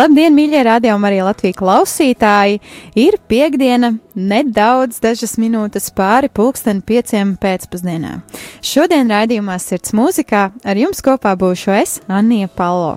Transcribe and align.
Labdien, 0.00 0.32
mīļie 0.32 0.60
radio 0.64 0.94
un 0.96 1.02
arī 1.04 1.18
Latvijas 1.20 1.58
klausītāji! 1.58 2.60
Ir 2.96 3.18
piekdiena, 3.28 3.90
nedaudz 4.16 4.96
dažas 5.02 5.34
minūtes 5.36 5.90
pāri 5.92 6.30
pulksteni 6.32 6.80
pieciem 6.88 7.34
pēcpusdienā. 7.36 8.14
Šodien 8.64 9.10
raidījumā 9.12 9.58
Sirds 9.60 9.92
mūzikā 9.92 10.44
ar 10.64 10.80
jums 10.80 11.04
kopā 11.04 11.34
būšu 11.36 11.74
es, 11.76 11.98
Anija 12.08 12.48
Palo. 12.48 12.94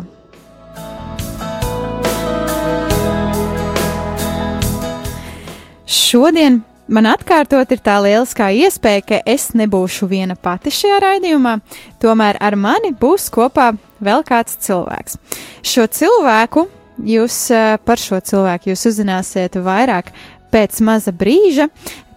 Šodien 5.84 6.62
man 6.88 7.10
atkārtot 7.12 7.74
ir 7.76 7.82
tā 7.84 7.98
lieliskā 8.06 8.48
iespēja, 8.62 9.02
ka 9.10 9.20
es 9.34 9.50
nebūšu 9.60 10.08
viena 10.14 10.38
pati 10.40 10.72
šajā 10.72 11.02
raidījumā, 11.04 11.58
tomēr 12.00 12.40
ar 12.40 12.56
mani 12.56 12.94
būs 12.96 13.28
kopā 13.34 13.74
vēl 14.00 14.24
kāds 14.30 14.56
cilvēks. 14.64 15.20
Šo 15.68 15.90
cilvēku 16.00 16.64
jūs 17.08 17.38
par 17.86 18.02
šo 18.02 18.22
cilvēku 18.24 18.72
jūs 18.72 18.88
uzzināsiet 18.92 19.60
vairāk 19.64 20.14
pēc 20.54 20.82
maza 20.86 21.14
brīža. 21.16 21.70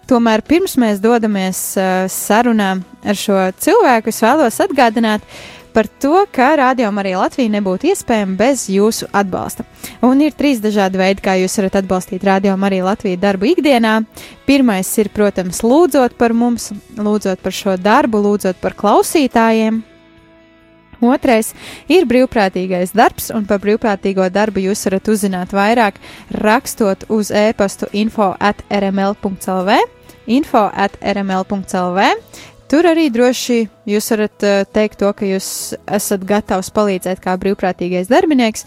Tomēr 0.07 0.39
pirms 0.47 0.77
mēs 0.79 1.01
dodamies 1.03 1.59
sarunā 2.13 2.77
ar 3.03 3.17
šo 3.19 3.41
cilvēku, 3.59 4.13
es 4.13 4.23
vēlos 4.23 4.59
atgādināt 4.63 5.25
par 5.77 5.85
to, 6.01 6.23
ka 6.33 6.53
rādījuma 6.57 7.03
arī 7.03 7.11
Latvija 7.19 7.51
nebūtu 7.53 7.91
iespējama 7.91 8.37
bez 8.39 8.63
jūsu 8.71 9.09
atbalsta. 9.13 9.65
Un 10.01 10.23
ir 10.25 10.33
trīs 10.33 10.57
dažādi 10.63 10.97
veidi, 10.97 11.21
kā 11.21 11.35
jūs 11.37 11.59
varat 11.59 11.77
atbalstīt 11.83 12.23
rādījuma 12.25 12.65
arī 12.69 12.79
Latviju 12.87 13.19
darbu 13.21 13.51
ikdienā. 13.51 13.99
Pirmais 14.47 14.89
ir, 14.97 15.11
protams, 15.13 15.59
lūdzot 15.61 16.15
par 16.17 16.33
mums, 16.33 16.71
lūdzot 16.97 17.43
par 17.43 17.53
šo 17.53 17.75
darbu, 17.77 18.23
lūdzot 18.25 18.57
par 18.63 18.73
klausītājiem, 18.79 19.83
Otrais 21.03 21.53
ir 21.91 22.07
brīvprātīgais 22.09 22.95
darbs, 22.97 23.29
un 23.35 23.45
par 23.45 23.61
brīvprātīgo 23.61 24.25
darbu 24.33 24.63
jūs 24.65 24.87
varat 24.87 25.11
uzzināt 25.13 25.53
vairāk 25.53 25.99
rakstot 26.33 27.05
uz 27.13 27.29
e-pastu 27.31 27.89
info 27.93 28.33
at 28.39 28.63
rml.lv, 28.73 29.77
info 30.27 30.67
at 30.73 30.97
rml.lv. 31.01 32.07
Tur 32.67 32.83
arī 32.89 33.07
droši 33.13 33.61
jūs 33.87 34.09
varat 34.11 34.43
uh, 34.43 34.65
teikt 34.67 34.99
to, 34.99 35.11
ka 35.15 35.27
jūs 35.27 35.75
esat 35.87 36.25
gatavs 36.27 36.73
palīdzēt 36.75 37.21
kā 37.23 37.37
brīvprātīgais 37.39 38.09
darbinieks, 38.11 38.65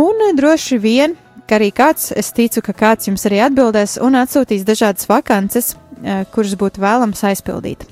un 0.00 0.22
uh, 0.30 0.32
droši 0.38 0.78
vien, 0.80 1.18
ka 1.44 1.58
arī 1.58 1.72
kāds, 1.76 2.08
es 2.16 2.32
ticu, 2.32 2.62
ka 2.64 2.72
kāds 2.72 3.10
jums 3.10 3.26
arī 3.28 3.42
atbildēs 3.50 3.98
un 4.00 4.16
atsūtīs 4.22 4.64
dažādas 4.64 5.10
vakances, 5.10 5.74
uh, 5.74 6.24
kuras 6.32 6.56
būtu 6.56 6.80
vēlams 6.86 7.26
aizpildīt. 7.28 7.84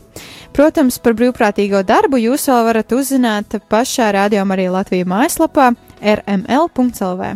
Protams, 0.54 1.00
par 1.02 1.16
brīvprātīgo 1.18 1.80
darbu 1.82 2.20
jūs 2.22 2.44
vēl 2.46 2.60
varat 2.68 2.92
uzzināt 2.94 3.56
pašā 3.66 4.12
rādījumā 4.14 4.54
arī 4.54 4.68
Latvijas 4.70 5.08
mājaslapā 5.10 5.72
rml.lv. 5.98 7.30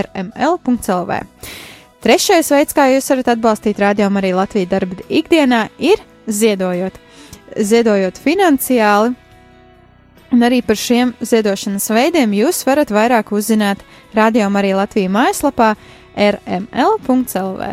rml.lv. 0.00 1.18
Trešais 2.02 2.50
veids, 2.50 2.74
kā 2.74 2.88
jūs 2.90 3.06
varat 3.12 3.30
atbalstīt 3.36 3.78
rādījumu 3.78 4.18
arī 4.18 4.34
Latvijas 4.34 4.72
darba 4.72 5.06
ikdienā, 5.06 5.68
ir 5.78 6.02
ziedojot. 6.26 6.98
Ziedojot 7.54 8.18
finansiāli, 8.18 9.14
un 10.34 10.42
arī 10.42 10.58
par 10.66 10.74
šiem 10.74 11.14
ziedošanas 11.22 11.86
veidiem 11.94 12.34
jūs 12.42 12.66
varat 12.66 12.90
vairāk 12.90 13.30
uzzināt 13.38 13.86
rādījumu 14.18 14.58
arī 14.58 14.74
Latvijas 14.74 15.14
mājaslapā 15.14 15.76
rml.lv. 16.18 17.70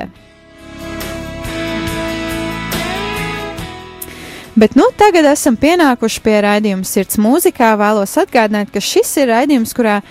Bet 4.56 4.74
nu, 4.76 4.84
tagad 5.00 5.24
esam 5.32 5.56
pienākuši 5.56 6.22
pie 6.26 6.34
raidījuma 6.44 6.84
Sirds 6.84 7.16
mūzikā. 7.24 7.70
Vēlos 7.80 8.18
atgādināt, 8.20 8.68
ka 8.74 8.82
šis 8.84 9.14
ir 9.22 9.30
raidījums, 9.32 9.72
kurā 9.72 10.02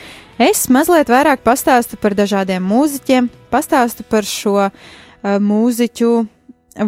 es 0.40 0.62
mazliet 0.72 1.10
vairāk 1.12 1.42
pastāstu 1.44 1.98
par 2.00 2.16
dažādiem 2.16 2.64
mūziķiem, 2.64 3.28
pastāstu 3.52 4.06
par 4.08 4.24
šo 4.24 4.54
uh, 4.64 4.70
mūziķu 5.44 6.12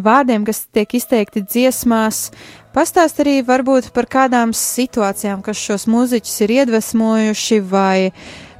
vārdiem, 0.00 0.46
kas 0.48 0.62
tiek 0.72 0.94
izteikti 0.96 1.42
dziesmās, 1.44 2.30
pastāst 2.72 3.20
arī 3.20 3.42
varbūt 3.44 3.90
par 3.92 4.08
kādām 4.08 4.56
situācijām, 4.56 5.44
kas 5.44 5.60
šos 5.60 5.84
mūziķus 5.92 6.40
ir 6.46 6.54
iedvesmojuši 6.56 7.60
vai 7.68 8.14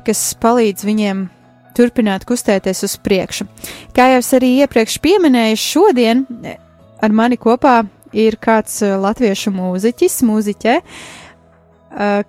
kas 0.05 0.21
palīdz 0.43 0.85
viņiem 0.85 1.25
turpināt 1.73 2.29
kustēties 2.29 2.85
uz 2.85 3.01
priekšu. 3.01 3.49
Kā 3.97 4.11
jau 4.13 4.21
es 4.21 4.31
arī 4.37 4.53
iepriekš 4.67 5.01
pieminēju, 5.01 5.65
šodien 5.65 6.27
ar 7.01 7.17
mani 7.17 7.41
kopā 7.41 7.81
ir 8.13 8.39
kāds 8.43 8.81
eh, 8.85 8.95
latviešu 9.01 9.53
mūziķis, 9.55 10.21
mūziķe. 10.29 10.77
Eh, 11.93 12.23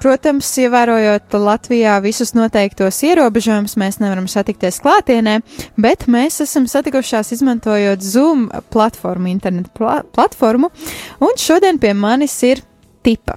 protams, 0.00 0.48
ievērojot 0.62 1.36
Latvijā 1.36 1.98
visus 2.04 2.32
noteiktos 2.36 3.02
ierobežojumus, 3.04 3.76
mēs 3.80 4.00
nevaram 4.00 4.28
satikties 4.30 4.80
klātienē, 4.80 5.40
bet 5.80 6.06
mēs 6.10 6.40
esam 6.44 6.68
satikušās 6.70 7.34
izmantojot 7.36 8.04
Zoom 8.04 8.48
platformu, 8.72 9.28
internetu 9.32 9.72
pla 9.76 10.00
platformu, 10.16 10.72
un 11.20 11.36
šodien 11.40 11.80
pie 11.82 11.92
manis 11.94 12.38
ir 12.48 12.64
Tipa. 13.04 13.36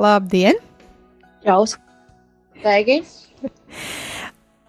Labdien! 0.00 0.60
Čau! 1.44 1.64
Sveiki! 2.60 3.00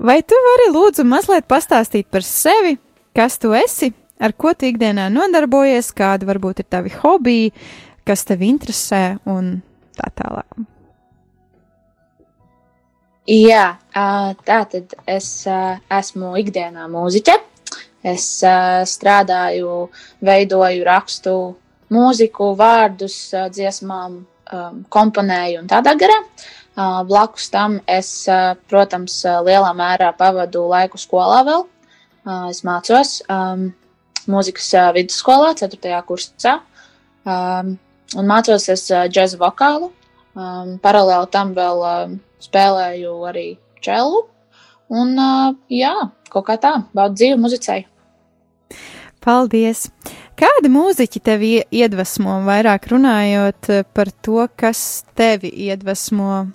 Vai 0.01 0.21
tu 0.25 0.37
vari 0.47 0.71
lūdzu 0.73 1.03
mazliet 1.05 1.45
pastāstīt 1.51 2.07
par 2.09 2.23
sevi, 2.25 2.77
kas 3.15 3.37
tu 3.37 3.51
esi 3.53 3.91
ar 4.21 4.33
ko 4.37 4.53
tu 4.53 4.69
ikdienā 4.69 5.09
nodarbojies, 5.13 5.91
kādi 5.97 6.29
varbūt 6.29 6.61
ir 6.61 6.69
tavi 6.69 6.93
hobiji, 7.01 7.51
kas 8.05 8.23
tevi 8.29 8.49
interesē 8.53 9.17
un 9.29 9.57
tā 9.97 10.11
tālāk. 10.21 10.67
Jā, 13.29 13.65
tā 13.93 14.59
tad 14.71 14.95
es 15.09 15.29
esmu 15.45 16.33
ikdienā 16.41 16.87
mūziķe. 16.91 17.35
Es 18.11 18.25
strādāju, 18.89 19.75
veidoju, 20.25 20.85
rakstu 20.87 21.35
mūziku, 21.93 22.55
vārdus, 22.57 23.17
dziesmām, 23.53 24.15
komponēju 24.89 25.61
un 25.61 25.69
tādā 25.69 25.93
garā. 26.01 26.17
Blakus 27.05 27.51
tam 27.53 27.77
es, 27.85 28.09
protams, 28.71 29.21
lielā 29.45 29.69
mērā 29.77 30.09
pavadu 30.17 30.65
laiku 30.71 30.97
skolā 30.97 31.43
vēl. 31.45 31.67
Es 32.49 32.63
mācos 32.65 33.19
mūzikas 34.29 34.69
vidusskolā, 34.97 35.53
4. 35.59 36.01
kursā. 36.07 36.59
Um, 37.25 37.75
un 38.17 38.29
mācos 38.29 38.67
es 38.73 38.87
džēza 38.89 39.39
vokālu. 39.41 39.91
Um, 40.31 40.77
paralēli 40.83 41.27
tam 41.31 41.55
vēl 41.57 41.85
um, 41.85 42.17
spēlēju 42.43 43.15
arī 43.27 43.47
čelu. 43.83 44.25
Un, 44.91 45.15
uh, 45.19 45.53
jā, 45.71 45.93
kaut 46.31 46.47
kā 46.47 46.57
tā, 46.61 46.75
baudu 46.95 47.19
dzīvi 47.19 47.39
muzicēju. 47.41 47.87
Paldies! 49.21 49.85
Kādi 50.41 50.71
mūziķi 50.73 51.19
tevi 51.21 51.51
iedvesmo, 51.69 52.39
vairāk 52.47 52.87
runājot 52.89 53.67
par 53.93 54.09
to, 54.25 54.47
kas 54.57 55.03
tevi 55.13 55.51
iedvesmo? 55.67 56.47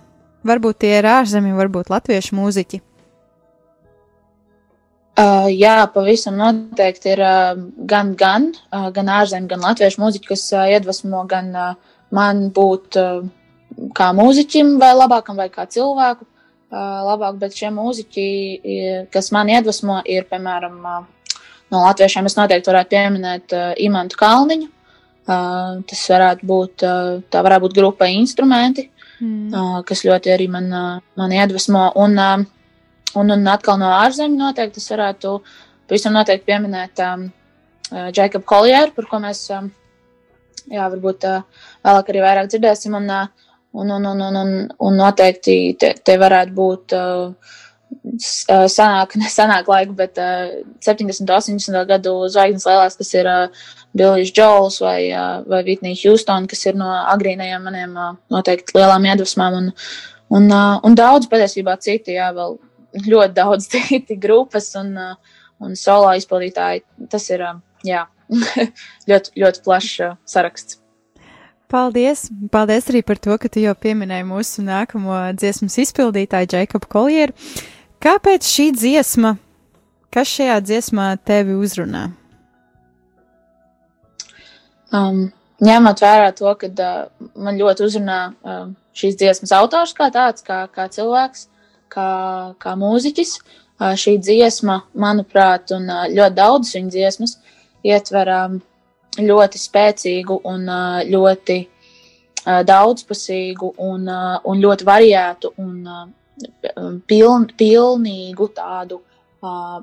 Varbūt 0.47 0.81
tie 0.83 0.97
ir 0.99 1.07
ārzemju, 1.07 1.55
varbūt 1.59 1.93
latviešu 1.93 2.35
mūziķi. 2.39 2.81
Uh, 5.17 5.47
jā, 5.49 5.79
pavisam 5.95 6.35
noteikti 6.37 7.15
ir 7.15 7.23
uh, 7.25 7.57
gan, 7.89 8.11
gan, 8.21 8.51
uh, 8.69 8.91
gan 8.93 9.09
ārzemju, 9.09 9.49
gan 9.49 9.63
latviešu 9.65 10.03
mūziķi, 10.03 10.29
kas 10.29 10.43
uh, 10.53 10.67
iedvesmo 10.69 11.23
gan 11.31 11.47
uh, 11.57 11.95
man 12.13 12.51
būt 12.53 12.99
uh, 13.01 13.23
kā 13.97 14.11
mūziķim, 14.13 14.75
vai 14.83 14.91
labākam, 14.93 15.39
vai 15.41 15.47
kā 15.53 15.65
cilvēku 15.73 16.27
uh, 16.27 17.07
labāk, 17.07 17.39
bet 17.41 17.57
šie 17.57 17.71
mūziķi, 17.73 18.27
kas 19.15 19.33
man 19.33 19.49
iedvesmo, 19.55 20.03
ir, 20.05 20.27
piemēram, 20.29 20.77
uh, 20.85 21.39
no 21.73 21.87
latviešiem 21.87 22.29
es 22.29 22.37
noteikti 22.37 22.71
varētu 22.73 22.93
pieminēt 22.93 23.55
uh, 23.57 23.71
Imantu 23.87 24.21
Kalniņu. 24.21 24.69
Uh, 25.27 25.81
tas 25.89 26.05
varētu 26.13 26.47
būt, 26.47 26.85
uh, 26.85 27.17
tā 27.33 27.41
varētu 27.43 27.65
būt 27.65 27.79
grupa 27.81 28.07
instrumenti, 28.13 28.85
mm. 29.19 29.49
uh, 29.49 29.81
kas 29.89 30.05
ļoti 30.07 30.31
arī 30.37 30.47
man, 30.53 30.69
uh, 30.71 31.01
man 31.19 31.35
iedvesmo. 31.35 31.89
Un, 32.05 32.21
uh, 32.21 32.45
Un, 33.15 33.31
un 33.31 33.49
atkal 33.49 33.79
no 33.81 33.93
ārzemēm 33.95 34.37
noteikti 34.41 34.83
es 34.83 34.91
varētu 34.93 35.39
pavisam 35.89 36.17
noteikti 36.17 36.49
pieminēt 36.51 37.03
um, 37.07 37.29
uh, 37.93 38.09
Jacobu 38.11 38.45
Koljeru, 38.51 38.93
par 38.97 39.07
ko 39.11 39.21
mēs 39.23 39.45
um, 39.55 39.71
jā, 40.67 40.89
varbūt 40.91 41.29
uh, 41.29 41.45
vēlāk 41.87 42.11
arī 42.13 42.25
vairāk 42.25 42.51
dzirdēsim. 42.51 42.97
Un, 42.99 43.13
uh, 43.13 43.47
un, 43.77 43.93
un, 43.93 44.11
un, 44.11 44.25
un, 44.27 44.41
un, 44.43 44.53
un 44.89 44.99
noteikti 44.99 45.77
te, 45.81 45.93
te 46.03 46.17
varētu 46.21 46.55
būt 46.57 46.97
uh, 46.97 47.55
senāk, 48.17 49.17
nesenāk 49.23 49.71
laika, 49.71 49.97
bet 49.97 50.21
uh, 50.23 50.61
70, 50.85 51.31
80 51.31 51.89
gadu 51.91 52.19
zvaigznes 52.33 52.67
lielās, 52.69 52.99
kas 52.99 53.15
ir 53.15 53.31
uh, 53.31 53.65
Billijs 53.97 54.33
Džols 54.37 54.81
vai, 54.85 55.01
uh, 55.13 55.41
vai 55.49 55.63
Vitnija 55.67 55.99
Houston, 56.05 56.49
kas 56.51 56.67
ir 56.67 56.79
no 56.79 56.89
agrīnajiem 57.15 57.65
maniem 57.65 57.97
uh, 57.97 58.15
noteikti 58.33 58.77
lielām 58.77 59.09
iedvesmām, 59.09 59.61
un, 59.61 59.71
un, 60.37 60.49
uh, 60.51 60.79
un 60.85 60.99
daudz 60.99 61.31
patiesībā 61.33 61.79
citi, 61.81 62.17
jā, 62.19 62.33
vēl 62.37 62.59
ļoti 63.05 63.37
daudz 63.37 63.69
grupas 64.25 64.73
un, 64.79 64.95
uh, 64.97 65.39
un 65.63 65.77
solo 65.79 66.11
izpildītāji. 66.17 66.85
Tas 67.13 67.29
ir, 67.31 67.45
uh, 67.45 67.61
jā, 67.87 68.07
ļoti, 69.11 69.37
ļoti 69.43 69.65
plašs 69.65 69.95
uh, 70.07 70.19
saraksts. 70.29 70.81
Paldies! 71.67 72.29
Paldies 72.55 72.87
arī 72.93 73.01
par 73.03 73.19
to, 73.19 73.35
ka 73.43 73.51
tu 73.51 73.59
jau 73.59 73.75
pieminēji 73.75 74.27
mūsu 74.29 74.63
nākamo 74.63 75.17
dziesmas 75.35 75.81
izpildītāju, 75.83 76.53
Jakobu 76.63 76.87
Kolieru. 76.93 77.35
Kāpēc 78.03 78.47
šī 78.47 78.69
dziesma, 78.77 79.35
kas 80.15 80.31
šajā 80.31 80.61
dziesmā 80.63 81.09
tevi 81.27 81.57
uzrunā? 81.59 82.05
Um, 84.95 85.27
ņemot 85.67 86.03
vērā 86.05 86.31
to, 86.39 86.53
ka 86.61 86.71
uh, 86.71 87.09
man 87.35 87.59
ļoti 87.59 87.87
uzrunā 87.89 88.21
uh, 88.31 88.69
šīs 88.97 89.19
dziesmas 89.19 89.55
autors 89.57 89.95
kā 89.97 90.07
tāds, 90.15 90.47
kā, 90.47 90.63
kā 90.73 90.87
cilvēks, 90.93 91.49
kā, 91.93 92.11
kā 92.63 92.75
mūziķis, 92.79 93.37
šī 94.01 94.17
dziesma, 94.25 94.81
manuprāt, 94.97 95.73
un 95.77 95.89
ļoti 95.89 96.37
daudzas 96.37 96.77
viņa 96.79 96.93
dziesmas 96.95 97.37
ietver 97.87 98.31
ļoti 99.21 99.61
spēcīgu 99.61 100.41
un 100.49 100.69
ļoti 101.11 101.59
daudzpusīgu 102.47 103.73
un, 103.83 104.07
un 104.45 104.63
ļoti 104.63 104.87
variētu 104.87 105.53
un 105.63 105.77
piln, 107.09 107.49
pilnīgu 107.59 108.49
tādu 108.57 109.01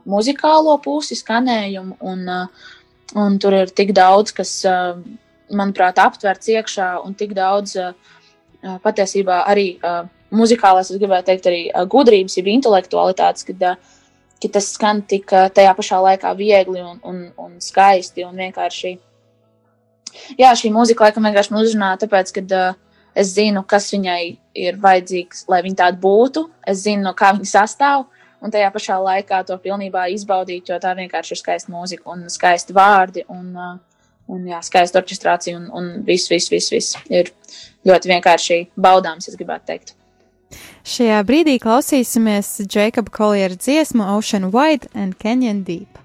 muzikālo 0.09 0.77
pusi, 0.83 1.17
skanējumu, 1.19 1.97
un, 2.01 2.25
un 3.19 3.37
tur 3.39 3.57
ir 3.61 3.73
tik 3.75 3.93
daudz, 3.95 4.33
kas, 4.35 4.55
manuprāt, 5.53 5.99
aptverts 6.01 6.49
iekšā, 6.55 6.89
un 7.03 7.13
tik 7.17 7.35
daudz 7.37 7.77
patiesībā 8.83 9.43
arī 9.51 9.67
muzikālās, 10.35 10.91
es 10.91 10.99
gribētu 11.01 11.29
teikt, 11.31 11.49
arī 11.49 11.61
gudrības, 11.89 12.37
jeb 12.39 12.49
intelektualitātes, 12.51 13.45
kad, 13.47 13.65
kad 14.41 14.55
tas 14.57 14.69
skan 14.75 15.01
tik 15.07 15.31
tajā 15.31 15.73
pašā 15.77 16.01
laikā 16.07 16.33
viegli 16.39 16.83
un, 16.83 16.99
un, 17.07 17.25
un 17.39 17.57
skaisti 17.63 18.25
un 18.27 18.39
vienkārši. 18.43 18.95
Jā, 20.37 20.51
šī 20.57 20.69
mūzika 20.73 21.07
laikam 21.07 21.25
vienkārši 21.25 21.53
man 21.53 21.63
uzrunā, 21.65 21.93
tāpēc, 22.01 22.33
ka 22.35 22.43
uh, 22.45 22.81
es 23.17 23.33
zinu, 23.33 23.63
kas 23.69 23.89
viņai 23.93 24.21
ir 24.65 24.77
vajadzīgs, 24.81 25.45
lai 25.49 25.61
viņa 25.65 25.79
tāda 25.83 26.01
būtu. 26.01 26.45
Es 26.69 26.83
zinu, 26.85 27.05
no 27.07 27.15
kā 27.17 27.33
viņa 27.37 27.49
sastāv. 27.49 28.07
Un 28.43 28.51
tajā 28.51 28.67
pašā 28.75 28.97
laikā 28.99 29.39
to 29.47 29.55
pilnībā 29.63 30.09
izbaudīt, 30.11 30.67
jo 30.67 30.77
tā 30.83 30.91
vienkārši 30.97 31.31
ir 31.31 31.39
skaista 31.39 31.71
mūzika 31.71 32.11
un 32.11 32.25
skaisti 32.29 32.75
vārdi 32.75 33.23
un, 33.31 33.45
uh, 33.55 33.77
un 34.27 34.49
jā, 34.49 34.59
skaista 34.67 34.99
orķestrācija 34.99 35.61
un, 35.61 35.69
un 35.71 35.91
viss, 36.03 36.27
viss, 36.31 36.51
viss, 36.51 36.73
viss 36.73 36.97
ir 37.07 37.31
ļoti 37.87 38.11
vienkārši 38.11 38.59
baudāms, 38.75 39.29
es 39.31 39.39
gribētu 39.39 39.71
teikt. 39.71 39.95
Šajā 40.83 41.19
brīdī 41.27 41.57
klausīsimies 41.63 42.55
Jacoba 42.67 43.13
Colliera 43.13 43.55
dziesmu 43.55 44.03
Ocean 44.17 44.51
Wide 44.51 44.91
and 44.93 45.17
Canyon 45.19 45.63
Deep. 45.63 45.99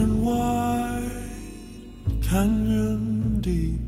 ocean 0.00 0.24
wide, 0.24 1.10
canyon 2.22 3.40
deep, 3.40 3.80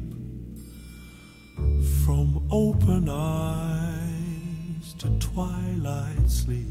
from 2.04 2.46
open 2.50 3.08
eyes 3.08 4.94
to 4.98 5.08
twilight 5.18 6.30
sleep. 6.30 6.66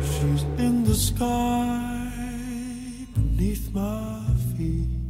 She's 0.00 0.42
in 0.58 0.84
the 0.84 0.94
sky 0.94 2.10
beneath 3.14 3.72
my 3.72 4.22
feet. 4.56 5.05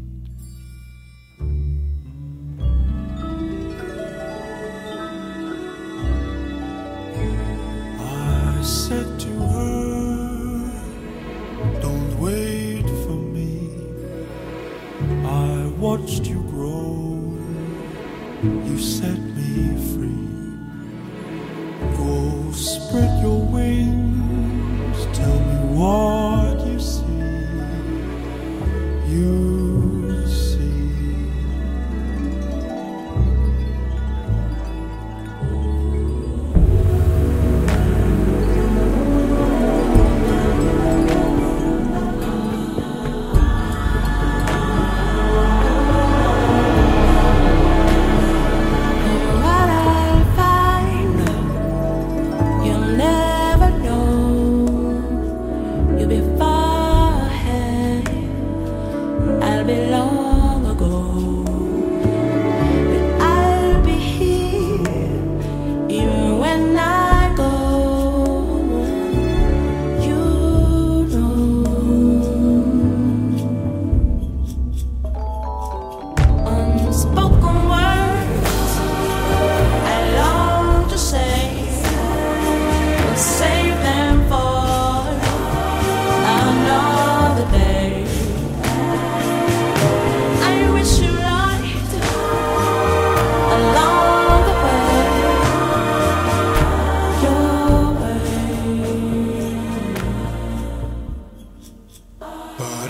watched 16.06 16.26
you 16.26 16.40
grow. 16.42 17.18
You 18.44 18.78
set 18.78 19.18
me 19.18 19.76
free. 19.90 19.95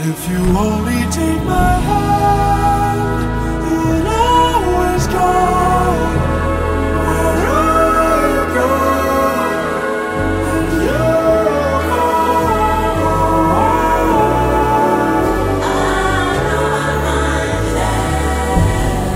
If 0.08 0.28
you 0.30 0.38
only 0.56 1.02
take 1.10 1.42
my 1.42 1.72
hand, 1.88 3.22
you'll 3.68 4.06
always 4.06 5.06
go. 5.08 5.26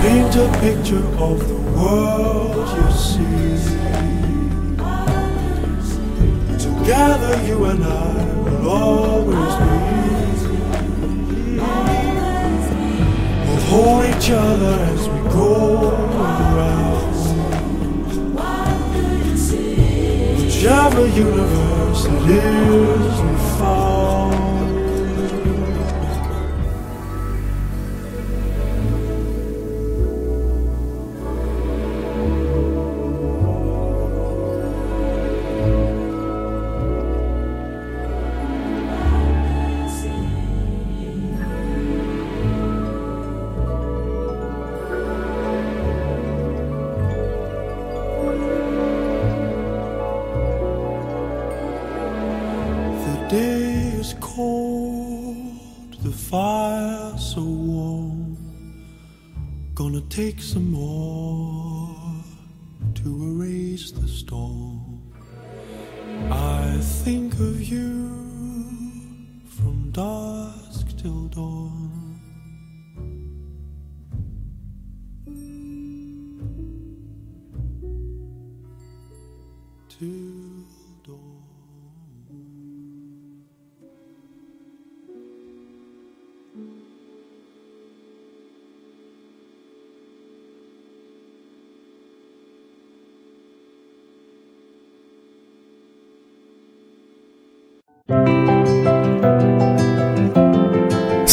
Paint 0.01 0.35
a 0.35 0.47
picture 0.59 1.07
of 1.23 1.37
the 1.47 1.59
world 1.71 2.67
you 2.75 2.87
see. 2.91 3.31
Together, 6.59 7.33
you 7.47 7.63
and 7.63 7.81
I 7.81 8.25
will 8.43 8.69
always 8.69 9.55
be. 9.55 10.30
Hold 13.71 14.03
each 14.03 14.29
other 14.31 14.75
as 14.91 15.07
we 15.07 15.19
go 15.31 15.91
around. 15.91 16.91
Whichever 20.37 21.07
universe 21.07 22.05
it 22.05 22.29
is 22.29 23.21
we 23.21 23.35
found. 23.57 24.60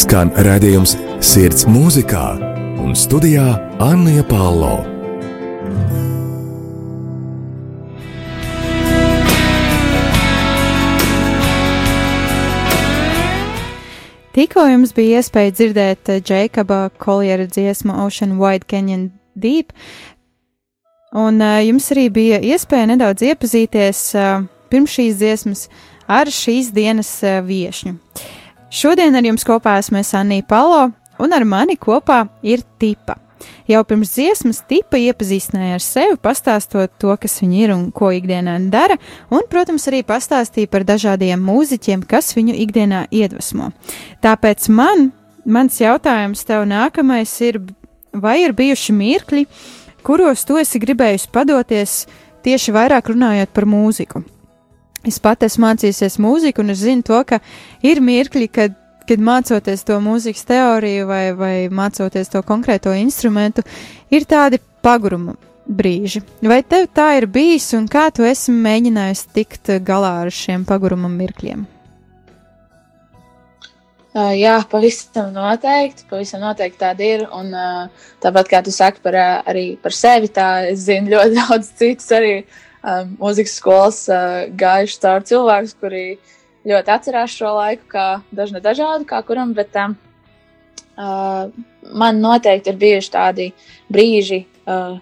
Skan 0.09 0.31
redzējums 0.41 0.95
Sirds 1.21 1.67
mūzikā 1.69 2.23
un 2.81 2.95
studijā 2.97 3.43
Anna 3.77 4.23
Palo. 4.25 4.79
Tikko 14.33 14.65
jums 14.71 14.95
bija 14.97 15.21
iespēja 15.21 15.53
dzirdēt 15.59 16.13
Džekaba 16.25 16.87
Koljera 16.97 17.45
dziesmu 17.45 18.01
Ocean 18.07 18.39
Wide 18.41 18.65
Canyon 18.65 19.11
Deep, 19.37 19.77
un 21.13 21.37
uh, 21.37 21.59
jums 21.61 21.93
arī 21.93 22.09
bija 22.17 22.41
iespēja 22.41 22.89
nedaudz 22.95 23.29
iepazīties 23.29 24.03
uh, 24.17 24.41
pirms 24.73 24.97
šīs 24.97 25.21
dziesmas 25.21 25.65
ar 26.09 26.33
šīs 26.33 26.73
dienas 26.73 27.13
uh, 27.21 27.43
viešņu. 27.45 27.99
Šodien 28.69 29.17
ar 29.17 29.25
jums 29.25 29.41
kopā 29.47 29.79
esmu 29.81 30.03
Anija 30.13 30.45
Palo, 30.45 30.91
un 31.17 31.33
ar 31.33 31.45
mani 31.45 31.73
kopā 31.75 32.27
ir 32.45 32.61
Tipa. 32.77 33.15
Jau 33.69 33.81
pirms 33.87 34.11
dziesmas 34.13 34.59
tipa 34.67 34.99
iepazīstināja 34.99 35.77
ar 35.77 35.83
sevi, 35.83 36.17
pastāstot 36.21 36.91
to, 37.01 37.13
kas 37.21 37.39
viņa 37.41 37.57
ir 37.63 37.73
un 37.73 37.87
ko 37.95 38.11
ikdienā 38.13 38.57
dara, 38.69 38.97
un, 39.31 39.45
protams, 39.49 39.87
arī 39.89 40.03
pastāstīja 40.05 40.69
par 40.69 40.85
dažādiem 40.85 41.41
mūziķiem, 41.41 42.03
kas 42.09 42.33
viņu 42.37 42.57
ikdienā 42.65 43.05
iedvesmo. 43.09 43.71
Tāpēc 44.21 44.69
man, 44.75 45.09
mans 45.45 45.79
jautājums 45.81 46.45
tev 46.45 46.65
nākamais 46.69 47.35
ir, 47.47 47.61
vai 48.13 48.39
ir 48.43 48.57
bijuši 48.57 48.97
mirkļi, 48.97 49.45
kuros 50.05 50.45
tu 50.45 50.59
esi 50.61 50.81
gribējusi 50.81 51.31
padoties 51.33 52.03
tieši 52.45 52.75
vairāk 52.75 53.13
runājot 53.13 53.55
par 53.55 53.69
mūziku? 53.69 54.25
Es 55.07 55.19
pat 55.23 55.45
esmu 55.47 55.67
mācījusies 55.67 56.19
mūziku, 56.19 56.63
un 56.63 56.73
es 56.73 56.83
zinu 56.83 57.05
to, 57.07 57.19
ka 57.27 57.39
ir 57.85 58.01
mirkļi, 58.03 58.47
kad 58.51 58.77
kad 59.09 59.21
mācoties 59.25 59.81
to 59.87 59.95
mūzikas 60.05 60.45
teoriju 60.45 61.07
vai, 61.09 61.23
vai 61.33 61.53
mācoties 61.73 62.29
to 62.29 62.43
konkrēto 62.45 62.93
instrumentu, 62.93 63.63
ir 64.13 64.27
tādi 64.29 64.59
paguruma 64.85 65.33
brīži. 65.65 66.21
Vai 66.45 66.61
tev 66.61 66.87
tā 66.93 67.15
ir 67.17 67.25
bijis, 67.29 67.71
un 67.77 67.87
kā 67.89 68.09
tu 68.13 68.25
esi 68.25 68.53
mēģinājis 68.53 69.25
tikt 69.33 69.73
galā 69.85 70.13
ar 70.27 70.33
šiem 70.33 70.61
paguruma 70.69 71.09
mirkļiem? 71.09 71.65
Uh, 74.09 74.33
jā, 74.33 74.55
pavisam 74.69 75.29
noteikti. 75.35 76.07
Pavisam 76.09 76.41
noteikti 76.41 76.79
tāda 76.81 77.05
ir. 77.05 77.27
Un, 77.33 77.51
uh, 77.53 78.07
tāpat 78.23 78.49
kā 78.49 78.63
tu 78.65 78.73
saki 78.73 79.03
par, 79.05 79.17
uh, 79.17 79.35
arī 79.49 79.75
par 79.81 79.93
sevi, 79.93 80.31
tā 80.33 80.47
es 80.71 80.87
zinu 80.87 81.13
ļoti 81.13 81.37
daudz 81.41 81.69
citus 81.77 82.09
arī 82.17 82.33
um, 82.83 83.15
mūzikas 83.19 83.55
skolas 83.59 84.03
uh, 84.11 84.45
gājuši 84.59 84.99
caur 85.03 85.25
cilvēkus, 85.29 85.75
kuri 85.79 86.03
ļoti 86.69 86.93
atcerās 86.95 87.35
šo 87.35 87.55
laiku, 87.57 87.87
kā 87.93 88.07
dažna 88.35 88.61
dažādu, 88.63 89.07
kā 89.09 89.21
kuram, 89.27 89.53
bet 89.57 89.75
um, 89.79 89.95
uh, 90.97 91.49
man 91.95 92.21
noteikti 92.23 92.73
ir 92.73 92.79
bijuši 92.81 93.13
tādi 93.15 93.49
brīži, 93.91 94.43
uh, 94.67 94.99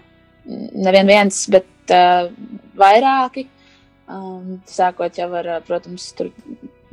nevien 0.48 1.08
viens, 1.10 1.44
bet 1.52 1.94
uh, 1.94 2.28
vairāki. 2.78 3.48
Um, 4.08 4.62
sākot 4.64 5.18
jau 5.20 5.28
ar, 5.36 5.50
protams, 5.68 6.06
tur 6.16 6.30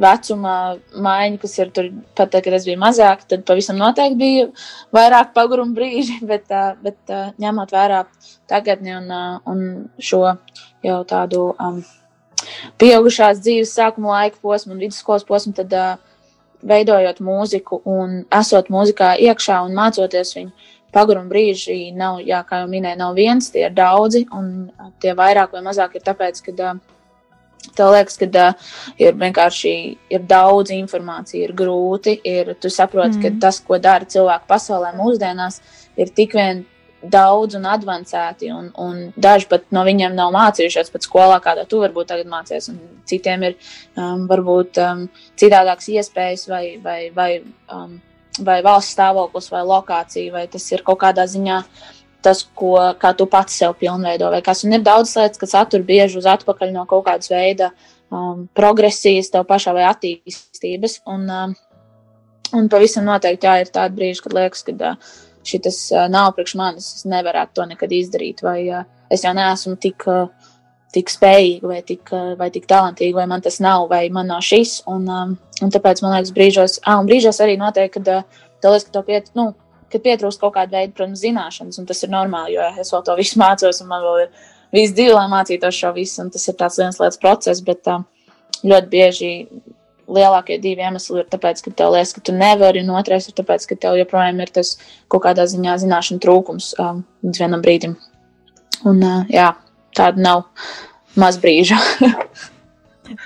vecuma 0.02 0.76
maiņu, 0.92 1.40
kas 1.42 1.58
ir 1.60 1.72
tur 1.76 1.90
pat 2.18 2.32
tad, 2.34 2.44
kad 2.44 2.56
es 2.58 2.66
biju 2.68 2.80
mazāk, 2.82 3.24
tad 3.30 3.46
pavisam 3.48 3.80
noteikti 3.80 4.20
bija 4.20 4.48
vairāk 4.96 5.34
paguruma 5.36 5.76
brīži, 5.78 6.20
bet, 6.32 6.52
bet 6.84 7.16
ņemot 7.42 7.76
vērā 7.76 8.04
tagadni 8.52 8.96
un, 8.98 9.12
un 9.48 9.62
šo 10.00 10.24
jau 10.86 11.00
tādu 11.08 11.48
um, 11.56 11.80
pieaugušās 12.82 13.42
dzīves 13.44 13.74
sākuma 13.78 14.20
laika 14.20 14.42
posmu 14.44 14.76
un 14.76 14.84
vidusskolas 14.84 15.26
posmu, 15.28 15.56
tad 15.58 15.74
uh, 15.74 15.96
veidojot 16.66 17.22
mūziku 17.24 17.82
un 17.88 18.24
esot 18.34 18.72
mūzikā 18.74 19.16
iekšā 19.30 19.62
un 19.66 19.76
mācoties 19.78 20.36
viņu. 20.38 20.72
Paguruma 20.96 21.28
brīži 21.28 21.90
nav, 21.92 22.22
jā, 22.24 22.38
kā 22.48 22.62
jau 22.62 22.68
minēju, 22.72 22.98
nav 23.02 23.18
viens, 23.18 23.50
tie 23.52 23.66
ir 23.66 23.74
daudzi, 23.76 24.22
un 24.32 24.70
tie 25.04 25.12
vairāk 25.18 25.52
vai 25.52 25.64
mazāk 25.66 25.98
ir 25.98 26.06
tāpēc, 26.06 26.40
ka 26.46 26.54
uh, 26.56 26.78
tev 27.76 27.92
liekas, 27.96 28.20
ka 28.22 28.28
uh, 28.30 28.70
ir 29.02 29.18
vienkārši 29.20 29.74
ir 30.14 30.28
daudz 30.30 30.72
informācijas, 30.76 31.50
ir 31.50 31.56
grūti, 31.58 32.20
ir, 32.24 32.54
tu 32.62 32.72
saproti, 32.72 33.18
mm. 33.18 33.26
ka 33.26 33.48
tas, 33.48 33.60
ko 33.66 33.80
dara 33.82 34.08
cilvēki 34.08 34.50
pasaulē 34.50 34.94
mūsdienās, 34.98 35.62
ir 36.00 36.14
tik 36.16 36.38
vien 36.38 36.66
daudz 37.12 37.56
un 37.58 37.68
avansēti, 37.70 38.50
un, 38.54 38.70
un 38.82 39.02
daži 39.22 39.48
pat 39.50 39.68
no 39.76 39.84
viņiem 39.86 40.16
nav 40.18 40.34
mācījušies 40.36 40.92
pat 40.94 41.06
skolā, 41.06 41.38
kādā 41.44 41.66
tu 41.70 41.82
varbūt 41.84 42.10
tagad 42.12 42.30
mācies, 42.32 42.72
citiem 43.10 43.46
ir 43.50 43.58
um, 43.94 44.26
varbūt 44.30 44.80
um, 44.82 45.06
citādākas 45.40 45.90
iespējas 45.94 46.48
vai, 46.50 46.64
vai, 46.82 47.00
vai, 47.16 47.30
um, 47.74 48.00
vai 48.46 48.62
valsts 48.66 48.96
stāvoklis 48.98 49.52
vai 49.54 49.66
lokācija, 49.68 50.34
vai 50.34 50.46
tas 50.52 50.66
ir 50.72 50.86
kaut 50.88 51.02
kādā 51.04 51.28
ziņā 51.30 51.62
tas, 52.26 52.42
ko, 52.58 52.76
kā 53.02 53.14
tu 53.18 53.28
pats 53.30 53.60
sev 53.62 53.76
pilnveido, 53.80 54.32
kas, 54.46 54.64
un 54.66 54.78
ir 54.78 54.86
daudz 54.86 55.16
lietas, 55.18 55.42
kas 55.42 55.56
attur 55.62 55.86
bieži 55.86 56.20
uz 56.22 56.28
atpakaļ 56.30 56.74
no 56.74 56.86
kaut 56.90 57.06
kādas 57.08 57.32
veida 57.32 57.72
um, 58.10 58.48
progresijas 58.58 59.32
tev 59.34 59.46
pašā 59.50 59.76
vai 59.78 59.86
attīstības, 59.90 61.00
un, 61.12 61.30
um, 61.30 61.56
un 62.58 62.72
pavisam 62.72 63.08
noteikti 63.08 63.50
jā, 63.50 63.60
ir 63.64 63.72
tāda 63.74 63.96
brīža, 63.98 64.26
kad 64.26 64.38
liekas, 64.38 64.66
ka 64.68 64.76
uh, 64.76 65.14
šis 65.46 65.80
uh, 65.94 66.08
nav 66.12 66.34
priekš 66.36 66.58
manis, 66.60 66.92
es 67.00 67.08
nevarētu 67.10 67.60
to 67.60 67.70
nekad 67.70 67.94
izdarīt, 67.94 68.44
vai 68.46 68.60
uh, 68.70 68.86
es 69.14 69.26
jau 69.26 69.34
neesmu 69.38 69.76
tik, 69.82 70.08
uh, 70.10 70.30
tik 70.96 71.12
spējīga, 71.12 71.70
vai 71.70 71.82
tik, 71.86 72.08
uh, 72.14 72.34
vai 72.40 72.50
tik 72.54 72.68
talantīga, 72.70 73.20
vai 73.22 73.28
man 73.30 73.44
tas 73.46 73.60
nav, 73.64 73.88
vai 73.92 74.08
man 74.14 74.32
nav 74.32 74.44
šis. 74.46 74.80
Un, 74.92 75.06
um, 75.12 75.36
un 75.62 75.74
tāpēc 75.74 76.02
man 76.06 76.18
liekas, 76.18 76.34
brīžos, 76.36 76.80
ah, 76.86 77.00
un 77.02 77.10
brīžos 77.10 77.42
arī 77.44 77.60
notiek, 77.62 77.94
kad 77.94 78.12
uh, 78.12 78.42
tev 78.64 78.76
liekas, 78.76 78.88
ka 78.90 78.98
tev 78.98 79.08
piet, 79.10 79.32
nu, 79.38 79.52
kad 79.94 80.04
pietrūkst 80.06 80.42
kaut 80.42 80.56
kāda 80.58 80.80
veida, 80.80 80.94
protams, 80.96 81.22
zināšanas, 81.24 81.80
un 81.82 81.88
tas 81.90 82.04
ir 82.04 82.12
normāli, 82.14 82.58
jo 82.58 82.66
es 82.82 82.92
vēl 82.94 83.06
to 83.06 83.16
visu 83.20 83.40
mācos, 83.42 83.82
un 83.84 83.92
man 83.92 84.04
vēl 84.04 84.26
ir 84.26 84.46
visu 84.76 84.98
dzīvi, 84.98 85.14
lai 85.16 85.26
mācītos 85.32 85.78
šo 85.78 85.94
visu, 85.96 86.20
un 86.24 86.32
tas 86.34 86.48
ir 86.50 86.58
tāds 86.60 86.80
viens 86.82 87.00
lietas 87.02 87.22
process, 87.22 87.64
bet 87.66 87.92
uh, 87.92 88.04
ļoti 88.66 88.92
bieži 88.92 89.32
lielākie 90.06 90.58
divi 90.62 90.86
iemesli 90.86 91.22
ir 91.22 91.30
tāpēc, 91.32 91.62
ka 91.66 91.74
tev 91.82 91.96
liekas, 91.96 92.14
ka 92.16 92.24
tu 92.26 92.36
nevari, 92.36 92.84
un 92.86 92.94
otrais 92.98 93.28
ir 93.30 93.38
tāpēc, 93.38 93.66
ka 93.70 93.78
tev 93.86 94.00
joprojām 94.00 94.42
ir 94.44 94.52
tas 94.54 94.76
kaut 95.12 95.26
kādā 95.26 95.48
ziņā 95.50 95.78
zināšanu 95.82 96.22
trūkums 96.22 96.74
um, 96.82 97.02
līdz 97.26 97.42
vienam 97.42 97.64
brīdim. 97.66 97.96
Un 98.86 99.02
uh, 99.02 99.24
jā, 99.34 99.52
tāda 99.98 100.22
nav 100.22 100.44
maz 101.18 101.40
brīža. 101.42 101.80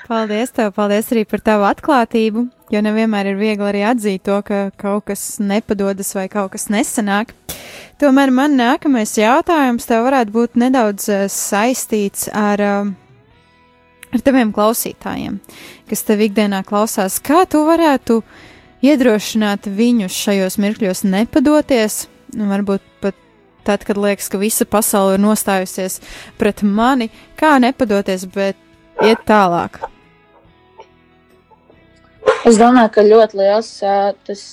Paldies, 0.08 0.52
tev, 0.52 0.74
paldies 0.76 1.08
arī 1.14 1.24
par 1.30 1.42
tavu 1.44 1.66
atklātību, 1.70 2.46
jo 2.74 2.82
nevienmēr 2.84 3.32
ir 3.32 3.38
viegli 3.40 3.68
arī 3.70 3.84
atzīt 3.88 4.26
to, 4.28 4.40
ka 4.46 4.70
kaut 4.80 5.08
kas 5.08 5.24
nepadodas 5.40 6.12
vai 6.18 6.28
kaut 6.32 6.52
kas 6.56 6.68
nesanāk. 6.74 7.32
Tomēr 8.02 8.34
man 8.36 8.58
nākamais 8.60 9.16
jautājums 9.20 9.88
tev 9.88 10.06
varētu 10.08 10.36
būt 10.36 10.60
nedaudz 10.60 11.08
uh, 11.14 11.26
saistīts 11.32 12.28
ar, 12.36 12.64
uh, 12.64 14.12
ar 14.12 14.26
taviem 14.26 14.54
klausītājiem, 14.56 15.40
kas 15.90 16.06
tev 16.08 16.24
ikdienā 16.28 16.64
klausās. 16.68 17.20
Kā 17.24 17.46
tu 17.50 17.64
varētu 17.68 18.22
iedrošināt 18.84 19.68
viņus 19.80 20.24
šajos 20.28 20.60
mirkļos 20.60 21.06
nepadoties, 21.08 22.06
nu, 22.36 22.48
varbūt 22.52 22.84
pat 23.04 23.18
tad, 23.68 23.84
kad 23.88 24.00
liekas, 24.00 24.32
ka 24.32 24.40
visa 24.42 24.68
pasaule 24.68 25.18
ir 25.18 25.24
nostājusies 25.24 26.00
pret 26.40 26.64
mani, 26.64 27.12
kā 27.40 27.58
nepadoties, 27.62 28.26
bet 28.34 28.58
iet 29.06 29.26
tālāk? 29.28 29.82
Es 32.48 32.58
domāju, 32.60 32.92
ka 32.96 33.06
ļoti 33.06 33.40
liels 33.40 33.74
tas. 34.28 34.46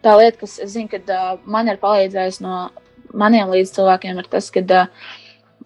Tā 0.00 0.12
lieta, 0.16 0.38
kas 0.40 0.56
zinu, 0.72 0.88
kad 0.88 1.10
man 1.44 1.68
ir 1.68 1.80
palīdzējis 1.80 2.38
no 2.40 2.70
maniem 3.12 3.50
līdzcilvēkiem, 3.52 4.20
ir 4.22 4.28
tas, 4.32 4.48
ka 4.54 4.62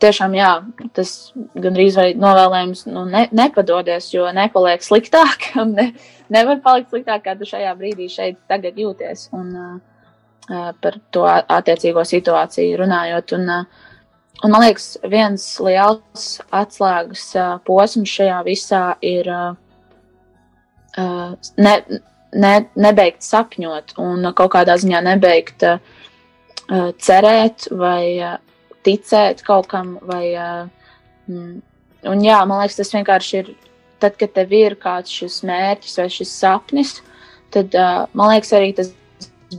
tiešām 0.03 0.35
jā, 0.35 0.51
tas 0.97 1.13
gandrīz 1.55 1.97
vai 1.99 2.09
novēlējums 2.19 2.85
nu, 2.91 3.05
ne, 3.11 3.25
nepadodies, 3.31 4.11
jo 4.15 4.29
nepaliek 4.35 4.85
sliktāk. 4.85 5.51
Ne, 5.75 5.91
nevar 6.33 6.61
palikt 6.65 6.91
sliktāk, 6.91 7.25
kā 7.25 7.35
tu 7.39 7.47
šajā 7.49 7.73
brīdī 7.79 8.09
šeit 8.11 8.39
tagad 8.51 8.79
jūties. 8.79 9.29
Un, 9.37 9.51
uh, 9.55 10.71
par 10.83 10.99
to 11.15 11.25
attiecīgo 11.29 12.05
situāciju 12.09 12.79
runājot. 12.83 13.37
Un, 13.39 13.51
uh, 13.51 13.93
Un, 14.43 14.51
man 14.51 14.65
liekas, 14.65 14.97
viens 15.09 15.45
liels 15.63 16.25
atslēgas 16.53 17.29
uh, 17.39 17.53
posms 17.65 18.11
šajā 18.11 18.41
visā 18.47 18.83
ir 19.05 19.29
uh, 19.31 19.55
ne, 21.57 21.75
ne, 22.35 22.55
nebeigt 22.75 23.25
sapņot 23.25 23.95
un 24.03 24.27
kaut 24.37 24.53
kādā 24.57 24.77
ziņā 24.81 25.01
nebeigt 25.07 25.65
uh, 25.69 25.79
cerēt 26.99 27.69
vai 27.73 28.03
uh, 28.19 28.37
ticēt 28.85 29.45
kaut 29.47 29.71
kam. 29.71 29.97
Vai, 30.05 30.25
uh, 30.35 30.67
un, 31.31 32.25
jā, 32.27 32.41
man 32.45 32.61
liekas, 32.61 32.81
tas 32.83 32.93
vienkārši 32.97 33.41
ir 33.41 33.55
tad, 34.03 34.19
kad 34.21 34.35
tev 34.37 34.53
ir 34.53 34.77
kāds 34.81 35.13
šis 35.15 35.41
mērķis 35.47 35.99
vai 36.03 36.11
šis 36.13 36.35
sapnis, 36.43 36.99
tad 37.55 37.75
uh, 37.79 38.05
man 38.13 38.35
liekas, 38.35 38.53
arī 38.57 38.75
tas 38.77 38.93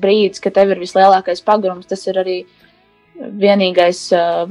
brīdis, 0.01 0.43
kad 0.43 0.55
tev 0.57 0.73
ir 0.75 0.83
vislielākais 0.83 1.43
pagrums, 1.45 1.87
tas 1.89 2.03
ir 2.09 2.19
arī 2.21 2.37
vienīgais, 3.15 3.99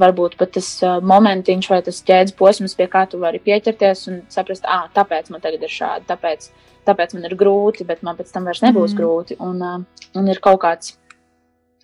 varbūt 0.01 0.37
pat 0.39 0.55
tas 0.57 0.69
momentiņš 0.83 1.69
vai 1.69 1.81
tas 1.85 2.01
ķēdes 2.05 2.35
posms, 2.37 2.75
pie 2.77 2.87
kā 2.91 3.05
tu 3.09 3.19
vari 3.21 3.41
pieķerties 3.43 4.05
un 4.11 4.21
saprast, 4.33 4.65
ah, 4.69 4.87
tāpēc 4.95 5.29
man 5.33 5.43
tagad 5.43 5.65
ir 5.65 5.73
šādi, 5.73 6.07
tāpēc, 6.09 6.49
tāpēc 6.87 7.15
man 7.17 7.27
ir 7.29 7.35
grūti, 7.39 7.85
bet 7.87 8.03
man 8.05 8.17
pēc 8.17 8.31
tam 8.33 8.49
vairs 8.49 8.63
nebūs 8.65 8.93
mm. 8.93 8.99
grūti. 8.99 9.37
Un, 9.45 9.85
un 10.17 10.31
ir 10.31 10.41
kaut 10.43 10.63
kāds, 10.65 10.95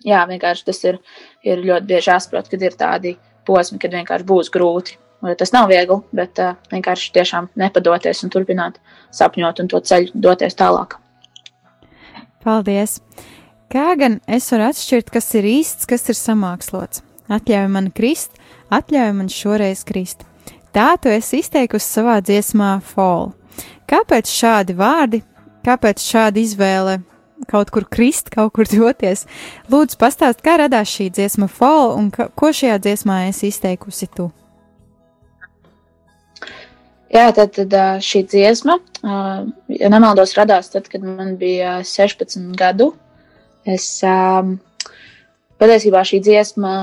jā, 0.06 0.24
vienkārši 0.28 0.66
tas 0.68 0.82
ir, 0.88 0.98
ir 1.46 1.62
ļoti 1.62 1.88
bieži 1.92 2.12
jāsaprot, 2.12 2.50
kad 2.50 2.66
ir 2.66 2.76
tādi 2.78 3.16
posmi, 3.46 3.80
kad 3.82 3.94
vienkārši 3.94 4.28
būs 4.28 4.52
grūti. 4.54 4.98
Tas 5.38 5.52
nav 5.54 5.68
viegli, 5.70 6.00
bet 6.18 6.40
uh, 6.42 6.56
vienkārši 6.72 7.12
tiešām 7.14 7.46
nepadoties 7.62 8.24
un 8.26 8.32
turpināt 8.34 8.80
sapņot 9.14 9.62
un 9.62 9.70
to 9.70 9.78
ceļu 9.78 10.18
doties 10.18 10.58
tālāk. 10.58 10.96
Paldies! 12.42 12.98
Kā 13.72 13.94
gan 13.96 14.18
es 14.28 14.50
varu 14.52 14.66
atšķirt, 14.68 15.08
kas 15.14 15.30
ir 15.38 15.46
īsts, 15.48 15.86
kas 15.88 16.02
ir 16.12 16.16
samākslots? 16.18 17.00
Atļauj 17.32 17.70
man 17.72 17.86
krist, 17.96 18.34
atļauj 18.68 19.12
man 19.16 19.30
šoreiz 19.32 19.80
krist. 19.88 20.26
Tā 20.76 20.90
tu 21.00 21.08
esi 21.08 21.40
izteikusi 21.40 21.86
savā 21.86 22.18
dziesmā 22.20 22.74
Fall. 22.84 23.30
Kāpēc 23.88 24.28
šādi 24.28 24.76
vārdi, 24.76 25.22
kāpēc 25.64 26.04
šāda 26.04 26.42
izvēle 26.42 26.98
kaut 27.48 27.72
kur 27.72 27.86
krist, 27.88 28.28
kaut 28.34 28.52
kur 28.58 28.68
doties? 28.68 29.24
Lūdzu, 29.72 29.96
pastāst, 30.00 30.44
kā 30.44 30.58
radās 30.60 30.92
šī 30.92 31.08
dziesma 31.16 31.48
Fall 31.48 31.94
un 31.96 32.10
ka, 32.12 32.28
ko 32.28 32.52
šajā 32.52 32.76
dziesmā 32.76 33.22
esi 33.30 33.48
izteikusi 33.48 34.10
tu? 34.12 34.28
Jā, 37.12 37.30
tad, 37.36 37.56
tad 37.56 38.04
šī 38.04 38.26
dziesma, 38.28 38.76
ja 39.02 39.92
nemaldos, 39.92 40.36
radās 40.36 40.68
tad, 40.72 40.92
kad 40.92 41.00
man 41.04 41.38
bija 41.40 41.78
16 41.88 42.52
gadu. 42.60 42.92
Es 43.68 43.86
um, 44.06 44.56
patiesībā 45.60 46.02
šī 46.06 46.20
dziesma 46.24 46.74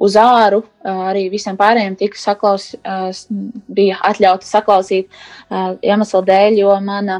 uz 0.00 0.16
āru 0.16 0.62
arī 0.82 1.26
visiem 1.32 1.58
pārējiem 1.60 1.96
tika 2.00 2.18
saklaus, 2.18 2.70
bija 3.68 3.98
atļauta 4.08 4.48
saklausīt 4.48 5.10
iemeslu 5.84 6.22
dēļ, 6.24 6.56
jo 6.62 6.76
mana, 6.84 7.18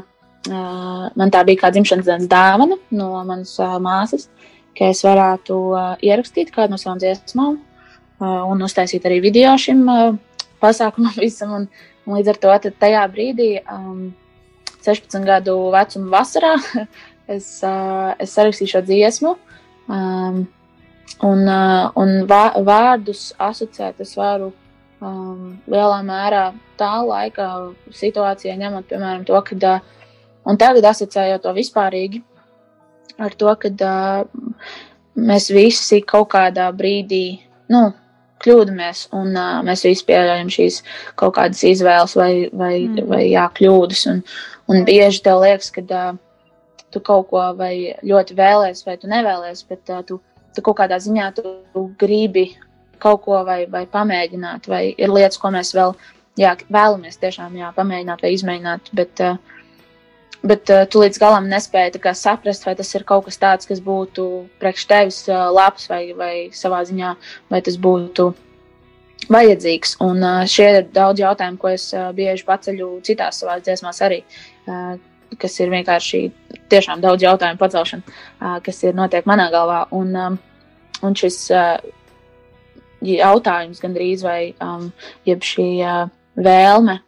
man 0.49 1.33
tā 1.33 1.43
bija 1.45 1.61
kā 1.61 1.71
dzimšanas 1.75 2.07
dienas 2.07 2.31
dāvana 2.31 2.79
no 2.97 3.11
manas 3.27 3.53
māsas, 3.85 4.31
ka 4.77 4.89
es 4.89 5.03
varētu 5.05 5.59
ierakstīt 6.01 6.49
kādu 6.55 6.73
no 6.73 6.81
savām 6.81 6.97
dziesmām 7.03 7.59
un 8.21 8.65
uztaisīt 8.65 9.05
arī 9.05 9.21
video 9.21 9.53
šim 9.61 9.85
pasākumam 10.61 11.13
visam. 11.25 11.53
Un, 11.59 11.69
un 12.05 12.17
līdz 12.17 12.33
ar 12.33 12.41
to 12.41 12.73
tajā 12.81 13.05
brīdī, 13.13 13.51
um, 13.69 14.09
16 14.81 15.25
gadu 15.25 15.55
vecuma 15.73 16.17
vasarā, 16.17 16.55
es, 17.33 17.47
uh, 17.65 18.11
es 18.21 18.33
sarakstīju 18.37 18.75
šo 18.75 18.81
dziesmu. 18.87 19.35
Um, 19.91 20.43
un, 21.27 21.45
uh, 21.45 21.91
un 21.99 22.25
vārdus 22.29 23.31
asociēt 23.41 24.01
es 24.03 24.13
varu 24.19 24.51
um, 25.01 25.55
lielā 25.71 26.01
mērā 26.07 26.45
tā 26.79 26.93
laika 27.05 27.49
situācijā, 27.95 28.55
ņemot, 28.59 28.87
piemēram, 28.89 29.25
to, 29.27 29.41
ka, 29.47 29.57
uh, 29.57 30.05
un 30.47 30.59
tagad 30.61 30.87
asociējot 30.91 31.43
to 31.45 31.55
vispārīgi 31.57 32.23
ar 33.21 33.35
to, 33.37 33.51
ka 33.61 33.71
uh, 33.71 34.45
mēs 35.19 35.49
visi 35.53 36.01
kaut 36.07 36.31
kādā 36.33 36.69
brīdī, 36.75 37.41
nu, 37.73 37.89
kļūdāmies, 38.41 39.05
un 39.17 39.35
uh, 39.35 39.59
mēs 39.65 39.85
visi 39.85 40.05
pieļaujam 40.07 40.49
šīs 40.53 40.81
kaut 41.19 41.35
kādas 41.37 41.61
izvēles 41.67 42.15
vai, 42.17 42.33
vai, 42.49 42.73
mm. 42.87 43.05
vai 43.11 43.23
jā, 43.29 43.45
kļūdas. 43.57 44.05
Un, 44.11 44.21
un 44.71 44.85
bieži 44.87 45.23
tev 45.25 45.43
liekas, 45.43 45.69
ka 45.75 45.85
uh, 45.85 46.19
tu 46.91 47.01
kaut 47.03 47.29
ko 47.31 47.43
vai 47.57 47.95
ļoti 48.03 48.35
vēlēsies, 48.37 48.85
vai 48.87 48.97
tu 48.99 49.09
nevēlies, 49.11 49.63
bet 49.69 49.91
uh, 49.93 50.03
tu, 50.07 50.19
tu 50.55 50.63
kaut 50.65 50.79
kādā 50.81 50.99
ziņā 51.01 51.31
tu, 51.37 51.55
tu 51.73 51.85
gribi 51.99 52.51
kaut 53.01 53.23
ko 53.25 53.41
vai, 53.47 53.63
vai 53.71 53.85
pamēģināt, 53.89 54.69
vai 54.69 54.83
ir 54.91 55.13
lietas, 55.13 55.39
ko 55.41 55.49
mēs 55.53 55.73
vēl 55.73 55.95
jā, 56.39 56.53
vēlamies 56.69 57.17
tiešām 57.21 57.57
jā, 57.57 57.71
pamēģināt 57.77 58.21
vai 58.21 58.33
izmēģināt. 58.35 58.91
Bet, 58.97 59.23
uh, 59.25 59.39
bet 60.45 60.71
uh, 60.73 60.85
tu 60.91 61.01
līdz 61.01 61.19
galam 61.21 61.49
nespēji 61.49 62.13
saprast, 62.13 62.67
vai 62.67 62.75
tas 62.77 62.93
ir 62.95 63.07
kaut 63.07 63.25
kas 63.25 63.41
tāds, 63.41 63.67
kas 63.69 63.81
būtu 63.81 64.27
priekš 64.61 64.87
tevis 64.91 65.23
uh, 65.29 65.49
labs 65.51 65.89
vai, 65.89 66.05
vai 66.13 66.35
savā 66.53 66.83
ziņā, 66.85 67.15
vai 67.49 67.61
tas 67.61 67.77
būtu 67.77 68.31
vajadzīgs. 69.31 69.97
Un 70.01 70.23
uh, 70.23 70.41
šie 70.49 70.67
ir 70.79 70.89
daudz 70.93 71.21
jautājumu, 71.21 71.61
ko 71.61 71.71
es 71.73 71.91
uh, 71.93 72.09
bieži 72.15 72.45
paceļu 72.47 72.99
citās 73.05 73.41
savās 73.41 73.63
dziesmās 73.65 74.01
arī. 74.05 74.23
Uh, 74.67 74.97
kas 75.39 75.59
ir 75.59 75.71
vienkārši 75.71 76.21
tiešām 76.71 77.01
daudz 77.03 77.23
jautājumu 77.23 77.59
pacelšana, 77.61 78.17
kas 78.65 78.83
ir 78.83 78.97
notiek 78.97 79.27
manā 79.29 79.49
galvā. 79.53 79.85
Un, 79.95 80.15
un 81.01 81.17
šis 81.17 81.39
jautājums 83.01 83.81
gandrīz 83.81 84.23
vai 84.25 84.53
jeb 85.27 85.45
šī 85.45 85.69
vēlme, 86.35 86.99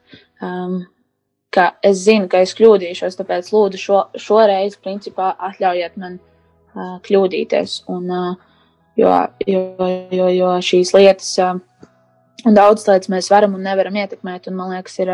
ka 1.54 1.66
es 1.86 2.02
zinu, 2.08 2.28
ka 2.32 2.42
es 2.44 2.56
kļūdīšos, 2.58 3.18
tāpēc 3.20 3.52
lūdzu 3.54 3.82
šo, 3.82 4.00
šoreiz, 4.20 4.78
principā, 4.82 5.34
atļaujiet 5.52 6.00
man 6.02 6.18
kļūdīties. 7.06 7.84
Un, 7.94 8.10
jo, 9.00 9.14
jo, 9.48 9.62
jo, 10.12 10.30
jo 10.34 10.54
šīs 10.66 10.94
lietas, 10.98 11.30
un 12.44 12.58
daudzas 12.58 12.90
lietas 12.90 13.12
mēs 13.14 13.30
varam 13.34 13.54
un 13.58 13.68
nevaram 13.68 14.02
ietekmēt, 14.02 14.50
un 14.50 14.58
man 14.58 14.74
liekas, 14.74 14.98
ir 15.04 15.14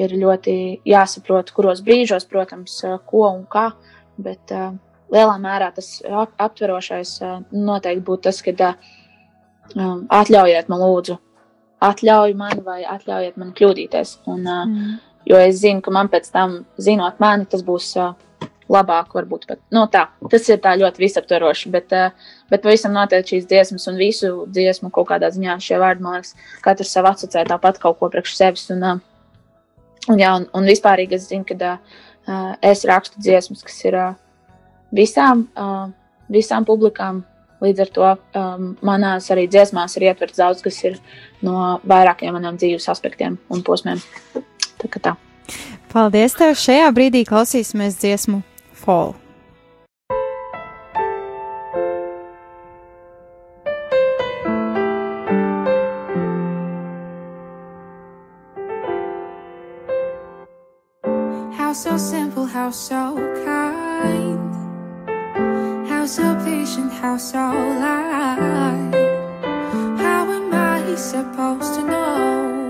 ir 0.00 0.16
ļoti 0.18 0.56
jāsaprot, 0.88 1.52
kuros 1.54 1.82
brīžos, 1.86 2.26
protams, 2.30 2.80
ko 3.06 3.28
un 3.30 3.44
kā. 3.50 3.70
Bet 4.16 4.52
uh, 4.54 4.72
lielā 5.12 5.36
mērā 5.42 5.72
tas 5.74 5.96
aptverošais 6.06 7.18
uh, 7.22 7.38
noteikti 7.50 8.06
būtu 8.06 8.28
tas, 8.28 8.42
ka 8.46 8.74
uh, 8.74 10.02
atļaujiet 10.22 10.70
man 10.70 10.84
lūdzu 10.86 11.18
atļauj 11.84 12.36
man 12.38 12.62
vai 12.66 12.82
atļaujiet 12.88 13.40
man 13.40 13.54
kļūdīties. 13.56 14.20
Un, 14.30 14.44
Mm. 14.44 14.94
Jo 15.24 15.38
es 15.40 15.56
zinu, 15.62 15.80
ka 15.80 15.88
man 15.88 16.10
pēc 16.12 16.26
tam, 16.28 16.66
zinot 16.76 17.16
mani, 17.16 17.46
tas 17.48 17.62
būs 17.64 17.94
labāk, 18.68 19.14
varbūt 19.16 19.46
pat. 19.48 19.60
Nu, 19.72 19.86
tā, 19.88 20.02
tas 20.28 20.48
ir 20.52 20.58
tā 20.60 20.74
ļoti 20.76 21.00
visaptvaroši, 21.00 21.70
bet, 21.72 21.94
bet 22.52 22.64
pavisam 22.64 22.92
noteikti 22.92 23.38
šīs 23.38 23.46
dziesmas 23.48 23.88
un 23.88 23.96
visu 23.96 24.32
dziesmu 24.52 24.90
kaut 24.92 25.08
kādā 25.08 25.30
ziņā 25.32 25.56
šie 25.64 25.78
vārdi, 25.80 26.04
man 26.04 26.18
liekas, 26.18 26.34
katrs 26.64 26.92
sev 26.92 27.08
asociē 27.08 27.46
tāpat 27.48 27.80
kaut 27.80 27.96
ko 28.02 28.10
priekš 28.12 28.36
sevis. 28.36 28.66
Un, 28.76 28.84
uh, 28.84 29.00
un, 30.08 30.18
jā, 30.20 30.32
un, 30.38 30.48
un 30.56 30.68
vispārīgi 30.68 31.18
es 31.18 31.28
zinu, 31.30 31.46
ka 31.48 31.76
uh, 31.76 32.54
es 32.62 32.84
rakstu 32.88 33.22
dziesmas, 33.22 33.64
kas 33.66 33.78
ir 33.86 33.98
uh, 34.00 34.10
visām, 34.94 35.46
uh, 35.56 35.88
visām 36.32 36.66
publikām. 36.68 37.24
Līdz 37.64 37.80
ar 37.80 37.90
to 37.96 38.08
um, 38.36 38.64
manās 38.84 39.30
arī 39.32 39.46
dziesmās 39.48 39.94
ir 39.96 40.10
ietverts 40.10 40.36
daudz, 40.36 40.60
kas 40.60 40.82
ir 40.84 40.98
no 41.46 41.78
vairākiem 41.88 42.34
maniem 42.34 42.58
dzīves 42.60 42.90
aspektiem 42.92 43.38
un 43.48 43.64
posmiem. 43.64 44.02
Tā 44.82 44.90
kā 44.92 45.00
tā. 45.00 45.16
Paldies 45.94 46.36
tev! 46.36 46.58
Šajā 46.60 46.90
brīdī 46.92 47.24
klausīsimies 47.28 47.96
dziesmu 48.02 48.42
Fall. 48.84 49.14
So 62.74 63.14
kind. 63.44 64.52
How 65.88 66.04
so 66.06 66.34
patient, 66.44 66.92
how 66.92 67.16
so 67.16 67.38
light. 67.38 68.90
How 69.96 70.28
am 70.32 70.52
I 70.52 70.94
supposed 70.96 71.74
to 71.76 71.82
know 71.82 72.64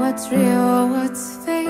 what's 0.00 0.30
real, 0.30 0.88
what's 0.88 1.36
fake? 1.44 1.68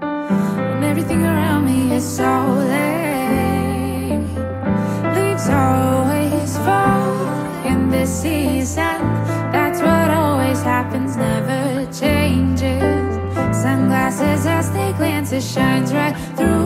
When 0.00 0.82
everything 0.82 1.22
around 1.22 1.66
me 1.66 1.94
is 1.94 2.04
so 2.16 2.24
late. 2.68 2.97
shines 15.40 15.92
right 15.92 16.16
through. 16.36 16.57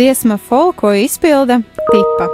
Dziesma 0.00 0.38
Fall, 0.48 0.72
ko 0.72 0.94
izpilda 0.96 1.58
Tipa. 1.90 2.26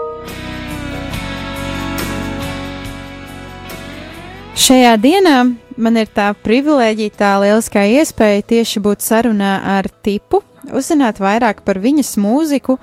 Šajā 4.55 4.92
dienā 5.02 5.33
man 5.74 5.98
ir 5.98 6.12
tā 6.14 6.29
privilēģija, 6.46 7.14
tā 7.18 7.31
lieliskā 7.42 7.83
iespēja 7.96 8.44
tieši 8.52 8.83
būt 8.85 9.02
sarunā 9.02 9.57
ar 9.72 9.88
Tipu, 10.07 10.44
uzzināt 10.70 11.18
vairāk 11.18 11.64
par 11.66 11.81
viņas 11.83 12.12
mūziku 12.22 12.76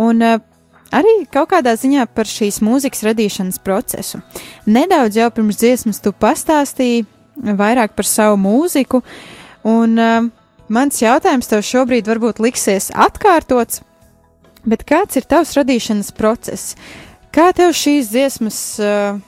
un 0.00 0.24
uh, 0.24 0.40
arī 0.88 1.12
kaut 1.28 1.50
kādā 1.52 1.76
ziņā 1.76 2.08
par 2.08 2.32
šīs 2.32 2.62
mūzikas 2.64 3.04
radīšanas 3.10 3.60
procesu. 3.60 4.22
Nedaudz 4.64 5.20
jau 5.20 5.28
pirms 5.36 5.60
dziesmas 5.60 6.00
tu 6.00 6.14
pastāstīji 6.16 7.04
vairāk 7.60 7.92
par 7.92 8.08
savu 8.08 8.40
mūziku, 8.40 9.04
un 9.68 10.00
uh, 10.00 10.32
mans 10.72 11.04
jautājums 11.04 11.52
tev 11.52 11.60
šobrīd 11.74 12.08
varbūt 12.08 12.40
liksies 12.40 12.88
atkārtots, 12.96 13.84
bet 14.66 14.84
kāds 14.88 15.18
ir 15.20 15.26
tavs 15.28 15.54
radīšanas 15.58 16.12
process? 16.16 16.74
Kā 17.34 17.50
tev 17.54 17.72
šīs 17.76 18.10
dziesmas 18.10 18.58
uh, 18.82 19.20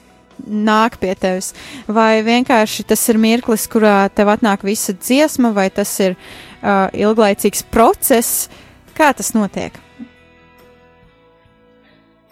nāk 0.43 0.99
pie 1.03 1.15
tevis? 1.19 1.53
Vai 1.87 2.23
vienkārši 2.27 2.87
tas 2.91 3.03
ir 3.13 3.21
mirklis, 3.23 3.69
kurā 3.71 4.09
tev 4.15 4.33
atnāk 4.33 4.67
visa 4.67 4.95
dziesma, 4.97 5.53
vai 5.55 5.69
tas 5.71 5.93
ir 6.03 6.17
uh, 6.17 6.89
ilglaicīgs 6.91 7.65
process? 7.71 8.49
Kā 8.97 9.13
tas 9.17 9.33
notiek? 9.37 9.79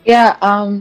Jā, 0.09 0.33
um, 0.43 0.81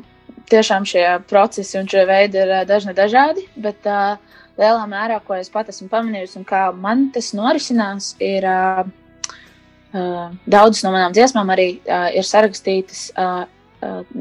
tiešām 0.50 0.88
šie 0.88 1.06
procesi 1.30 1.78
un 1.80 1.88
šie 1.92 2.06
veidi 2.10 2.40
ir 2.42 2.52
uh, 2.56 2.66
dažni 2.68 2.96
dažādi, 2.98 3.46
bet 3.60 3.86
uh, 3.86 4.18
lielā 4.60 4.86
mērā, 4.90 5.20
ko 5.26 5.38
es 5.38 5.52
pat 5.54 5.70
esmu 5.72 5.90
pamanījusi 5.92 6.40
un 6.42 6.48
kā 6.48 6.70
man 6.76 7.10
tas 7.16 7.32
norisinās, 7.38 8.14
ir 8.24 8.48
uh, 8.48 8.88
daudzas 9.92 10.84
no 10.86 10.92
manām 10.94 11.16
dziesmām 11.16 11.50
arī 11.50 11.70
ir 12.14 12.28
sarakstītas 12.28 13.08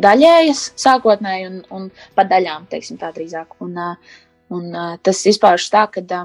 daļējas 0.06 0.62
sākotnēji 0.78 1.48
un, 1.48 1.58
un 1.74 1.88
pa 2.16 2.24
daļām, 2.28 2.68
teiksim 2.70 2.98
tā 3.00 3.10
drīzāk. 3.12 3.58
Un, 3.64 3.76
un 4.54 4.68
tas 5.04 5.22
izpaužas 5.28 5.68
tā, 5.72 5.84
ka 5.92 6.22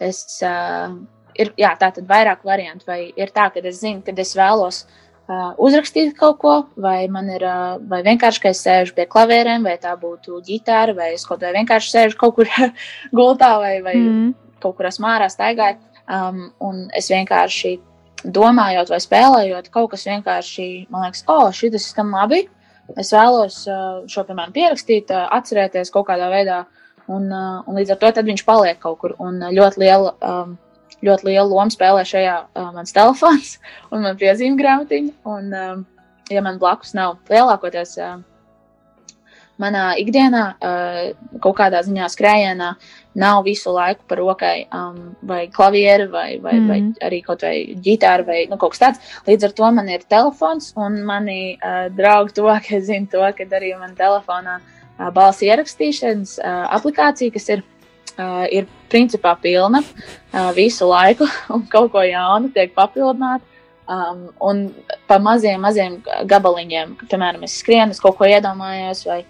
es, 0.00 0.24
ir, 0.42 1.52
jā, 1.60 1.72
tā 1.80 1.92
tad 1.94 2.08
vairāk 2.08 2.44
variantu, 2.46 2.86
vai 2.88 3.00
ir 3.16 3.32
tā, 3.34 3.48
ka 3.52 3.62
es 3.64 3.80
zinu, 3.82 4.02
ka 4.06 4.14
es 4.22 4.34
vēlos 4.38 4.82
uh, 4.86 5.52
uzrakstīt 5.62 6.14
kaut 6.18 6.38
ko, 6.42 6.56
vai 6.76 7.06
man 7.12 7.30
ir, 7.32 7.44
uh, 7.46 7.76
vai 7.90 8.02
vienkārši, 8.06 8.42
ka 8.42 8.52
es 8.52 8.62
sēžu 8.64 8.96
pie 8.96 9.06
klavierēm, 9.10 9.66
vai 9.66 9.76
tā 9.82 9.94
būtu 9.98 10.42
ģitāra, 10.46 10.96
vai 10.98 11.12
es 11.16 11.26
kaut 11.28 11.42
vai 11.44 11.54
vienkārši 11.58 11.94
sēžu 11.94 12.20
kaut 12.20 12.36
kur 12.38 12.50
gultā, 13.18 13.54
vai, 13.62 13.78
vai 13.84 13.96
mm. 13.98 14.28
kaut 14.62 14.78
kur 14.78 14.90
esmu 14.90 15.10
ārā 15.10 15.30
staigājot. 15.32 15.88
Um, 16.12 16.48
un 16.60 16.86
es 16.98 17.06
vienkārši 17.12 17.76
domājot 18.24 18.90
vai 18.92 19.00
spēlējot, 19.02 19.70
kaut 19.74 19.92
kas 19.92 20.06
vienkārši, 20.08 20.66
man 20.92 21.06
liekas, 21.06 21.24
o, 21.26 21.38
oh, 21.46 21.54
šis 21.54 21.90
skan 21.90 22.12
labi. 22.14 22.44
Es 22.98 23.12
vēlos 23.14 23.62
uh, 23.70 24.02
šo, 24.10 24.24
piemēram, 24.28 24.52
pierakstīt, 24.54 25.10
uh, 25.14 25.28
atcerēties 25.38 25.92
kaut 25.94 26.08
kādā 26.10 26.28
veidā, 26.32 26.64
un, 27.06 27.28
uh, 27.30 27.62
un 27.66 27.78
līdz 27.78 27.94
ar 27.94 28.00
to 28.02 28.24
viņš 28.26 28.44
paliek 28.44 28.80
kaut 28.82 28.98
kur. 29.00 29.14
Un 29.22 29.38
ļoti 29.54 29.80
liela 29.80 30.12
um, 30.18 30.56
ļoti 31.02 31.28
lielu 31.30 31.48
lomu 31.50 31.72
spēlē 31.72 32.04
šajā 32.06 32.36
mans 32.74 32.94
telefons 32.96 33.56
un 33.90 34.04
man 34.06 34.18
piezīmju 34.20 34.58
grāmatiņa. 34.60 35.14
Un, 35.30 35.48
um, 35.54 35.86
ja 36.30 36.42
man 36.44 36.60
blakus 36.62 36.94
nav 36.98 37.18
lielākoties 37.30 37.96
manā 39.62 39.92
ikdienā, 40.02 40.42
uh, 40.58 41.38
kaut 41.42 41.56
kādā 41.60 41.80
ziņā 41.86 42.08
skrējienā, 42.12 42.72
nav 43.22 43.42
visu 43.46 43.72
laiku 43.74 44.06
par 44.08 44.20
rokai 44.22 44.66
um, 44.72 45.14
vai 45.28 45.46
klavieru, 45.52 46.08
vai, 46.12 46.38
vai, 46.42 46.54
mm. 46.58 46.68
vai 46.68 47.08
arī 47.08 47.20
kaut 47.26 47.44
vai 47.44 47.56
ģitāru, 47.84 48.26
vai 48.28 48.44
nu, 48.50 48.58
kaut 48.60 48.74
kas 48.74 48.84
tāds. 48.84 49.10
Līdz 49.28 49.48
ar 49.48 49.56
to 49.58 49.72
man 49.78 49.90
ir 49.92 50.06
telefons, 50.08 50.72
un 50.80 51.02
mani 51.08 51.40
uh, 51.58 51.86
draugi 51.92 52.38
tuvākie 52.38 52.80
zina 52.84 53.10
to, 53.12 53.24
ka 53.36 53.48
arī 53.58 53.74
man 53.80 53.96
telefonā 53.98 54.58
uh, 54.60 55.10
balss 55.14 55.44
ierakstīšanas 55.44 56.38
uh, 56.40 56.64
aplikācija, 56.78 57.34
kas 57.34 57.50
ir 57.56 57.64
uh, 58.18 58.46
ir 58.50 58.68
principā 58.92 59.34
pilna 59.40 59.82
uh, 59.82 60.50
visu 60.56 60.88
laiku, 60.88 61.28
un 61.54 61.66
kaut 61.70 61.92
ko 61.94 62.04
jaunu 62.06 62.52
tiek 62.54 62.74
papildināta. 62.76 63.48
Um, 63.92 64.28
un 64.40 64.60
pa 65.10 65.18
maziem, 65.20 65.58
maziem 65.60 65.96
gabaliņiem, 66.30 66.94
piemēram, 67.10 67.42
es 67.44 67.56
skrienu, 67.60 67.92
es 67.92 68.00
kaut 68.00 68.14
ko 68.16 68.28
iedomājos, 68.30 69.02
vai, 69.08 69.24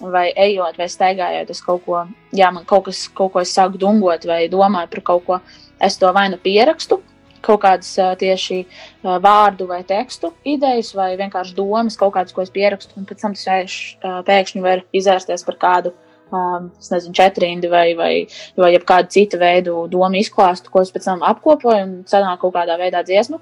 vai 0.00 0.28
ejot, 0.36 0.78
vai 0.78 0.88
staigājot, 0.90 1.52
es 1.54 1.62
kaut 1.64 1.84
ko, 1.86 2.02
jā, 2.36 2.50
man 2.54 2.66
kaut 2.68 2.88
kas, 2.88 3.06
kaut 3.14 3.32
ko 3.34 3.44
es 3.44 3.54
sāku 3.54 3.80
dungot, 3.80 4.26
vai 4.28 4.46
domāju 4.52 4.90
par 4.94 5.04
kaut 5.12 5.24
ko, 5.26 5.40
es 5.80 5.98
to 5.98 6.10
vai 6.14 6.28
nu 6.32 6.40
pierakstu, 6.42 7.00
kaut 7.44 7.62
kādas 7.62 7.92
uh, 8.02 8.12
tieši 8.18 8.64
uh, 8.64 9.16
vārdu 9.22 9.68
vai 9.70 9.84
tekstu 9.86 10.32
idejas, 10.44 10.90
vai 10.94 11.12
vienkārši 11.20 11.54
domas, 11.56 11.96
kaut 11.98 12.16
kādas, 12.16 12.34
ko 12.34 12.42
es 12.42 12.52
pierakstu, 12.54 12.98
un 12.98 13.06
pēc 13.08 13.24
tam 13.24 13.38
tas 13.38 13.48
uh, 13.48 14.20
pēkšņi 14.26 14.64
var 14.64 14.84
izvērsties 14.96 15.46
par 15.46 15.58
kādu 15.62 15.94
uh, 15.94 16.08
um, 16.30 16.70
nezinu, 16.90 17.14
četrindi 17.14 17.68
vai, 17.68 17.94
vai, 17.94 18.26
vai 18.56 18.72
kādu 18.78 19.12
citu 19.12 19.40
veidu 19.40 19.86
domu 19.90 20.20
izklāstu, 20.20 20.72
ko 20.72 20.82
es 20.84 20.92
pēc 20.94 21.08
tam 21.10 21.24
apkopoju 21.26 21.84
un 21.84 21.92
sanāk 22.08 22.42
kaut 22.42 22.56
kādā 22.56 22.78
veidā 22.80 23.04
dziesmu. 23.06 23.40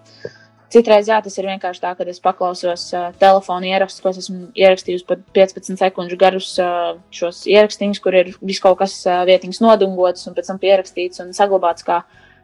Citreiz, 0.76 1.06
jā, 1.08 1.16
tas 1.24 1.38
ir 1.38 1.46
vienkārši 1.48 1.80
tā, 1.80 1.90
ka 1.96 2.04
es 2.10 2.18
paklausos 2.20 2.82
uh, 2.92 3.06
telefona 3.16 3.70
ierakstus, 3.70 4.02
ko 4.04 4.10
es 4.12 4.18
esmu 4.20 4.50
ierakstījusi 4.60 5.06
pat 5.08 5.22
15 5.38 5.80
sekundžu 5.80 6.18
garus 6.20 6.50
uh, 6.60 6.98
šos 7.14 7.46
ierakstījumus, 7.48 8.00
kur 8.04 8.16
ir 8.18 8.34
viss 8.42 8.60
kaut 8.60 8.76
kas 8.82 8.98
uh, 9.08 9.22
vietiņas 9.28 9.62
nodungots 9.64 10.28
un 10.28 10.36
pēc 10.36 10.50
tam 10.50 10.60
pierakstīts 10.60 11.22
un 11.24 11.32
saglabāts 11.36 11.86
kā 11.86 12.02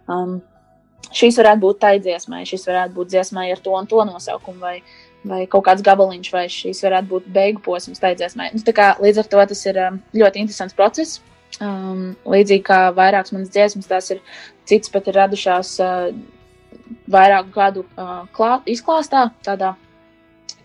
um, 0.09 0.39
šīs 1.13 1.41
varētu 1.43 1.65
būt 1.67 1.81
tai 1.85 1.93
dziesmai, 2.01 2.47
šis 2.49 2.65
varētu 2.71 2.97
būt 2.97 3.13
dziesmai 3.13 3.51
ar 3.53 3.61
to 3.61 3.77
un 3.77 3.91
to 3.91 4.05
nosaukumu, 4.09 4.63
vai, 4.65 4.77
vai 5.29 5.45
kaut 5.53 5.67
kāds 5.69 5.85
gabaliņš, 5.85 6.33
vai 6.33 6.47
šīs 6.57 6.83
varētu 6.87 7.13
būt 7.13 7.31
beigu 7.37 7.65
posms 7.69 8.01
tai 8.01 8.15
dziesmai. 8.17 8.49
Nu, 8.57 8.65
kā, 8.73 8.95
līdz 9.03 9.25
ar 9.25 9.33
to 9.35 9.49
tas 9.53 9.67
ir 9.69 9.83
um, 9.91 10.01
ļoti 10.17 10.47
interesants 10.47 10.79
process. 10.79 11.21
Um, 11.61 12.15
līdzīgi 12.25 12.65
kā 12.65 12.87
vairākas 12.97 13.35
manas 13.37 13.53
dziesmas, 13.53 13.91
tās 13.91 14.09
ir 14.15 14.23
citas 14.65 14.89
pat 14.95 15.11
ir 15.11 15.21
radušās 15.21 15.75
uh, 15.85 16.15
vairāku 17.13 17.55
gadu 17.55 17.87
uh, 17.97 18.23
klā, 18.35 18.59
izklāstā. 18.71 19.29
Tādā, 19.45 19.75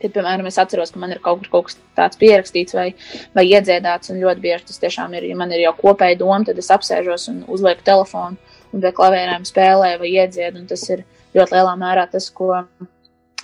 kad, 0.02 0.12
piemēram, 0.12 0.48
es 0.50 0.60
atceros, 0.62 0.92
ka 0.94 1.02
man 1.02 1.16
ir 1.16 1.22
kaut, 1.24 1.48
kaut 1.52 1.70
kas 1.70 1.80
tāds 1.98 2.20
pierakstīts 2.22 2.78
vai, 2.78 2.90
vai 3.38 3.48
iedziedāts, 3.50 4.12
un 4.14 4.22
ļoti 4.24 4.44
bieži 4.44 4.70
tas 4.72 4.84
tiešām 4.84 5.16
ir, 5.18 5.30
ja 5.32 5.38
man 5.40 5.54
ir 5.56 5.66
jau 5.66 5.74
kopēja 5.80 6.20
doma, 6.20 6.44
tad 6.48 6.60
es 6.62 6.72
apsēžos 6.74 7.30
un 7.34 7.42
uzlieku 7.48 7.86
telefonu 7.88 8.38
un 8.74 8.84
pie 8.84 8.92
klavierēm 8.94 9.48
spēlēju 9.48 10.04
vai 10.04 10.12
iedziedu, 10.12 10.66
tas 10.70 10.84
ir 10.92 11.04
ļoti 11.38 11.56
lielā 11.56 11.74
mērā 11.80 12.06
tas, 12.12 12.30
ko 12.36 12.54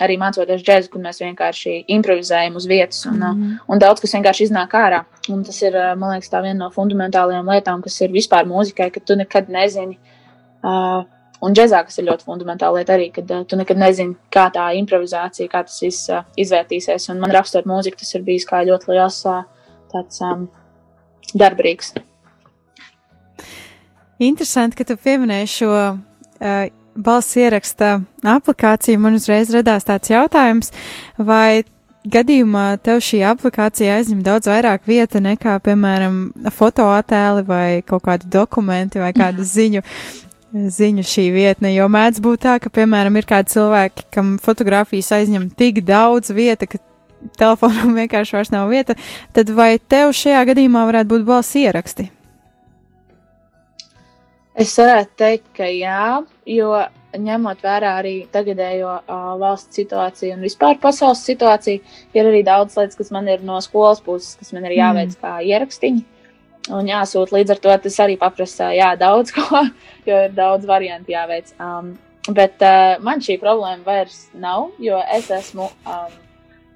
arī 0.02 0.16
mācoties 0.18 0.62
džēzu, 0.66 0.90
kur 0.90 1.02
mēs 1.04 1.20
vienkārši 1.22 1.76
improvizējam 1.94 2.56
uz 2.58 2.66
vietas, 2.66 3.04
un, 3.06 3.18
mm 3.18 3.22
-hmm. 3.22 3.58
un 3.70 3.82
daudz 3.82 4.02
kas 4.02 4.14
vienkārši 4.16 4.48
iznāk 4.48 4.74
ārā. 4.74 5.04
Un 5.30 5.44
tas 5.44 5.60
ir, 5.62 5.76
man 5.96 6.16
liekas, 6.16 6.30
tā 6.30 6.42
viena 6.42 6.64
no 6.64 6.70
fundamentālajām 6.74 7.50
lietām, 7.50 7.82
kas 7.82 8.00
ir 8.00 8.10
vispār 8.10 8.46
mūzikai, 8.46 8.90
ka 8.90 9.00
tu 9.00 9.16
nekad 9.16 9.48
nezini. 9.48 9.98
Uh, 10.64 11.04
un 11.44 11.56
džēzā, 11.56 11.82
kas 11.86 12.00
ir 12.00 12.08
ļoti 12.08 12.26
fundamentāla 12.28 12.80
lieta 12.80 12.96
arī, 12.96 13.10
kad 13.14 13.30
uh, 13.30 13.44
tu 13.48 13.58
nekad 13.60 13.80
nezini, 13.80 14.16
kā 14.32 14.48
tā 14.54 14.70
improvizācija, 14.80 15.50
kā 15.52 15.64
tas 15.68 15.76
viss 15.84 16.10
uh, 16.12 16.24
izvērtīsies. 16.40 17.10
Un 17.12 17.20
man 17.22 17.34
rakstot 17.34 17.68
mūziku, 17.68 18.00
tas 18.00 18.14
ir 18.16 18.24
bijis 18.26 18.48
kā 18.48 18.62
ļoti 18.66 18.92
liels 18.92 19.20
uh, 19.30 19.42
tāds 19.92 20.22
um, 20.24 20.48
darbrīgs. 21.34 21.94
Interesanti, 24.22 24.78
ka 24.78 24.88
tu 24.88 24.96
pieminēji 25.00 25.52
šo 25.58 25.70
uh, 25.74 26.64
balss 26.94 27.36
ieraksta 27.36 27.98
aplikāciju, 28.22 29.02
man 29.02 29.18
uzreiz 29.18 29.50
radās 29.54 29.86
tāds 29.88 30.12
jautājums, 30.12 30.70
vai 31.18 31.64
gadījumā 32.04 32.66
tev 32.84 33.00
šī 33.04 33.22
aplikācija 33.26 33.96
aizņem 33.98 34.20
daudz 34.24 34.48
vairāk 34.50 34.84
vieta 34.88 35.22
nekā, 35.24 35.56
piemēram, 35.64 36.18
fotoattēli 36.52 37.44
vai 37.48 37.66
kaut 37.86 38.04
kādi 38.06 38.28
dokumenti 38.30 39.02
vai 39.02 39.12
kādu 39.16 39.46
ziņu. 39.56 39.82
Ziņu 40.54 41.02
šī 41.02 41.22
vietne, 41.34 41.72
jo 41.74 41.88
mēdz 41.90 42.20
būt 42.22 42.44
tā, 42.44 42.52
ka, 42.62 42.70
piemēram, 42.70 43.16
ir 43.18 43.26
kādi 43.26 43.50
cilvēki, 43.56 44.04
kam 44.14 44.36
fotografijas 44.38 45.10
aizņem 45.16 45.48
tik 45.58 45.80
daudz 45.82 46.30
vieta, 46.30 46.68
ka 46.70 46.78
telefonam 47.40 47.94
vienkārši 47.98 48.36
vairs 48.36 48.52
nav 48.54 48.70
vieta, 48.70 48.94
tad 49.34 49.50
vai 49.50 49.72
tev 49.82 50.12
šajā 50.14 50.44
gadījumā 50.52 50.84
varētu 50.92 51.10
būt 51.10 51.26
balss 51.26 51.58
ieraksti? 51.58 52.06
Es 54.54 54.76
varētu 54.78 55.18
teikt, 55.18 55.48
ka 55.58 55.66
jā, 55.66 56.22
jo 56.46 56.70
ņemot 57.18 57.62
vērā 57.66 57.96
arī 57.98 58.14
tagadējo 58.30 58.92
uh, 59.00 59.28
valsts 59.40 59.74
situāciju 59.80 60.36
un 60.36 60.46
vispār 60.46 60.78
pasaules 60.82 61.26
situāciju, 61.26 61.82
ir 62.14 62.30
arī 62.30 62.44
daudz 62.46 62.78
lietas, 62.78 62.98
kas 63.00 63.10
man 63.14 63.26
ir 63.26 63.42
no 63.42 63.58
skolas 63.64 63.98
puses, 64.04 64.36
kas 64.38 64.54
man 64.54 64.70
ir 64.70 64.78
jāveic 64.78 65.16
mm. 65.16 65.18
kā 65.18 65.34
ierakstiņi. 65.50 66.04
Un 66.72 66.88
jāsūt 66.88 67.32
līdz 67.34 67.52
ar 67.52 67.60
to 67.60 67.76
tas 67.84 67.98
arī 68.00 68.16
paprasa, 68.20 68.70
jā, 68.72 68.94
daudz 68.96 69.34
ko, 69.36 69.64
jo 70.08 70.20
ir 70.26 70.32
daudz 70.36 70.64
variantu 70.68 71.12
jāveic. 71.12 71.52
Um, 71.60 71.92
bet 72.32 72.62
uh, 72.64 72.96
man 73.04 73.20
šī 73.24 73.36
problēma 73.42 73.84
vairs 73.84 74.28
nav, 74.32 74.70
jo 74.80 75.00
es 75.12 75.28
esmu 75.34 75.68
um, 75.68 76.14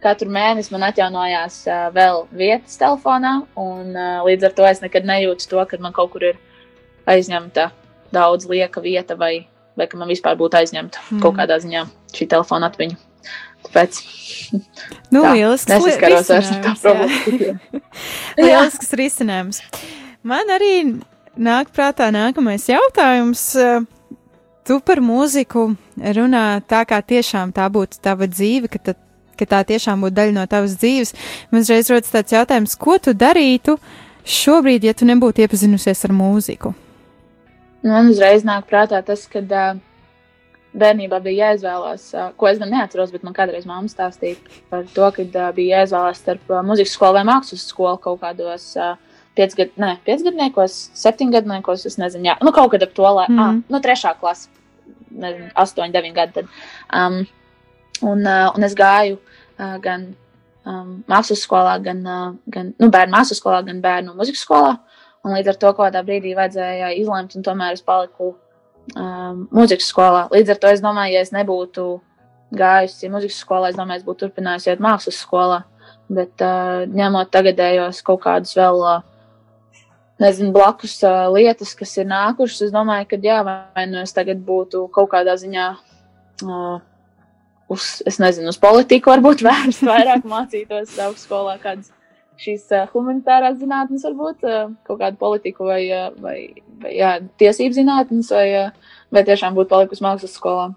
katru 0.04 0.28
mēnesi 0.32 0.74
man 0.74 0.84
atjaunojās 0.90 1.62
uh, 1.70 1.88
vēl 1.94 2.26
vietas 2.36 2.76
telefonā, 2.80 3.38
un 3.56 3.96
uh, 3.96 4.20
līdz 4.28 4.50
ar 4.50 4.56
to 4.60 4.68
es 4.68 4.84
nekad 4.84 5.08
nejūtu 5.08 5.48
to, 5.48 5.64
ka 5.70 5.80
man 5.80 5.96
kaut 5.96 6.12
kur 6.12 6.28
ir 6.34 6.40
aizņemta 7.08 7.70
daudz 8.12 8.48
lieka 8.50 8.84
vieta, 8.84 9.16
vai, 9.16 9.48
vai 9.76 9.88
ka 9.88 9.96
man 9.96 10.12
vispār 10.12 10.36
būtu 10.36 10.60
aizņemta 10.60 11.00
mm. 11.08 11.24
kaut 11.24 11.40
kādā 11.40 11.56
ziņā 11.64 11.88
šī 12.12 12.28
telefona 12.28 12.68
atmiņa. 12.68 13.07
Tāpēc. 13.68 13.98
Nu, 15.12 15.22
tā, 15.22 15.34
lielisks 15.36 15.72
risinājums. 15.72 16.30
ar 16.32 16.62
tā 16.64 16.72
problēmu. 16.82 17.80
lielisks 18.40 18.94
risinājums. 18.96 19.60
Man 20.26 20.52
arī 20.52 20.72
nāk 21.36 21.72
prātā 21.76 22.08
nākamais 22.14 22.68
jautājums. 22.70 23.44
Tu 24.68 24.78
par 24.84 25.00
mūziku 25.00 25.70
runā 25.96 26.44
tā, 26.68 26.82
kā 26.88 27.00
tiešām 27.00 27.54
tā 27.56 27.68
būtu 27.72 28.00
tava 28.04 28.28
dzīve, 28.28 28.68
ka, 28.72 28.80
ta, 28.90 28.96
ka 29.38 29.48
tā 29.48 29.62
tiešām 29.70 30.04
būtu 30.04 30.16
daļa 30.18 30.36
no 30.36 30.44
tavas 30.50 30.76
dzīves. 30.80 31.14
Man 31.52 31.64
uzreiz 31.64 31.88
rodas 31.92 32.12
tāds 32.12 32.36
jautājums, 32.36 32.76
ko 32.76 32.98
tu 33.00 33.16
darītu 33.16 33.78
šobrīd, 34.28 34.84
ja 34.84 34.96
tu 34.96 35.08
nebūtu 35.08 35.44
iepazinusies 35.44 36.04
ar 36.04 36.12
mūziku? 36.16 36.74
Man 37.86 38.10
uzreiz 38.12 38.44
nāk 38.44 38.66
prātā 38.68 39.00
tas, 39.06 39.24
ka 39.30 39.40
uh, 39.40 39.78
bērnībā 40.76 41.20
bija 41.24 41.48
jāizvēlās, 41.48 42.06
uh, 42.14 42.30
ko 42.36 42.48
es 42.50 42.60
gan 42.60 42.72
neatceros, 42.74 43.12
bet 43.14 43.24
man 43.26 43.36
kādreiz 43.36 43.66
mamma 43.68 43.88
stāstīja 43.88 44.36
par 44.70 44.84
to, 44.94 45.10
ka 45.16 45.24
uh, 45.24 45.50
bija 45.56 45.82
jāizvēlās 45.82 46.20
starp 46.22 46.52
uh, 46.52 46.62
muzikas 46.66 46.94
skolu 46.96 47.18
vai 47.18 47.26
mākslas 47.28 47.64
skolu 47.70 48.00
kaut 48.02 48.20
kādos 48.22 48.70
uh, 48.76 48.96
piecgad, 49.38 49.74
ne, 49.80 49.94
piecgadniekos, 50.06 50.76
septiņgadniekos, 50.98 51.86
es 51.88 51.98
nezinu, 52.00 52.30
jā, 52.30 52.36
nu 52.44 52.52
kaut 52.54 52.72
kad 52.74 52.84
ap 52.84 52.94
to, 52.96 53.06
lai, 53.06 53.26
mm. 53.30 53.42
ah, 53.42 53.58
nu 53.70 53.80
trešā 53.84 54.14
klasa, 54.20 54.50
nezinu, 55.10 55.50
astoņi, 55.62 55.94
deviņi 55.94 56.16
gadi 56.16 56.40
tad. 56.40 56.56
Um, 56.94 57.20
un, 58.02 58.24
uh, 58.24 58.48
un 58.56 58.66
es 58.66 58.74
gāju 58.78 59.18
uh, 59.18 59.76
gan 59.84 60.10
um, 60.66 60.98
mākslas 61.10 61.44
skolā, 61.46 61.76
gan, 61.84 62.02
uh, 62.02 62.34
gan 62.50 62.74
nu, 62.76 62.90
bērnu 62.94 63.14
mākslas 63.14 63.40
skolā, 63.42 63.62
gan 63.66 63.82
bērnu 63.84 64.16
muzikas 64.18 64.44
skolā. 64.46 64.76
Un 65.26 65.34
līdz 65.34 65.52
ar 65.52 65.58
to 65.58 65.72
kaut 65.72 65.88
kādā 65.88 66.04
brīdī 66.06 66.34
vajadzēja 66.38 66.92
izlemt, 66.98 67.34
un 67.36 67.46
tomēr 67.46 67.74
es 67.76 67.82
paliku 67.84 68.36
um, 68.94 69.46
mūzikas 69.54 69.88
skolā. 69.92 70.26
Līdz 70.32 70.54
ar 70.54 70.60
to 70.62 70.70
es 70.72 70.82
domāju, 70.84 71.16
ja 71.16 71.24
es 71.26 71.34
nebūtu 71.34 71.86
gājusi 72.58 73.10
mūzikas 73.12 73.42
skolā, 73.42 73.72
es 73.72 73.78
domāju, 73.78 74.02
es 74.02 74.06
būtu 74.06 74.26
turpinājusi 74.26 74.72
iet 74.72 74.82
mākslas 74.84 75.20
skolā. 75.20 75.62
Bet 76.08 76.40
uh, 76.44 76.86
ņemot 76.88 77.32
tagadējos 77.34 78.00
kaut 78.06 78.22
kādus 78.24 78.54
vēl, 78.56 78.80
uh, 78.80 79.82
nezinu, 80.22 80.54
blakus 80.56 80.96
uh, 81.04 81.26
lietas, 81.34 81.74
kas 81.76 81.92
ir 82.00 82.08
nākušas, 82.08 82.68
es 82.68 82.74
domāju, 82.74 83.10
ka 83.10 83.20
jā, 83.22 83.42
vai 83.44 83.84
nu 83.90 84.00
es 84.00 84.16
tagad 84.16 84.40
būtu 84.44 84.86
kaut 84.94 85.12
kādā 85.16 85.36
ziņā. 85.40 85.72
Uh, 86.44 86.78
Uz, 87.68 87.98
es 88.08 88.16
nezinu, 88.16 88.48
uz 88.48 88.56
politiku 88.56 89.10
varbūt 89.12 89.42
vērst 89.44 89.82
vairāk 89.84 90.22
mācītos 90.24 90.94
augstskolā 91.04 91.58
kādas 91.60 91.90
šīs 92.38 92.68
uh, 92.72 92.88
humanitārās 92.92 93.58
zinātnes, 93.60 94.04
varbūt 94.06 94.44
uh, 94.46 94.72
kaut 94.86 95.00
kādu 95.02 95.18
politiku 95.20 95.68
vai, 95.68 95.80
uh, 95.90 96.10
vai, 96.22 96.36
vai 96.82 96.94
jā, 96.96 97.14
tiesību 97.40 97.76
zinātnes, 97.76 98.30
vai, 98.34 98.46
uh, 98.66 98.98
vai 99.14 99.24
tiešām 99.26 99.56
būtu 99.58 99.72
palikusi 99.72 100.04
mākslas 100.04 100.36
skolā. 100.38 100.68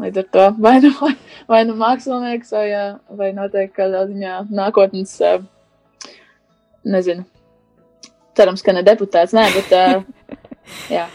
Līdz 0.00 0.22
ar 0.22 0.28
to 0.32 0.44
vai 0.64 0.78
nu, 0.80 0.92
vai, 1.00 1.12
vai 1.52 1.62
nu 1.68 1.76
mākslinieks, 1.80 2.52
vai, 2.56 2.66
uh, 2.72 2.94
vai 3.18 3.32
noteikti 3.36 3.76
kādā 3.76 4.06
ziņā 4.08 4.38
nākotnes, 4.52 5.16
uh, 5.20 5.42
nezinu, 6.88 7.26
cerams, 8.38 8.64
ka 8.64 8.74
ne 8.76 8.84
deputāts, 8.86 9.36
nē, 9.36 9.48
bet 9.56 9.74
uh, 9.76 10.38
jā. 10.96 11.08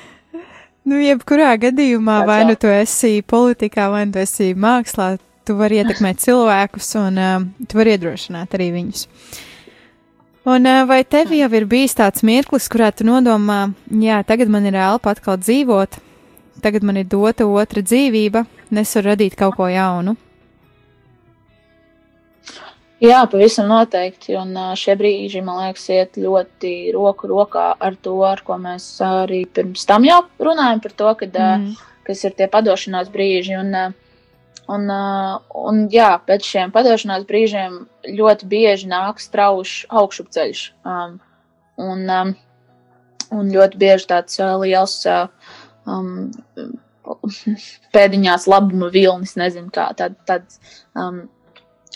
Nu, 0.87 1.01
jebkurā 1.03 1.49
gadījumā, 1.59 2.21
vai 2.27 2.43
nu 2.47 2.53
tu 2.55 2.69
esi 2.71 3.17
politikā, 3.25 3.89
vai 3.91 4.05
nu 4.07 4.15
tu 4.15 4.21
esi 4.21 4.53
mākslā, 4.55 5.17
tu 5.47 5.55
vari 5.59 5.81
ietekmēt 5.81 6.21
cilvēkus 6.23 6.93
un 7.01 7.19
uh, 7.19 7.35
tu 7.67 7.79
vari 7.79 7.97
iedrošināt 7.97 8.55
arī 8.55 8.69
viņus. 8.77 9.07
Un 10.47 10.63
vai 10.87 11.01
tev 11.03 11.33
jau 11.35 11.49
ir 11.59 11.65
bijis 11.67 11.97
tāds 11.97 12.23
mirklis, 12.23 12.69
kurā 12.71 12.93
tu 12.95 13.03
nodomā, 13.03 13.73
jā, 13.91 14.21
tagad 14.23 14.47
man 14.47 14.63
ir 14.69 14.77
elpa 14.79 15.11
atkal 15.11 15.35
dzīvot, 15.41 15.97
tagad 16.63 16.85
man 16.87 17.01
ir 17.01 17.09
dota 17.11 17.43
otra 17.51 17.83
dzīvība, 17.83 18.45
es 18.71 18.95
varu 18.95 19.11
radīt 19.11 19.35
kaut 19.35 19.57
ko 19.57 19.67
jaunu? 19.67 20.15
Jā, 23.03 23.19
pavisam 23.29 23.67
noteikti. 23.69 24.33
Un 24.39 24.55
šie 24.79 24.95
brīži, 24.97 25.43
man 25.45 25.59
liekas, 25.65 25.83
iet 25.93 26.17
ļoti 26.17 26.73
roku 26.95 27.27
rokā 27.29 27.67
ar 27.77 27.99
to, 28.01 28.15
ar 28.25 28.39
ko 28.47 28.55
mēs 28.61 28.87
arī 29.03 29.43
pirms 29.51 29.83
tam 29.85 30.07
jau 30.07 30.23
runājam 30.39 30.81
par 30.81 30.95
to, 30.97 31.11
kad, 31.19 31.37
mm. 31.37 31.67
kas 32.07 32.23
ir 32.23 32.39
tie 32.39 32.47
padošanās 32.55 33.11
brīži. 33.13 33.59
Un, 33.59 33.75
uh, 33.75 34.06
Un, 34.67 34.89
uh, 34.91 35.37
un 35.55 35.85
jā, 35.91 36.09
pēc 36.27 36.43
šiem 36.43 36.73
padošanās 36.75 37.23
brīžiem 37.27 37.79
ļoti 38.17 38.49
bieži 38.51 38.89
nāk 38.91 39.21
strauji 39.23 39.85
augšupceļš. 39.87 40.63
Um, 40.83 41.13
un, 41.79 42.03
um, 42.11 42.33
un 43.31 43.53
ļoti 43.53 43.79
bieži 43.79 44.09
tāds 44.11 44.41
uh, 44.41 44.57
liels 44.59 44.97
uh, 45.07 45.29
um, 45.87 46.27
pēdiņās 47.95 48.49
labuma 48.51 48.91
vilnis, 48.91 49.37
nezinu, 49.39 49.71
kā 49.71 49.87
tāds 49.95 50.19
tād, 50.27 50.59
um, 50.99 51.23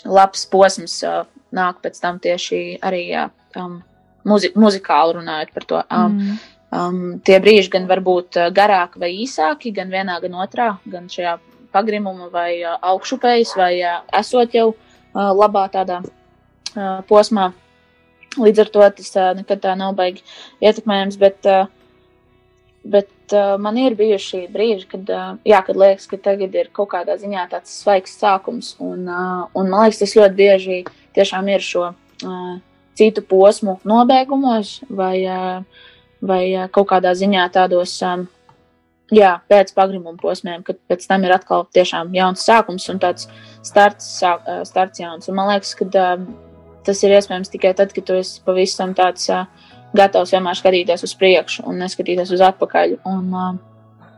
labs 0.08 0.48
posms 0.48 0.96
uh, 1.04 1.22
nāk 1.52 1.84
pēc 1.84 2.00
tam 2.00 2.22
tieši 2.24 2.62
arī 2.80 3.04
uh, 3.20 3.28
um, 3.60 3.82
muzi 4.24 4.54
muzikāli 4.56 5.20
runājot 5.20 5.52
par 5.52 5.68
to. 5.68 5.84
Um, 5.92 6.18
mm. 6.18 6.42
Um, 6.72 7.00
tie 7.20 7.36
brīži 7.36 7.68
gan 7.74 7.84
var 7.84 8.00
būt 8.00 8.38
garāki 8.56 9.00
vai 9.02 9.12
īsāki, 9.26 9.74
gan 9.76 9.92
vienā, 9.92 10.16
gan 10.24 10.40
otrā, 10.40 10.70
gan 10.88 11.10
šajā 11.12 11.36
pagrimumu 11.72 12.30
vai 12.32 12.62
augšupējas, 12.64 13.54
vai 13.58 13.72
esot 14.20 14.54
jau 14.56 14.72
labā 15.14 15.66
tādā 15.72 16.00
posmā. 17.08 17.52
Līdz 18.40 18.62
ar 18.64 18.70
to 18.72 18.84
tas 18.96 19.14
nekad 19.36 19.60
tā 19.60 19.74
nav 19.76 19.92
baigi 19.96 20.22
ietekmējams, 20.64 21.18
bet, 21.20 21.48
bet 22.84 23.34
man 23.60 23.76
ir 23.80 23.96
bijuši 23.98 24.46
brīži, 24.52 24.86
kad, 24.88 25.12
jā, 25.44 25.60
kad 25.66 25.76
liekas, 25.76 26.08
ka 26.08 26.16
tagad 26.30 26.56
ir 26.56 26.70
kaut 26.72 26.94
kādā 26.94 27.18
ziņā 27.20 27.44
tāds 27.52 27.74
svaigs 27.82 28.16
sākums, 28.16 28.74
un, 28.80 29.04
un 29.04 29.68
man 29.68 29.84
liekas, 29.84 30.00
tas 30.00 30.16
ļoti 30.16 30.38
bieži 30.38 30.78
tiešām 31.16 31.52
ir 31.52 31.64
šo 31.64 31.90
citu 32.96 33.24
posmu 33.24 33.78
nobeigumos 33.88 34.78
vai, 34.88 35.16
vai 36.24 36.42
kaut 36.72 36.88
kādā 36.92 37.12
ziņā 37.16 37.46
tādos 37.52 37.98
jā, 39.12 39.32
pēc 39.50 39.72
pagrimuma 39.76 40.16
posmiem, 40.20 40.62
kad 40.66 40.78
pēc 40.90 41.04
tam 41.08 41.26
ir 41.26 41.34
atkal 41.36 41.66
tiešām 41.74 42.12
jauns 42.16 42.44
sākums 42.46 42.88
un 42.92 43.00
tāds 43.02 43.28
starts, 43.64 44.08
sāk, 44.20 44.46
starts 44.68 45.02
jauns. 45.02 45.28
Un 45.28 45.38
man 45.38 45.52
liekas, 45.52 45.74
ka 45.78 45.88
uh, 45.88 46.24
tas 46.86 47.02
ir 47.04 47.14
iespējams 47.18 47.52
tikai 47.52 47.74
tad, 47.78 47.92
kad 47.94 48.08
tu 48.08 48.16
esi 48.18 48.40
pavisam 48.46 48.96
tāds 48.98 49.28
uh, 49.32 49.44
gatavs 49.96 50.32
vienmēr 50.34 50.58
skatīties 50.58 51.04
uz 51.06 51.14
priekšu 51.20 51.68
un 51.68 51.84
neskatīties 51.84 52.32
uz 52.34 52.44
atpakaļ. 52.48 52.98
Un, 53.12 53.30
uh, 53.36 54.10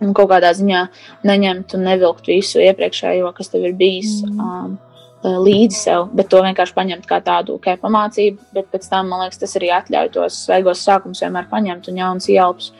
un 0.00 0.14
kaut 0.16 0.30
kādā 0.32 0.52
ziņā 0.56 0.84
neņemt 1.28 1.74
un 1.76 1.84
nevilkt 1.86 2.30
visu 2.30 2.62
iepriekšējo, 2.64 3.34
kas 3.36 3.52
tev 3.52 3.66
ir 3.68 3.76
bijis. 3.78 4.20
Mm. 4.26 4.46
Um, 4.46 4.78
līdzi 5.20 5.76
sev, 5.76 6.06
bet 6.16 6.30
to 6.32 6.38
vienkārši 6.40 6.72
paņemt 6.72 7.02
kā 7.08 7.18
tādu 7.20 7.58
kā 7.60 7.74
pamācību. 7.80 8.40
Bet 8.56 8.70
pēc 8.72 8.86
tam, 8.88 9.10
man 9.12 9.26
liekas, 9.26 9.42
tas 9.42 9.52
arī 9.58 9.68
atļauj 9.76 10.08
tos 10.14 10.38
svaigos 10.46 10.80
sākumus 10.80 11.20
vienmēr 11.20 11.44
paņemt 11.50 11.90
un 11.92 12.00
jaunas 12.00 12.28
ielpas. 12.32 12.70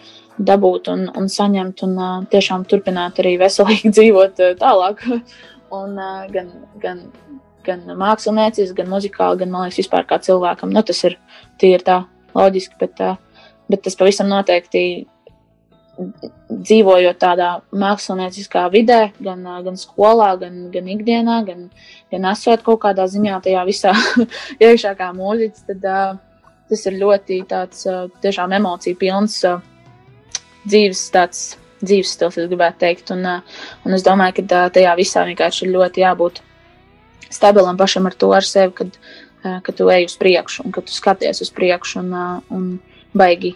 Dabūt 0.40 0.88
un, 0.88 1.05
un 1.20 1.29
saņemt, 1.29 1.83
un 1.85 1.96
uh, 2.00 2.12
tiešām 2.33 2.64
turpināt 2.68 3.20
arī 3.20 3.35
veselīgi 3.40 3.92
dzīvot 3.96 4.40
uh, 4.40 4.55
tālāk. 4.61 5.05
un, 5.81 5.96
uh, 5.98 6.24
gan, 6.33 6.50
gan, 6.83 7.05
gan 7.66 7.85
mākslinieciski, 8.00 8.79
gan 8.79 8.90
muzikāli, 8.92 9.42
gan, 9.44 9.53
man 9.53 9.68
liekas, 9.68 9.83
vispār 9.83 10.09
kā 10.09 10.20
cilvēkam. 10.24 10.72
Nu, 10.72 10.85
tas 10.87 11.05
ir 11.09 11.18
tīri 11.61 11.85
tā 11.87 12.03
loģiski, 12.37 12.79
bet, 12.81 13.03
uh, 13.05 13.50
bet 13.70 13.85
tas 13.85 13.98
pavisam 14.00 14.31
noteikti 14.33 14.85
dzīvojot 16.50 17.18
tādā 17.20 17.50
mākslinieckā 17.76 18.64
vidē, 18.72 19.00
gan, 19.22 19.44
gan 19.64 19.76
skolā, 19.79 20.33
gan, 20.40 20.62
gan 20.72 20.88
ikdienā, 20.94 21.40
gan, 21.46 21.66
gan 22.12 22.29
esot 22.33 22.64
kaut 22.66 22.81
kādā 22.85 23.07
ziņā 23.11 23.40
tajā 23.44 23.64
visā 23.68 23.92
iekšā 24.64 24.94
kā 24.98 25.11
mūziķis, 25.16 25.66
tad 25.68 25.87
uh, 25.90 26.14
tas 26.70 26.87
ir 26.88 26.98
ļoti 27.03 27.42
tāds 27.50 27.85
uh, 27.90 28.07
tiešām 28.22 28.57
emociju 28.61 28.98
pilns 29.00 29.40
uh, 29.48 29.61
dzīves 30.66 31.09
tāds 31.14 31.49
dzīves 31.81 32.12
stils, 32.16 32.37
es 32.37 32.49
gribētu 32.51 32.83
teikt. 32.83 33.11
Un, 33.14 33.25
un 33.87 33.96
es 33.96 34.05
domāju, 34.07 34.40
ka 34.40 34.68
tajā 34.77 34.94
visā 34.99 35.25
vienkārši 35.29 35.66
ir 35.66 35.75
ļoti 35.77 36.05
jābūt 36.05 36.42
stabilam 37.31 37.79
pašam 37.81 38.09
ar 38.11 38.16
to 38.18 38.31
ar 38.37 38.46
sevi, 38.46 38.75
kad, 38.77 38.96
kad 39.42 39.77
tu 39.79 39.88
ej 39.92 40.09
uz 40.11 40.16
priekšu 40.20 40.66
un 40.66 40.75
kad 40.75 40.88
tu 40.88 40.94
skaties 40.94 41.40
uz 41.44 41.53
priekšu 41.57 42.03
un, 42.03 42.12
un 42.51 42.66
baigi 43.16 43.55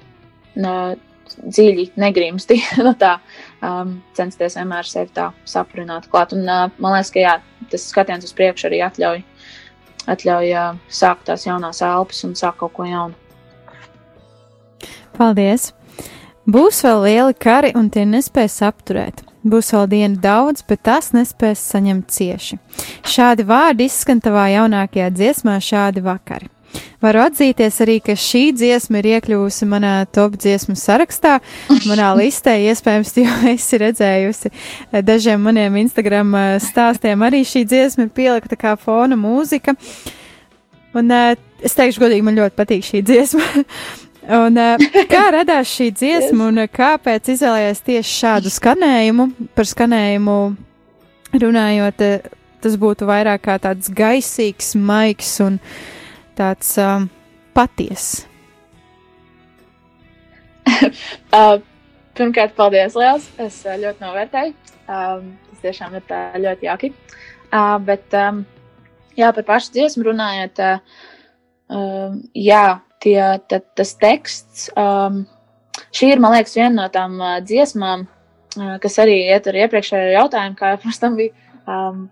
dziļi 0.54 1.90
negrimsti 2.00 2.60
no 2.86 2.94
tā, 2.98 3.16
um, 3.64 3.98
censties 4.16 4.56
vienmēr 4.58 4.88
sevi 4.88 5.10
tā 5.16 5.30
saprināt 5.48 6.08
klāt. 6.12 6.34
Un 6.36 6.46
uh, 6.46 6.66
man 6.78 6.96
liekas, 6.96 7.12
ka 7.14 7.24
jā, 7.24 7.36
tas 7.72 7.88
skatiens 7.90 8.26
uz 8.26 8.34
priekšu 8.36 8.70
arī 8.70 8.82
atļauj, 8.86 9.22
atļauj 10.14 10.52
uh, 10.54 10.82
sākt 10.88 11.26
tās 11.30 11.48
jaunās 11.48 11.82
elpas 11.84 12.24
un 12.28 12.36
sākt 12.38 12.62
kaut 12.62 12.76
ko 12.78 12.88
jaunu. 12.88 13.18
Paldies! 15.14 15.72
Būs 16.44 16.82
vēl 16.84 16.98
lieli 17.06 17.34
kari, 17.40 17.70
un 17.72 17.86
tie 17.88 18.02
nespēs 18.04 18.58
apturēt. 18.66 19.22
Būs 19.44 19.70
vēl 19.72 19.86
diena 19.88 20.20
daudz, 20.20 20.64
bet 20.68 20.82
tās 20.84 21.12
nespēs 21.16 21.62
saņemt 21.72 22.10
cieši. 22.12 22.58
Šādi 23.08 23.46
vārdi 23.48 23.86
izskan 23.88 24.20
tavā 24.24 24.50
jaunākajā 24.52 25.08
dziesmā, 25.12 25.56
šādi 25.64 26.04
vakari. 26.04 26.50
Varu 27.04 27.22
atzīties 27.24 27.80
arī, 27.84 27.98
ka 28.04 28.16
šī 28.18 28.42
dziesma 28.56 29.00
ir 29.00 29.08
iekļuvusi 29.14 29.68
manā 29.70 29.94
top 30.12 30.36
dziesmu 30.40 30.76
sarakstā, 30.76 31.38
manā 31.88 32.10
listē. 32.18 32.56
Iespējams, 32.68 33.14
jau 33.20 33.36
esi 33.54 33.80
redzējusi 33.80 34.52
dažiem 35.04 35.44
maniem 35.44 35.80
Instagram 35.84 36.36
stāstiem. 36.64 37.24
Arī 37.24 37.44
šī 37.48 37.64
dziesma 37.68 38.08
ir 38.08 38.14
pielikta 38.16 38.58
kā 38.60 38.76
fona 38.80 39.16
mūzika. 39.20 39.76
Un 40.94 41.10
es 41.14 41.72
teikšu, 41.76 42.04
godīgi, 42.04 42.24
man 42.26 42.36
ļoti 42.38 42.58
patīk 42.58 42.88
šī 42.88 43.04
dziesma. 43.06 43.52
Un, 44.24 44.56
uh, 44.56 44.80
kā 45.12 45.24
radās 45.34 45.68
šī 45.68 45.90
dziesma 45.92 46.48
un 46.48 46.62
uh, 46.62 46.68
kāpēc 46.70 47.28
izvēlējies 47.34 47.82
tieši 47.84 48.14
šādu 48.22 48.52
skanējumu? 48.52 49.26
Par 49.52 49.68
skanējumu 49.68 50.36
runājot, 51.42 52.04
uh, 52.06 52.38
tas 52.64 52.78
būtu 52.80 53.08
vairāk 53.08 53.42
kā 53.44 53.58
tāds 53.60 53.90
gaisīgs, 53.92 54.72
maigs 54.80 55.34
un 55.44 55.58
tāds 56.38 56.70
um, 56.80 57.10
patiess. 57.52 58.24
uh, 61.36 61.60
pirmkārt, 62.16 62.56
paldies, 62.56 62.96
Lielas! 62.96 63.28
Es 63.36 63.60
uh, 63.68 63.76
ļoti 63.82 64.06
novērtēju. 64.06 64.56
Um, 64.88 65.34
tas 65.50 65.66
tiešām 65.66 65.98
ir 66.00 66.08
tā 66.08 66.22
ļoti 66.40 66.70
jauki. 66.70 66.92
Uh, 67.50 67.76
bet, 67.84 68.08
um, 68.16 68.40
jā, 69.20 69.28
par 69.36 69.44
pašu 69.52 69.76
dziesmu 69.76 70.08
runājot, 70.08 70.64
uh, 70.64 71.04
um, 71.68 72.18
jā, 72.32 72.64
tie, 73.04 73.20
ta, 73.50 73.60
tas 73.76 73.94
teksts, 74.00 74.66
um, 74.80 75.22
šī 75.94 76.14
ir, 76.14 76.22
man 76.22 76.36
liekas, 76.36 76.56
viena 76.58 76.74
no 76.82 76.88
tām 76.92 77.16
uh, 77.20 77.38
dziesmām, 77.44 78.06
uh, 78.06 78.74
kas 78.82 78.98
arī 79.04 79.20
iet 79.28 79.48
ar 79.50 79.60
iepriekšējo 79.64 80.12
jautājumu, 80.16 80.58
kā 80.58 80.70
jau 80.72 80.82
pirms 80.84 81.00
tam 81.02 81.18
bija, 81.20 81.34
um, 81.64 82.04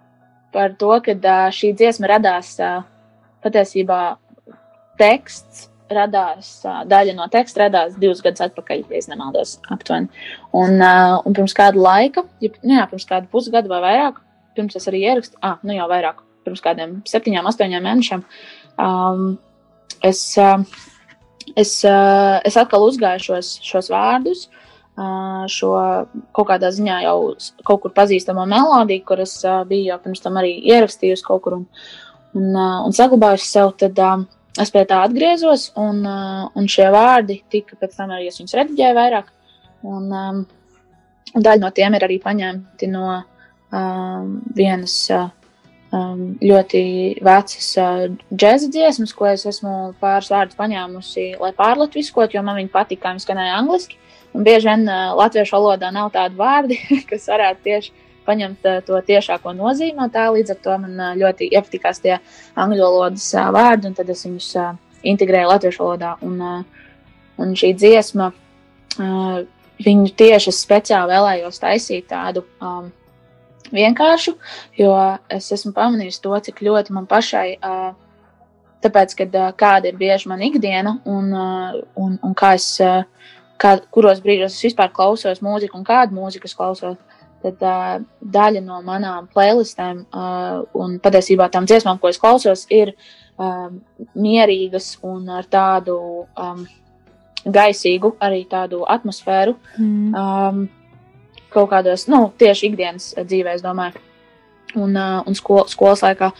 par 0.54 0.76
to, 0.80 0.94
ka 1.04 1.16
uh, 1.18 1.44
šī 1.54 1.74
dziesma 1.78 2.12
radās 2.14 2.54
uh, 2.60 2.82
patiesībā 3.44 4.00
teksts 5.00 5.68
radās, 5.92 6.50
daļa 6.88 7.14
no 7.16 7.26
teksta 7.32 7.66
radās 7.66 7.96
divus 8.00 8.22
gadus 8.24 8.44
atpakaļ, 8.46 8.84
ja 8.88 9.00
nemaldos, 9.10 9.58
aptuveni. 9.72 10.08
Un, 10.56 10.80
un 10.80 11.36
pirms 11.36 11.54
kāda 11.56 11.80
laika, 11.80 12.24
ja, 12.40 12.48
nu 12.62 12.78
jā, 12.78 12.86
pirms 12.90 13.08
kāda 13.08 13.28
pusgada 13.32 13.68
vai 13.68 13.82
vairāk, 13.84 14.20
pirms 14.56 14.76
es 14.78 14.88
arī 14.88 15.02
ierakstu, 15.04 15.36
ah, 15.44 15.58
nu 15.66 15.76
jau 15.76 15.88
vairāk, 15.90 16.22
pirms 16.46 16.64
kādiem 16.64 16.94
septiņiem, 17.08 17.48
astoņiem 17.50 17.86
mēnešiem, 17.88 18.24
um, 18.80 19.26
es, 20.00 20.20
es, 21.56 21.72
es 21.84 22.58
atkal 22.60 22.86
uzgāju 22.88 23.26
šos, 23.28 23.54
šos 23.64 23.90
vārdus. 23.92 24.48
Šo 25.48 25.70
kaut 26.36 26.48
kādā 26.50 26.68
ziņā 26.74 26.98
jau 27.06 27.16
kaut 27.64 27.80
kur 27.84 27.94
pazīstamo 27.96 28.44
melodiju, 28.48 29.04
kuras 29.08 29.38
biju 29.68 29.88
jau 29.88 29.98
pirms 30.04 30.20
tam 30.20 30.36
arī 30.40 30.52
ierakstījusi 30.68 31.24
kaut 31.24 31.42
kur 31.46 31.56
un, 31.56 31.66
un, 32.36 32.48
un 32.58 32.96
saglabājusi 32.96 33.48
sev. 33.48 33.72
Tad, 33.80 34.02
es 34.60 34.72
pie 34.72 34.84
tā 34.84 35.00
atgriezos, 35.06 35.70
un, 35.80 36.04
un 36.04 36.68
šie 36.68 36.90
vārdi 36.92 37.40
tika 37.50 37.78
pēc 37.80 37.96
tam 37.96 38.12
arī 38.12 38.28
es 38.28 38.36
viņus 38.40 38.58
rediģēju 38.60 38.98
vairāk. 38.98 39.32
Un, 39.88 40.10
um, 40.12 40.42
daļa 41.34 41.60
no 41.62 41.70
tiem 41.74 41.96
ir 41.96 42.04
arī 42.06 42.18
paņemti 42.22 42.88
no 42.92 43.06
um, 43.72 44.34
vienas 44.54 44.94
uh, 45.10 45.30
um, 45.92 46.22
ļoti 46.42 46.82
vecas 47.24 47.68
uh, 47.80 48.04
džēza 48.32 48.70
dziesmas, 48.72 49.14
ko 49.16 49.28
es 49.30 49.44
esmu 49.48 49.92
pāris 50.02 50.30
vārdus 50.32 50.58
paņēmusi, 50.58 51.26
lai 51.42 51.52
pārlatviskot, 51.56 52.34
jo 52.34 52.44
man 52.44 52.58
viņa 52.60 52.72
patika, 52.72 53.06
kā 53.06 53.14
viņa 53.14 53.26
skanēja 53.26 53.58
angliski. 53.60 53.98
Un 54.32 54.46
bieži 54.46 54.70
vien 54.70 54.86
uh, 54.88 55.12
latviešu 55.18 55.58
valodā 55.58 55.92
nav 55.92 56.12
tādu 56.14 56.40
vārdi, 56.40 56.78
kas 57.10 57.28
varētu 57.28 57.66
tieši 57.68 57.92
paņemt 58.26 58.68
uh, 58.68 58.78
to 58.86 59.00
tiešāko 59.08 59.54
nozīmi 59.56 59.98
no 59.98 60.08
tā. 60.12 60.28
Līdz 60.32 60.54
ar 60.54 60.62
to 60.64 60.78
man 60.84 60.94
uh, 60.96 61.16
ļoti 61.18 61.50
iepatikās 61.52 62.00
tie 62.04 62.16
angļu 62.56 62.86
valodas 62.86 63.28
uh, 63.36 63.50
vārdi, 63.54 63.90
un 63.90 63.98
tad 63.98 64.12
es 64.12 64.24
viņus 64.26 64.52
uh, 64.60 64.72
integrēju 65.12 65.50
latviešu 65.52 65.84
valodā. 65.84 66.14
Un, 66.24 66.38
uh, 66.40 66.88
un 67.42 67.52
šī 67.58 67.74
dziesma, 67.76 68.32
uh, 68.32 69.42
viņu 69.82 70.16
tieši 70.16 70.54
speciāli 70.54 71.12
vēlējos 71.12 71.60
taisīt 71.62 72.08
tādu. 72.12 72.44
Um, 72.62 72.90
Vienkāršu, 73.72 74.34
jo 74.78 74.94
es 75.32 75.50
esmu 75.54 75.72
pamanījis 75.76 76.20
to, 76.24 76.32
cik 76.46 76.60
ļoti 76.64 76.96
man 76.96 77.06
pašai 77.10 77.46
tāpēc, 78.82 79.14
kad 79.20 79.38
kāda 79.58 79.88
ir 79.88 79.96
bieži 80.00 80.28
man 80.28 80.42
ikdiena 80.44 80.98
un, 81.08 81.30
un, 81.96 82.18
un 82.18 82.34
kā 82.38 82.54
es, 82.58 82.74
kā, 83.62 83.76
kuros 83.94 84.20
brīžos 84.24 84.58
es 84.58 84.66
vispār 84.68 84.92
klausos 84.94 85.42
mūziku 85.44 85.78
un 85.78 85.86
kādu 85.86 86.18
mūziku 86.18 86.50
es 86.50 86.56
klausos, 86.58 86.98
tad 87.42 87.62
daļa 88.20 88.62
no 88.62 88.82
manām 88.86 89.26
playlistēm 89.32 90.04
un 90.78 90.98
patiesībā 91.02 91.48
tām 91.50 91.66
dziesmām, 91.66 91.98
ko 92.02 92.12
es 92.12 92.20
klausos, 92.22 92.66
ir 92.70 92.94
mierīgas 94.14 94.96
un 95.06 95.30
ar 95.32 95.48
tādu 95.50 95.96
um, 96.38 96.62
gaisīgu, 97.42 98.14
arī 98.22 98.44
tādu 98.50 98.84
atmosfēru. 98.86 99.56
Mm. 99.78 100.14
Um, 100.14 100.62
kaut 101.54 101.70
kādos, 101.72 102.06
nu, 102.10 102.24
tieši 102.40 102.70
ikdienas 102.70 103.12
dzīvē, 103.20 103.58
es 103.58 103.64
domāju. 103.64 104.00
Un, 104.72 104.96
un 104.96 105.36
skol, 105.36 105.66
skolas 105.68 106.00
laikā. 106.00 106.30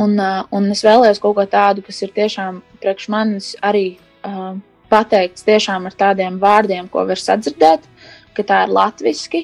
Un, 0.00 0.16
un 0.16 0.68
es 0.72 0.80
vēlējos 0.86 1.20
kaut 1.20 1.36
ko 1.36 1.44
tādu, 1.44 1.84
kas 1.84 1.98
ir 2.00 2.14
tiešām 2.16 2.62
priekš 2.80 3.08
manis 3.12 3.50
arī 3.60 3.98
uh, 4.24 4.54
pateikts 4.92 5.44
tiešām 5.44 5.90
ar 5.90 5.96
tādiem 6.00 6.38
vārdiem, 6.40 6.88
ko 6.88 7.04
var 7.08 7.20
sadzirdēt, 7.20 7.84
ka 8.32 8.46
tā 8.48 8.62
ir 8.64 8.72
latviski, 8.72 9.42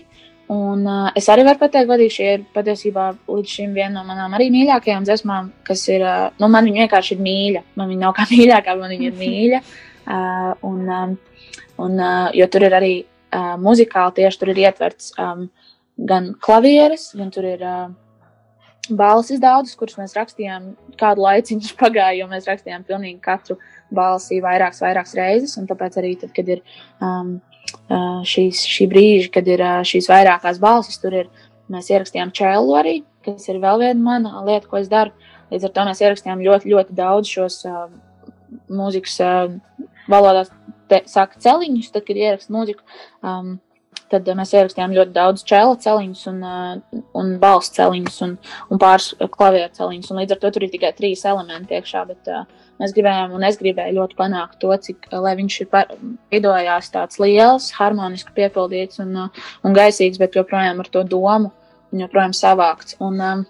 Un, 0.49 0.87
uh, 0.89 1.11
es 1.13 1.27
arī 1.29 1.43
varu 1.45 1.61
pateikt, 1.61 1.91
ka 1.91 1.97
šī 2.13 2.27
ir 2.33 2.45
patiesībā 2.57 3.11
līdz 3.29 3.51
šim 3.53 3.75
viena 3.77 4.01
no 4.01 4.05
manām 4.09 4.33
arī 4.33 4.47
mīļākajām 4.55 5.05
dziesmām, 5.05 5.51
kas 5.67 5.83
ir. 5.93 6.01
Uh, 6.01 6.31
nu, 6.41 6.49
man 6.49 6.65
viņa 6.65 6.87
vienkārši 6.87 7.15
ir 7.15 7.21
mīļa. 7.27 7.63
Man 7.77 7.91
viņa 7.93 8.05
nav 8.07 8.15
kā 8.17 8.25
mīļākā, 8.33 8.77
man 8.81 8.95
viņa 8.95 9.11
ir 9.11 9.19
mīļa. 9.19 9.61
Uh, 10.09 10.55
un, 10.65 10.79
um, 10.89 11.13
un, 11.85 12.01
uh, 12.01 12.31
jo 12.33 12.49
tur 12.49 12.65
ir 12.65 12.79
arī 12.79 12.93
uh, 13.33 13.55
muzikāli 13.63 14.21
tieši 14.21 14.41
tur 14.41 14.53
ir 14.53 14.63
ietverts 14.67 15.13
um, 15.21 15.49
gan 16.09 16.35
klavieres, 16.41 17.11
gan 17.19 17.33
tur 17.35 17.49
ir. 17.49 17.65
Uh, 17.65 17.89
balsis 18.89 19.41
daudzas, 19.41 19.77
kuras 19.77 19.99
mēs 19.99 20.15
rakstījām, 20.17 20.71
kādu 21.01 21.25
laiciņu 21.27 21.75
pagāja, 21.83 22.23
jo 22.23 22.29
mēs 22.31 22.49
rakstījām 22.49 22.87
pilnīgi 22.89 23.21
katru 23.25 23.59
balsi 23.95 24.41
vairākas, 24.45 24.81
vairākas 24.85 25.15
reizes. 25.19 25.57
Un 25.61 25.69
tāpēc 25.69 25.99
arī 26.01 26.15
tad, 26.21 26.33
kad 26.37 26.49
ir 26.49 26.63
um, 27.05 27.37
šīs, 28.29 28.65
šī 28.69 28.89
brīža, 28.91 29.31
kad 29.35 29.49
ir 29.51 29.65
šīs 29.89 30.09
vairākās 30.11 30.61
balsis, 30.63 31.01
tur 31.03 31.17
ir, 31.23 31.31
mēs 31.73 31.91
ierakstījām 31.93 32.33
čēlu 32.37 32.77
arī, 32.81 32.95
kas 33.27 33.49
ir 33.51 33.61
vēl 33.61 33.83
viena 33.83 34.01
mana 34.01 34.45
lieta, 34.47 34.69
ko 34.71 34.81
es 34.81 34.89
daru. 34.89 35.13
Līdz 35.53 35.69
ar 35.69 35.75
to 35.75 35.85
mēs 35.89 36.03
ierakstījām 36.05 36.45
ļoti, 36.45 36.73
ļoti 36.73 36.97
daudz 36.97 37.31
šos 37.33 37.63
uh, 37.69 37.87
mūzikas 38.73 39.15
uh, 39.25 39.87
valodās, 40.13 40.51
te, 40.91 41.03
saka 41.11 41.41
celiņus, 41.45 41.91
tad, 41.95 42.07
kad 42.09 42.21
ierakst 42.21 42.53
mūziku. 42.55 42.85
Um, 43.23 43.57
tad 44.09 44.29
mēs 44.37 44.53
ierakstījām 44.57 44.95
ļoti 44.97 45.13
daudz 45.15 45.43
čēla 45.49 45.77
celiņus 45.83 46.23
un, 46.31 46.39
uh, 46.45 47.03
un 47.19 47.35
balss 47.43 47.73
celiņus 47.77 48.17
un, 48.25 48.35
un 48.73 48.81
pāris 48.81 49.11
klavieru 49.35 49.71
celiņus. 49.77 50.13
Un 50.13 50.21
līdz 50.23 50.35
ar 50.35 50.41
to 50.43 50.53
tur 50.55 50.65
ir 50.65 50.73
tikai 50.73 50.93
trīs 50.97 51.25
elementi 51.29 51.77
iekšā, 51.77 52.05
bet 52.09 52.33
uh, 52.33 52.47
mēs 52.81 52.95
gribējām, 52.97 53.35
un 53.37 53.45
es 53.49 53.61
gribēju 53.61 53.99
ļoti 53.99 54.19
panākt 54.19 54.61
to, 54.63 54.73
cik, 54.87 55.11
lai 55.13 55.35
viņš 55.41 55.61
ir 55.65 55.71
veidojās 56.33 56.91
tāds 56.95 57.21
liels, 57.23 57.71
harmoniski 57.79 58.35
piepildīts 58.39 59.03
un, 59.05 59.15
uh, 59.27 59.47
un 59.65 59.77
gaisīgs, 59.77 60.21
bet 60.21 60.39
joprojām 60.39 60.81
ar 60.85 60.91
to 60.93 61.05
domu 61.05 61.53
un 61.93 62.05
joprojām 62.05 62.37
savākts. 62.37 62.99
Un, 63.05 63.21
um, 63.21 63.47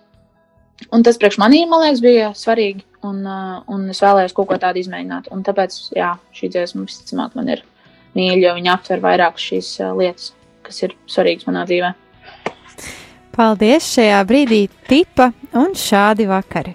un 0.95 1.07
tas 1.07 1.19
priekš 1.21 1.41
manī, 1.43 1.65
man 1.71 1.87
liekas, 1.87 2.03
bija 2.05 2.33
svarīgi, 2.39 2.88
un, 3.07 3.21
un 3.27 3.87
es 3.93 4.03
vēlējos 4.05 4.35
kaut 4.37 4.49
ko 4.51 4.59
tādu 4.63 4.83
izmēģināt. 4.83 5.31
Un 5.35 5.45
tāpēc, 5.47 5.77
jā, 5.97 6.15
šī 6.35 6.51
dziesma, 6.55 6.87
visticamāk, 6.89 7.37
man 7.39 7.53
ir 7.55 7.63
mīļa, 8.17 8.41
jo 8.47 8.57
viņa 8.59 8.75
aptver 8.75 9.05
vairākas 9.05 9.51
šīs 9.51 9.71
lietas 9.99 10.33
kas 10.69 10.85
ir 10.85 10.97
svarīgs 11.09 11.49
manā 11.49 11.65
dzīvē. 11.69 11.95
Paldies 13.39 13.87
šajā 13.95 14.19
brīdī, 14.29 14.67
tipa 14.91 15.31
un 15.57 15.75
šādi 15.79 16.27
vakari! 16.29 16.75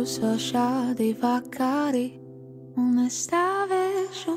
Būs 0.00 0.14
vēl 0.16 0.36
šādi 0.40 1.06
vakari, 1.20 2.06
un 2.80 3.02
es 3.02 3.18
stāvēšu. 3.26 4.32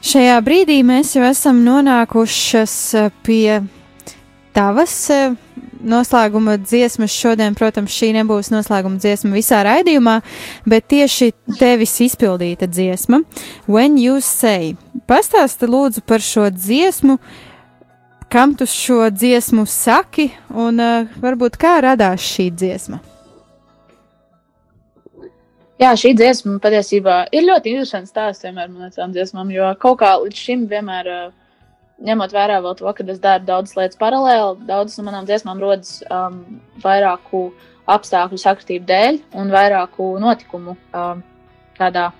Šajā 0.00 0.38
brīdī 0.48 0.78
mēs 0.80 1.12
jau 1.18 1.28
esam 1.28 1.60
nonākušas 1.68 2.78
pie 3.28 3.60
tavas 4.56 4.96
eh, 5.12 5.36
noslēguma 5.80 6.56
dziesmas. 6.62 7.14
Šodien, 7.14 7.56
protams, 7.58 7.94
šī 7.94 8.12
nebūs 8.16 8.52
noslēguma 8.54 9.00
dziesma 9.02 9.32
visā 9.34 9.62
raidījumā, 9.66 10.18
bet 10.68 10.88
tieši 10.92 11.32
tevis 11.58 11.96
izpildīta 12.06 12.68
dziesma. 12.70 13.22
When 13.66 13.98
you 14.00 14.22
say, 14.24 14.76
pastāsti 15.10 15.68
lūdzu 15.70 16.04
par 16.06 16.24
šo 16.24 16.48
dziesmu, 16.54 17.18
kam 18.28 18.54
tu 18.54 18.66
šo 18.66 19.08
dziesmu 19.10 19.66
saki 19.66 20.30
un 20.52 20.80
uh, 20.80 21.20
varbūt 21.22 21.56
kā 21.60 21.78
radās 21.84 22.24
šī 22.24 22.50
dziesma. 22.52 23.00
Jā, 25.78 25.92
šī 25.94 26.10
dziesma 26.18 26.56
patiesībā 26.58 27.28
ir 27.30 27.46
ļoti 27.46 27.70
interesants 27.72 28.10
stāsts 28.10 28.42
vienmēr 28.44 28.68
man 28.72 28.90
tām 28.94 29.12
dziesmām, 29.14 29.52
jo 29.54 29.68
kaut 29.78 30.00
kā 30.00 30.16
līdz 30.18 30.40
šim 30.44 30.64
vienmēr, 30.70 31.08
uh, 31.08 31.47
ņemot 32.04 32.34
vērā 32.34 32.60
vēl 32.64 32.76
to, 32.78 32.90
ka 32.94 33.06
es 33.10 33.22
daru 33.22 33.46
daudzas 33.48 33.76
lietas 33.78 33.98
paralēli, 34.00 34.66
daudzas 34.68 35.00
no 35.00 35.06
manām 35.08 35.26
dziesmām 35.28 35.62
rodas 35.62 35.98
um, 36.10 36.42
vairāku 36.84 37.48
apstākļu 37.88 38.38
sakritību 38.38 38.86
dēļ 38.88 39.20
un 39.40 39.50
vairāku 39.54 40.12
notikumu 40.22 40.76
um, 40.76 41.24
tādā 41.78 42.10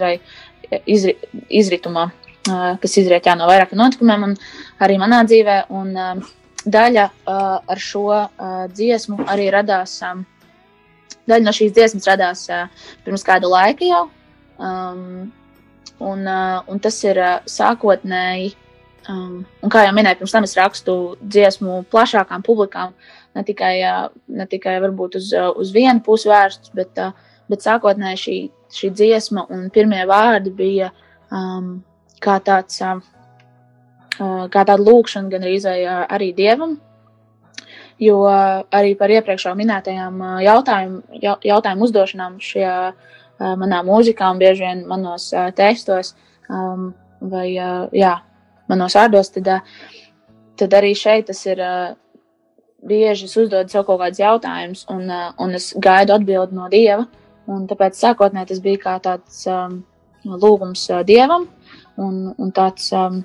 vai 0.00 0.14
izri, 0.86 1.16
izritumā, 1.48 2.08
uh, 2.48 2.72
kas 2.80 2.96
izriet 3.02 3.26
jā, 3.26 3.36
no 3.36 3.48
vairākiem 3.50 3.80
notikumiem 3.80 4.30
un 4.30 4.36
arī 4.80 4.98
manā 5.02 5.22
dzīvē. 5.28 5.62
Un, 5.74 5.94
um, 5.96 6.26
daļa 6.66 7.06
uh, 7.06 7.58
ar 7.62 7.80
šo 7.80 8.06
uh, 8.10 8.66
dziesmu 8.74 9.26
arī 9.30 9.48
radās. 9.54 10.00
Um, 10.02 10.24
daļa 11.30 11.46
no 11.46 11.54
šīs 11.54 11.74
dziesmas 11.74 12.08
radās 12.10 12.46
uh, 12.50 12.66
pirms 13.06 13.24
kāda 13.26 13.50
laika 13.50 13.86
jau. 13.86 14.04
Um, 14.58 15.28
un, 16.02 16.24
uh, 16.26 16.62
un 16.70 16.80
tas 16.82 16.98
ir 17.06 17.20
uh, 17.22 17.36
sākotnēji, 17.50 18.54
um, 19.12 19.40
un 19.62 19.72
kā 19.72 19.86
jau 19.86 19.94
minēju, 19.96 20.20
pirms 20.20 20.34
tam 20.36 20.46
es 20.46 20.56
rakstu 20.58 20.94
dziesmu 21.22 21.82
plašākām 21.92 22.44
publikām, 22.46 22.94
ne 23.36 23.44
tikai, 23.46 23.74
uh, 23.86 24.06
ne 24.28 24.46
tikai 24.50 24.78
varbūt 24.84 25.18
uz, 25.20 25.32
uh, 25.36 25.50
uz 25.56 25.72
vienu 25.74 26.02
pusi 26.04 26.30
vērsts, 26.30 26.72
bet, 26.76 26.94
uh, 27.02 27.12
bet 27.50 27.66
sākotnēji 27.66 28.22
šī, 28.22 28.38
šī 28.76 28.92
dziesma 28.94 29.46
un 29.52 29.68
pirmie 29.74 30.02
vārdi 30.08 30.54
bija 30.54 30.92
um, 31.30 31.76
kā 32.22 32.40
tāds. 32.44 32.80
Uh, 32.82 33.04
Kā 34.16 34.62
tāda 34.64 34.80
lūkšana, 34.80 35.28
gan 35.28 35.42
arī, 35.44 36.30
dievam, 36.32 36.78
jo 38.00 38.22
arī 38.24 38.94
par 38.96 39.12
iepriekš 39.12 39.50
minētajām 39.58 40.22
jautājumu, 40.40 41.02
jautājumu 41.20 41.84
uzdošanām 41.84 42.38
šajā 42.40 42.76
manā 43.60 43.82
mūzikā 43.84 44.30
un 44.32 44.40
bieži 44.40 44.64
vien 44.64 44.86
manos 44.88 45.28
tekstos 45.56 46.14
vai 46.48 47.46
jā, 47.52 48.14
manos 48.70 48.96
vārdos, 48.98 49.30
tad, 49.34 49.52
tad 50.58 50.76
arī 50.78 50.94
šeit 50.98 51.28
tas 51.30 51.44
ir 51.46 51.62
bieži 52.86 53.26
es 53.26 53.36
uzdodu 53.36 53.72
sev 53.72 53.86
kaut 53.86 54.00
kādus 54.02 54.22
jautājumus, 54.22 54.84
un, 54.92 55.06
un 55.42 55.54
es 55.58 55.72
gaidu 55.82 56.16
atbildi 56.16 56.56
no 56.56 56.68
dieva. 56.72 57.06
Tāpēc 57.46 57.98
sākotnēji 57.98 58.50
tas 58.50 58.60
bija 58.62 58.82
kā 58.82 58.96
tāds 59.02 59.44
um, 59.50 59.78
lūgums 60.26 60.82
dievam, 61.06 61.46
un, 62.02 62.18
un 62.34 62.52
tāds 62.54 62.88
um, 62.96 63.20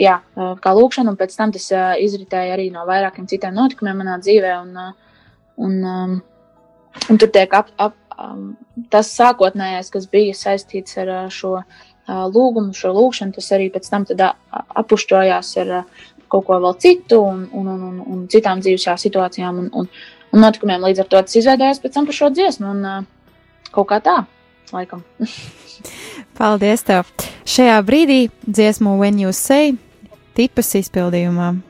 jā, 0.00 0.16
kā 0.34 0.72
lūkšana, 0.76 1.12
un 1.12 1.18
pēc 1.20 1.36
tam 1.36 1.52
tas 1.54 1.68
uh, 1.74 1.92
izritēja 2.00 2.56
arī 2.56 2.70
no 2.72 2.86
vairākiem 2.88 3.28
citiem 3.30 3.56
notikumiem 3.56 4.00
manā 4.00 4.16
dzīvē. 4.22 4.54
Un, 4.64 4.94
un, 5.66 5.76
um, 5.92 6.16
un 7.10 7.20
tur 7.20 7.32
tiek 7.34 7.52
ap, 7.56 7.68
ap, 7.76 7.96
um, 8.16 8.54
tas 8.92 9.12
sākotnējais, 9.16 9.92
kas 9.92 10.08
bija 10.10 10.36
saistīts 10.36 10.96
ar 11.02 11.14
uh, 11.16 11.22
šo 11.28 11.58
lūgumu, 12.10 12.74
šo 12.76 12.92
lūkšanu, 12.96 13.34
tas 13.36 13.50
arī 13.56 13.70
pēc 13.72 13.88
tam 13.90 14.06
apušķojās 14.82 15.52
ar 15.62 15.72
kaut 16.30 16.46
ko 16.46 16.58
vēl 16.62 16.76
citu 16.82 17.20
un, 17.26 17.46
un, 17.52 17.68
un, 17.68 17.86
un, 17.88 18.00
un 18.06 18.26
citām 18.30 18.62
dzīves 18.62 18.86
situācijām 19.02 19.64
un, 19.64 19.70
un, 19.74 19.88
un 20.32 20.44
notikumiem. 20.44 20.82
Līdz 20.86 21.04
ar 21.04 21.10
to 21.10 21.22
tas 21.26 21.38
izveidojās 21.40 21.82
pēc 21.82 21.96
tam 21.96 22.06
par 22.06 22.18
šo 22.20 22.30
dziesmu 22.34 22.70
un 22.70 23.08
kaut 23.74 23.90
kā 23.90 24.00
tā, 24.04 24.20
laikam. 24.74 25.02
Paldies 26.38 26.84
tev! 26.86 27.10
Šajā 27.48 27.80
brīdī 27.86 28.20
dziesmu 28.46 28.98
When 29.00 29.18
You 29.22 29.34
Say 29.36 29.74
tipas 30.38 30.74
izpildījumā. 30.78 31.69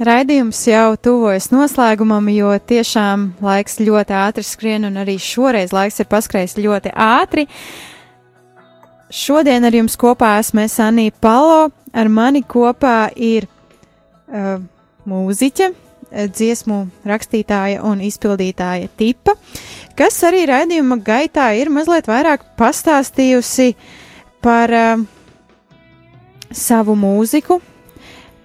Raidījums 0.00 0.60
jau 0.68 0.94
tuvojas 0.96 1.50
noslēgumam, 1.52 2.30
jo 2.32 2.52
tiešām 2.72 3.26
laiks 3.44 3.80
ļoti 3.82 4.16
ātri 4.16 4.44
skrien, 4.46 4.86
un 4.88 4.96
arī 5.02 5.18
šoreiz 5.20 5.74
laiks 5.76 6.00
ir 6.00 6.08
paskrējis 6.10 6.56
ļoti 6.60 6.94
ātri. 6.96 7.46
Šodien 9.10 9.66
ar 9.66 9.74
jums 9.74 9.98
kopā 10.00 10.36
esmu 10.40 10.64
es 10.64 10.78
Anija 10.80 11.12
Palo, 11.20 11.68
ar 11.92 12.08
mani 12.08 12.44
kopā 12.46 13.10
ir 13.16 13.48
uh, 14.30 14.60
mūziķe, 15.10 15.70
dziesmu 16.10 16.80
rakstītāja 17.06 17.84
un 17.86 18.00
izpildītāja 18.02 18.88
tipa, 18.98 19.36
kas 19.98 20.16
arī 20.26 20.46
raidījuma 20.50 20.98
gaitā 21.06 21.50
ir 21.58 21.70
mazliet 21.70 22.08
vairāk 22.10 22.46
pastāstījusi 22.58 23.74
par 24.42 24.74
uh, 24.74 25.06
savu 26.50 26.96
mūziku, 26.98 27.60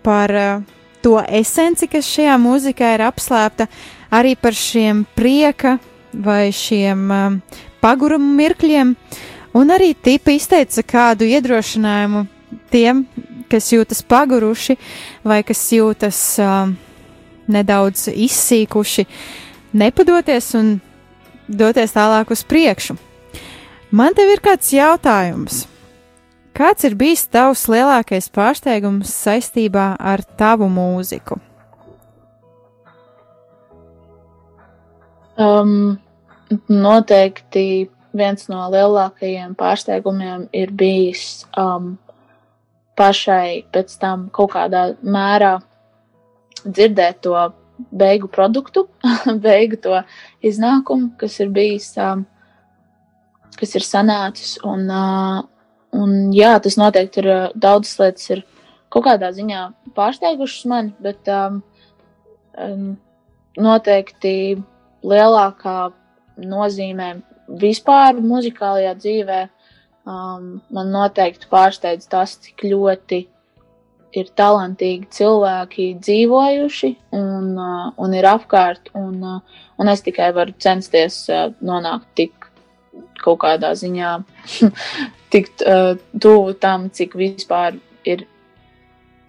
par 0.06 0.34
uh, 0.36 0.76
to 1.06 1.20
esenci, 1.22 1.86
kas 1.92 2.08
šajā 2.10 2.36
mūzikā 2.42 2.96
ir 2.96 3.04
apslēpta, 3.06 3.68
arī 4.10 4.34
par 4.40 4.58
šiem 4.58 5.04
prieka 5.18 5.78
vai 6.26 6.50
šiem 6.56 7.04
um, 7.12 7.36
pagurumu 7.84 8.32
mirkļiem, 8.40 8.96
un 9.56 9.74
arī 9.76 9.92
tipa 9.94 10.34
izteica 10.34 10.82
kādu 10.82 11.28
iedrošinājumu 11.30 12.26
tiem, 12.74 13.04
kas 13.52 13.70
jūtas 13.76 14.02
paguruši 14.02 14.78
vai 15.28 15.44
kas 15.46 15.62
jūtas 15.76 16.22
um, 16.42 16.74
nedaudz 17.52 18.08
izsīkuši, 18.10 19.06
nepadoties 19.78 20.50
un 20.58 20.76
doties 21.46 21.94
tālāk 21.94 22.34
uz 22.34 22.42
priekšu. 22.48 22.98
Man 23.96 24.18
te 24.18 24.26
ir 24.26 24.42
kāds 24.44 24.74
jautājums. 24.74 25.66
Kāds 26.56 26.86
ir 26.88 26.94
bijis 26.96 27.26
tavs 27.28 27.66
lielākais 27.68 28.30
pārsteigums 28.32 29.10
saistībā 29.12 29.90
ar 30.00 30.22
tavu 30.40 30.70
mūziku? 30.72 31.36
Um, 35.36 35.98
noteikti 36.72 37.90
viens 38.16 38.48
no 38.48 38.70
lielākajiem 38.72 39.52
pārsteigumiem 39.60 40.46
ir 40.56 40.72
bijis 40.72 41.44
um, 41.60 41.98
pašai 42.96 43.66
pēc 43.76 43.98
tam 44.00 44.30
kaut 44.32 44.54
kādā 44.54 44.86
mērā 45.04 45.58
dzirdēt 46.64 47.20
to 47.28 47.36
beigu 47.92 48.30
produktu, 48.32 48.86
beigu 49.48 49.82
to 49.84 50.00
iznākumu, 50.40 51.12
kas 51.20 51.36
ir 51.44 51.52
bijis, 51.52 51.90
um, 52.00 52.24
kas 53.60 53.76
ir 53.76 53.84
sanācis. 53.84 54.56
Un, 54.64 54.88
uh, 54.88 55.44
un 55.96 56.16
jā, 56.36 56.54
tas 56.62 56.78
noteikti 56.80 57.24
ir 57.24 57.32
daudzas 57.56 58.00
lietas, 58.02 58.30
ir 58.34 58.44
kaut 58.94 59.08
kādā 59.08 59.32
ziņā 59.36 59.62
pārsteigušas 59.98 60.68
mani, 60.72 60.94
bet 61.04 61.30
um, 61.32 61.62
noteikti 63.60 64.36
lielākā 65.06 65.78
nozīmē 66.42 67.12
vispār 67.62 68.20
muzikālajā 68.22 68.96
dzīvē. 69.02 69.44
Um, 70.06 70.60
man 70.70 70.92
noteikti 70.94 71.48
pārsteidz 71.50 72.06
tas, 72.12 72.36
cik 72.44 72.68
ļoti 72.70 73.24
ir 74.16 74.28
talantīgi 74.38 75.10
cilvēki 75.18 75.88
dzīvojuši 76.00 76.92
un, 77.18 77.48
uh, 77.58 77.88
un 77.98 78.14
ir 78.16 78.28
apkārt, 78.30 78.92
un, 78.96 79.16
uh, 79.26 79.64
un 79.82 79.92
es 79.92 80.06
tikai 80.06 80.30
varu 80.36 80.54
censties 80.62 81.24
uh, 81.34 81.50
nonākt 81.66 82.12
tik 82.22 82.48
kaut 83.22 83.42
kādā 83.44 83.72
ziņā, 83.78 84.12
tikt 85.34 85.66
uh, 85.66 85.96
tuvu 86.22 86.56
tam, 86.62 86.90
cik 86.94 87.16
vispār 87.20 87.80
ir 88.08 88.26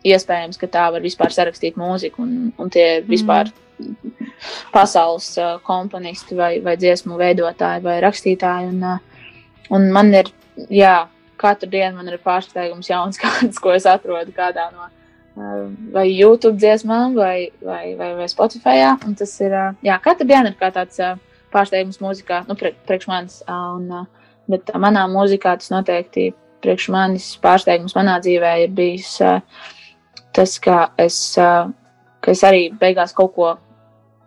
iespējams, 0.06 0.58
ka 0.60 0.68
tā 0.70 0.86
var 0.94 1.04
vispār 1.04 1.34
sarakstīt 1.34 1.78
mūziku, 1.80 2.22
un, 2.22 2.50
un 2.60 2.72
tie 2.72 2.86
ir 2.98 3.06
vispār 3.08 3.50
mm. 3.80 4.26
pasaules 4.74 5.32
uh, 5.40 5.56
komponisti 5.66 6.38
vai, 6.38 6.56
vai 6.64 6.76
dziesmu 6.78 7.18
veidotāji 7.18 7.84
vai 7.86 7.98
rakstītāji, 8.04 8.74
un, 8.74 8.84
uh, 8.96 9.32
un 9.74 9.88
man 9.94 10.12
ir, 10.14 10.30
jā, 10.70 10.98
katru 11.40 11.70
dienu 11.72 11.98
man 11.98 12.12
ir 12.12 12.22
pārsteigums 12.22 12.90
jauns 12.92 13.18
kāds, 13.22 13.58
ko 13.62 13.74
es 13.76 13.88
atrodu 13.88 14.34
kādā 14.36 14.70
no 14.74 14.90
vai 15.92 16.06
YouTube 16.08 16.56
dziesmām 16.56 17.14
vai, 17.14 17.50
vai, 17.60 17.94
vai, 17.96 18.14
vai 18.16 18.28
Spotify. 18.28 18.80
Un 19.04 19.14
tas 19.18 19.34
ir, 19.44 19.52
jā, 19.84 19.98
katru 20.00 20.24
dienu 20.28 20.48
ir 20.48 20.56
kā 20.56 20.70
tāds 20.72 20.96
pārsteigums 21.54 22.00
mūzikā, 22.02 22.42
nu, 22.48 22.56
priekš 22.58 23.08
manis. 23.10 23.38
Un, 23.50 23.88
bet 24.50 24.72
manā 24.78 25.06
mūzikā 25.10 25.56
tas 25.60 25.72
noteikti 25.72 26.30
priekš 26.64 26.88
manis 26.94 27.28
pārsteigums 27.42 27.96
manā 27.96 28.18
dzīvē 28.22 28.52
ir 28.64 28.74
bijis 28.76 29.16
tas, 30.36 30.58
ka 30.62 30.90
es, 31.00 31.20
ka 31.36 32.32
es 32.34 32.42
arī 32.44 32.68
beigās 32.80 33.14
kaut 33.16 33.34
ko 33.36 33.54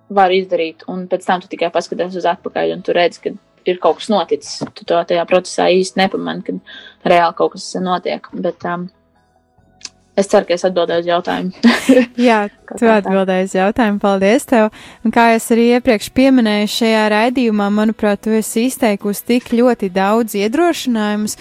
varu 0.10 0.40
izdarīt, 0.40 0.88
un 0.90 1.06
pēc 1.10 1.26
tam 1.28 1.44
tu 1.44 1.50
tikai 1.52 1.70
paskaties 1.74 2.18
uz 2.18 2.26
atpakaļ, 2.30 2.74
un 2.78 2.86
tu 2.86 2.96
redz, 2.98 3.20
ka 3.22 3.34
ir 3.70 3.82
kaut 3.82 4.00
kas 4.00 4.10
noticis. 4.10 4.64
Tu 4.76 4.88
to 4.88 5.02
tajā 5.12 5.26
procesā 5.30 5.68
īsti 5.74 6.02
nepamani, 6.02 6.46
kad 6.48 7.12
reāli 7.12 7.38
kaut 7.38 7.54
kas 7.56 7.68
notiek. 7.84 8.30
Bet, 8.34 8.66
um, 8.66 8.88
Es 10.20 10.28
ceru, 10.28 10.48
ka 10.50 10.56
es 10.58 10.66
atbildēju 10.68 11.06
uz 11.06 11.10
jautājumu. 11.10 11.76
Jā, 12.30 12.40
tu 12.76 12.90
atbildēji 12.92 13.48
uz 13.48 13.56
jautājumu. 13.56 14.02
Paldies 14.04 14.48
tev. 14.50 14.70
Un 15.08 15.16
kā 15.16 15.30
es 15.38 15.48
arī 15.54 15.70
iepriekš 15.78 16.12
pieminēju 16.18 16.72
šajā 16.76 17.04
raidījumā, 17.14 17.70
manuprāt, 17.72 18.26
tu 18.26 18.36
esi 18.36 18.68
izteikusi 18.68 19.28
tik 19.34 19.52
ļoti 19.56 19.92
daudz 19.96 20.36
iedrošinājumus 20.42 21.38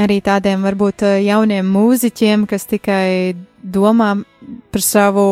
arī 0.00 0.22
tādiem 0.24 0.62
varbūt 0.64 1.04
uh, 1.04 1.18
jauniem 1.20 1.68
mūziķiem, 1.68 2.46
kas 2.48 2.64
tikai 2.70 3.34
domā 3.62 4.14
par 4.72 4.84
savu 4.84 5.26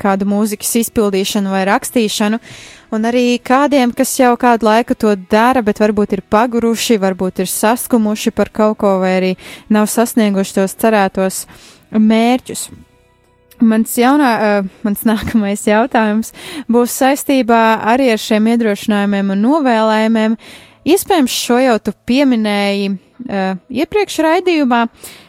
kādu 0.00 0.26
mūzikas 0.28 0.74
izpildīšanu 0.82 1.52
vai 1.52 1.62
rakstīšanu, 1.68 2.38
un 2.94 3.08
arī 3.08 3.38
kādiem, 3.40 3.94
kas 3.96 4.12
jau 4.18 4.34
kādu 4.40 4.68
laiku 4.68 4.96
to 4.98 5.14
dara, 5.30 5.62
bet 5.64 5.80
varbūt 5.80 6.18
ir 6.18 6.22
paguruši, 6.30 6.98
varbūt 7.00 7.44
ir 7.44 7.50
saskumuši 7.50 8.34
par 8.36 8.52
kaut 8.52 8.78
ko, 8.82 8.98
vai 9.02 9.14
arī 9.18 9.32
nav 9.72 9.88
sasnieguši 9.90 10.58
tos 10.60 10.76
cerētos 10.76 11.44
mērķus. 11.94 12.68
Mans, 13.64 13.94
jaunā, 13.98 14.30
uh, 14.34 14.70
mans 14.86 15.04
nākamais 15.10 15.64
jautājums 15.68 16.34
būs 16.70 16.98
saistībā 17.00 17.62
arī 17.94 18.10
ar 18.14 18.20
šiem 18.20 18.50
iedrošinājumiem 18.54 19.34
un 19.34 19.44
novēlējumiem. 19.46 20.38
Iespējams, 20.84 21.32
šo 21.46 21.58
jau 21.62 21.76
tu 21.80 21.94
pieminēji 22.08 22.90
uh, 22.92 23.54
iepriekš 23.72 24.20
raidījumā. 24.26 24.84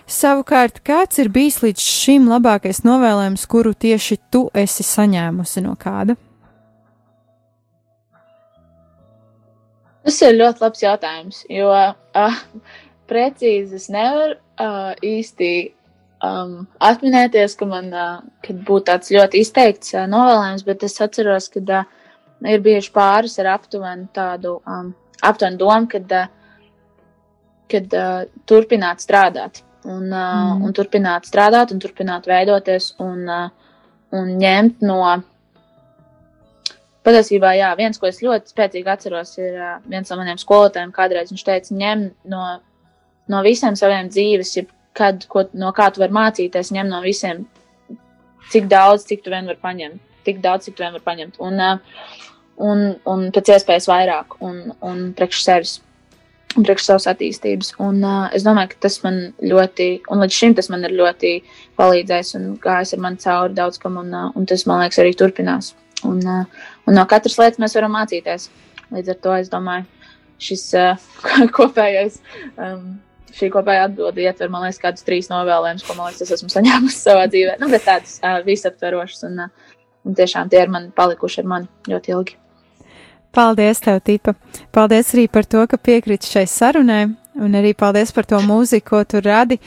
Savukārt, 0.05 0.83
kāds 0.85 1.17
ir 1.21 1.31
bijis 1.33 1.61
līdz 1.63 1.81
šim 1.81 2.27
labākais 2.29 2.83
novēlējums, 2.85 3.47
kuru 3.49 3.71
tieši 3.73 4.19
tu 4.33 4.45
esi 4.53 4.85
saņēmusi 4.85 5.63
no 5.65 5.73
kāda? 5.79 6.17
Tas 10.05 10.19
ir 10.21 10.35
ļoti 10.37 10.61
labs 10.61 10.83
jautājums, 10.83 11.39
jo 11.49 11.71
uh, 11.73 12.35
precīzi 13.09 13.79
es 13.79 13.87
nevaru 13.89 14.35
uh, 14.37 14.91
īsti 15.01 15.49
um, 16.23 16.55
atminēties, 16.83 17.55
ka 17.59 17.67
man 17.69 17.91
uh, 17.93 18.23
būtu 18.47 18.85
tāds 18.89 19.11
ļoti 19.13 19.41
izteikts 19.43 19.95
uh, 19.95 20.05
novēlējums, 20.11 20.65
bet 20.67 20.85
es 20.87 20.97
atceros, 21.03 21.49
ka 21.53 21.63
uh, 21.63 21.85
ir 22.51 22.63
bijuši 22.65 22.93
pāris 22.95 23.37
ar 23.41 23.53
aptuveni 23.55 24.07
tādu 24.15 24.57
um, 24.67 24.91
aptuvenu 25.25 25.59
domu, 25.61 25.89
kad, 25.91 26.11
uh, 26.11 26.65
kad 27.71 27.95
uh, 27.95 28.25
turpināt 28.49 29.03
strādāt. 29.03 29.63
Un, 29.85 30.09
uh, 30.09 30.57
mm. 30.57 30.65
un 30.65 30.73
turpināt 30.73 31.27
strādāt, 31.29 31.71
un 31.73 31.81
turpināt 31.81 32.25
veidoties, 32.25 32.95
un, 33.05 33.25
uh, 33.29 33.81
un 34.15 34.35
ņemt 34.41 34.85
no. 34.85 34.99
Patiesībā, 37.05 37.51
jā, 37.53 37.67
viens, 37.77 37.99
ko 38.01 38.09
es 38.09 38.17
ļoti 38.25 38.49
spēcīgi 38.49 38.89
atceros, 38.89 39.35
ir 39.37 39.59
uh, 39.59 39.75
viens 39.85 40.09
no 40.09 40.17
maniem 40.17 40.39
skolotājiem. 40.41 40.93
Kādreiz 40.95 41.29
viņš 41.29 41.43
teica, 41.45 41.75
ņem 41.77 42.07
no, 42.33 42.47
no 43.29 43.41
visiem 43.45 43.77
saviem 43.77 44.09
dzīves, 44.09 44.55
ja 44.57 44.65
kad, 44.95 45.25
ko, 45.31 45.45
no 45.57 45.71
kā 45.75 45.89
tu 45.91 46.01
vari 46.03 46.15
mācīties, 46.15 46.73
ņem 46.75 46.91
no 46.91 47.01
visiem, 47.03 47.45
cik 48.53 48.69
daudz, 48.71 49.07
cik 49.09 49.23
tu 49.25 49.33
vien 49.33 49.47
vari 49.49 49.61
paņemt, 49.61 50.01
tik 50.27 50.41
daudz, 50.43 50.67
cik 50.67 50.77
tu 50.77 50.85
vien 50.85 50.93
vari 50.95 51.05
paņemt, 51.05 51.39
un, 51.43 51.61
un, 52.69 52.85
un 53.11 53.25
pēc 53.35 53.55
iespējas 53.55 53.89
vairāk, 53.91 54.37
un, 54.45 54.61
un 54.85 55.01
priekš 55.17 55.41
sevis, 55.45 55.77
un 56.55 56.63
priekš 56.63 56.87
savas 56.87 57.07
attīstības. 57.11 57.73
Un 57.83 58.03
uh, 58.05 58.27
es 58.35 58.45
domāju, 58.47 58.71
ka 58.73 58.85
tas 58.87 58.99
man 59.03 59.19
ļoti, 59.43 59.89
un 60.11 60.23
līdz 60.23 60.37
šim 60.39 60.55
tas 60.57 60.71
man 60.71 60.87
ir 60.87 60.95
ļoti 60.95 61.33
palīdzējis 61.79 62.37
un 62.39 62.53
gājis 62.63 62.95
ar 62.95 63.03
mani 63.03 63.23
cauri 63.23 63.57
daudz 63.57 63.81
kam, 63.81 63.99
un, 64.01 64.13
uh, 64.13 64.29
un 64.35 64.47
tas, 64.49 64.63
man 64.69 64.83
liekas, 64.83 65.01
arī 65.03 65.15
turpinās. 65.19 65.73
Un, 66.05 66.21
un 66.21 66.93
no 66.93 67.03
katras 67.09 67.39
lietas 67.41 67.59
mēs 67.61 67.75
varam 67.77 67.95
mācīties. 67.95 68.49
Līdz 68.93 69.15
ar 69.15 69.19
to 69.23 69.35
es 69.39 69.49
domāju, 69.49 69.87
šis 70.45 70.67
kopējais 71.57 72.19
um, 72.61 72.99
šī 73.35 73.49
kopējā 73.53 73.89
atbilde 73.89 74.23
ietver, 74.23 74.51
man 74.51 74.65
liekas, 74.65 74.79
kādus 74.81 75.05
trīs 75.07 75.29
novēlējumus, 75.31 75.85
ko, 75.87 75.97
man 75.97 76.09
liekas, 76.09 76.23
es 76.25 76.37
esmu 76.37 76.51
saņēmusi 76.53 77.01
savā 77.01 77.27
dzīvē. 77.31 77.57
Nu, 77.61 77.69
bet 77.71 77.85
tādas 77.87 78.17
uh, 78.21 78.39
visaptverošas 78.45 79.27
un, 79.29 79.45
uh, 79.47 79.75
un 80.07 80.17
tiešām 80.17 80.51
tie 80.51 80.63
ir 80.63 80.73
man 80.73 80.89
palikuši 80.95 81.43
ar 81.43 81.51
mani 81.51 81.91
ļoti 81.91 82.15
ilgi. 82.15 82.39
Paldies, 83.35 83.81
tev, 83.83 83.99
Tipa! 84.07 84.31
Paldies 84.71 85.11
arī 85.11 85.27
par 85.27 85.43
to, 85.43 85.65
ka 85.67 85.75
piekriti 85.75 86.29
šai 86.31 86.45
sarunai, 86.47 87.03
un 87.35 87.57
arī 87.59 87.73
paldies 87.75 88.13
par 88.15 88.27
to 88.29 88.39
mūziku, 88.39 88.87
ko 88.93 89.01
tu 89.03 89.19
radi, 89.25 89.57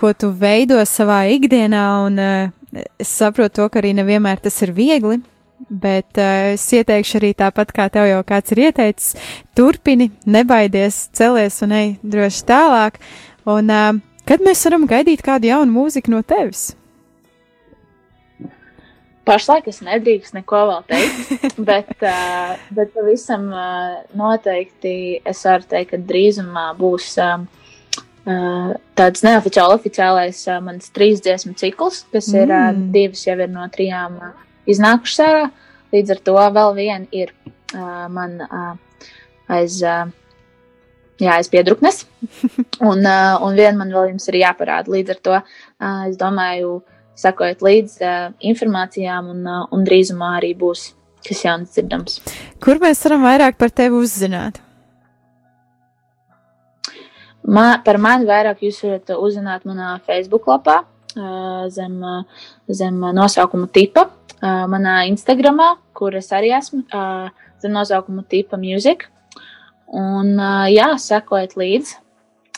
ko 0.00 0.14
tu 0.16 0.30
veido 0.32 0.78
savā 0.88 1.26
ikdienā, 1.34 1.84
un 2.06 2.16
es 2.24 3.12
saprotu 3.12 3.60
to, 3.60 3.68
ka 3.68 3.82
arī 3.82 3.92
nevienmēr 3.98 4.40
tas 4.46 4.56
ir 4.64 4.72
viegli, 4.72 5.20
bet 5.68 6.20
uh, 6.20 6.52
es 6.54 6.64
ieteikšu 6.74 7.18
arī 7.20 7.32
tāpat, 7.38 7.72
kā 7.74 7.88
tev 7.92 8.08
jau 8.10 8.22
kāds 8.26 8.54
ir 8.54 8.64
ieteicis, 8.68 9.14
turpini, 9.56 10.10
nebaidies, 10.26 11.08
celies 11.16 11.60
un 11.64 11.74
ej 11.76 11.90
droši 12.02 12.46
tālāk. 12.48 13.00
Un 13.50 13.72
uh, 13.72 13.92
kad 14.28 14.44
mēs 14.44 14.64
varam 14.68 14.88
gaidīt 14.90 15.24
kādu 15.24 15.50
jaunu 15.50 15.74
mūziku 15.74 16.14
no 16.14 16.22
tevis? 16.26 16.72
Pašlaik 19.24 19.68
es 19.72 19.80
nedrīkstu 19.80 20.36
neko 20.36 20.60
vēl 20.68 20.82
teikt, 20.88 21.58
bet, 21.70 21.92
uh, 22.04 22.54
bet 22.76 22.92
pavisam 22.96 23.48
uh, 23.52 24.00
noteikti 24.16 24.96
es 25.24 25.44
varu 25.48 25.68
teikt, 25.70 25.94
ka 25.94 26.00
drīzumā 26.12 26.66
būs 26.76 27.14
um, 27.24 27.46
uh, 28.28 28.74
tāds 28.98 29.24
neoficiāli 29.24 29.78
oficiālais 29.78 30.44
uh, 30.50 30.60
mans 30.64 30.92
trīs 30.92 31.24
dziesmu 31.24 31.56
cikls, 31.60 32.04
kas 32.12 32.28
mm. 32.34 32.42
ir 32.42 32.52
uh, 32.52 32.82
divas 32.92 33.24
jau 33.24 33.38
ir 33.40 33.48
no 33.52 33.64
trijām 33.72 34.20
uh, 34.20 34.43
iznākušas 34.70 35.22
ārā. 35.24 35.44
Līdz 35.94 36.16
ar 36.16 36.20
to 36.26 36.34
vēl 36.56 36.74
viena 36.76 37.06
ir 37.14 37.30
uh, 37.74 38.06
man 38.10 38.40
uh, 38.42 38.72
aiz, 39.52 39.78
uh, 39.84 40.08
jā, 41.22 41.36
aiz 41.36 41.50
piedruknes, 41.52 42.02
un, 42.90 43.04
uh, 43.04 43.38
un 43.44 43.54
viena 43.54 43.76
man 43.78 43.94
vēl 43.94 44.10
jums 44.14 44.26
ir 44.32 44.40
jāparāda. 44.42 44.90
Līdz 44.94 45.14
ar 45.14 45.22
to 45.28 45.36
uh, 45.38 46.02
es 46.08 46.18
domāju, 46.20 46.80
sakojot 47.20 47.62
līdzi 47.62 48.02
uh, 48.02 48.28
informācijām, 48.42 49.30
un, 49.36 49.46
uh, 49.46 49.64
un 49.74 49.86
drīzumā 49.86 50.34
arī 50.40 50.54
būs 50.58 50.90
kas 51.24 51.44
jauns 51.46 51.72
dzirdams. 51.72 52.18
Kur 52.60 52.80
mēs 52.82 53.00
varam 53.06 53.24
vairāk 53.24 53.56
par 53.60 53.72
tevi 53.72 53.96
uzzināt? 53.96 54.60
Ma, 57.44 57.78
par 57.84 58.00
mani 58.00 58.26
vairāk 58.28 58.62
jūs 58.64 58.80
varat 58.84 59.14
uzzināt 59.18 59.66
manā 59.68 59.98
Facebook 60.06 60.46
lapā 60.48 60.80
zem, 61.68 61.98
zem 62.72 63.00
nosaukuma 63.14 63.68
tipa, 63.72 64.08
uh, 64.44 64.64
manā 64.70 65.00
Instagramā, 65.08 65.74
kur 65.96 66.14
es 66.20 66.30
arī 66.36 66.52
esmu, 66.54 66.84
uh, 66.92 67.32
zem 67.64 67.74
nosaukuma 67.74 68.22
tipa 68.28 68.60
music. 68.60 69.08
Un, 69.88 70.36
uh, 70.36 70.68
jā, 70.70 70.92
sekojiet 71.00 71.56
līdzi, 71.58 71.98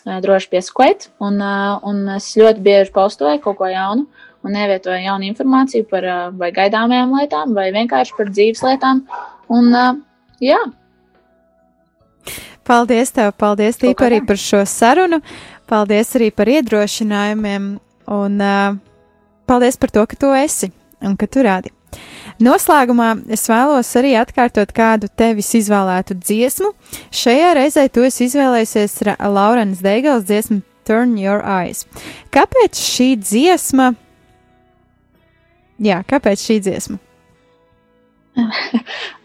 uh, 0.05 0.18
droši 0.24 0.53
piesakojiet, 0.53 1.11
un, 1.22 1.41
uh, 1.41 1.78
un 1.87 2.16
es 2.18 2.34
ļoti 2.39 2.64
bieži 2.66 2.95
postoju 2.95 3.43
kaut 3.45 3.61
ko 3.62 3.70
jaunu. 3.72 4.07
Uh, 4.07 4.26
un 4.47 4.57
ievietoja 4.57 5.03
jaunu 5.03 5.26
informāciju 5.30 5.87
par 5.91 6.07
vai 6.39 6.51
gaidāmajām 6.55 7.14
lietām, 7.18 7.55
vai 7.57 7.68
vienkārši 7.74 8.16
par 8.18 8.30
dzīves 8.30 8.62
lietām. 8.66 9.03
Un, 9.53 9.74
jā. 10.43 10.61
Paldies 12.66 13.12
tev, 13.14 13.32
paldies 13.39 13.78
Tīpa 13.78 14.09
arī 14.09 14.22
par 14.26 14.41
šo 14.43 14.64
sarunu, 14.66 15.20
paldies 15.70 16.14
arī 16.18 16.32
par 16.34 16.51
iedrošinājumiem, 16.51 17.68
un 18.16 18.43
uh, 18.43 18.78
paldies 19.47 19.78
par 19.78 19.95
to, 19.95 20.03
ka 20.11 20.18
tu 20.18 20.32
esi 20.34 20.72
un 21.05 21.16
ka 21.18 21.28
tu 21.28 21.44
rādi. 21.47 21.72
Noslēgumā 22.42 23.12
es 23.32 23.47
vēlos 23.49 23.90
arī 23.97 24.14
atkārtot 24.20 24.72
kādu 24.76 25.09
tevis 25.16 25.55
izvēlētu 25.57 26.18
dziesmu. 26.20 26.72
Šajā 27.14 27.53
reizē 27.57 27.86
tu 27.88 28.05
esi 28.05 28.26
izvēlējies 28.28 28.99
Laurens 29.32 29.80
Deigals 29.84 30.26
dziesmu 30.28 30.61
Turn 30.86 31.16
Your 31.18 31.40
Eyes. 31.40 31.86
Kāpēc 32.34 32.76
šī 32.76 33.14
dziesma 33.22 33.94
Jā, 35.82 36.01
kāpēc 36.09 36.40
šī 36.40 36.57
dziesma? 36.64 36.97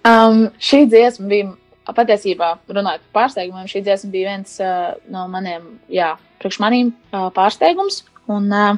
um, 0.07 0.49
šī 0.59 0.83
dziesma 0.91 1.29
bija 1.31 1.93
patiesībā, 1.95 2.53
runājot 2.71 3.05
par 3.07 3.21
pārsteigumiem, 3.21 3.69
šī 3.71 3.83
dziesma 3.85 4.11
bija 4.11 4.33
viens 4.33 4.57
uh, 4.63 4.91
no 5.11 5.25
maniem, 5.31 5.63
jā, 5.91 6.13
priekš 6.43 6.59
maniem 6.63 6.91
uh, 7.11 7.29
pārsteigums. 7.35 8.03
Un 8.31 8.51
uh, 8.55 8.75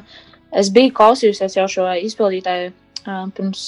es 0.54 0.70
biju 0.74 0.94
klausījusies 0.94 1.58
jau 1.58 1.66
šo 1.70 1.88
izpildītāju 2.06 2.70
pirms 3.04 3.62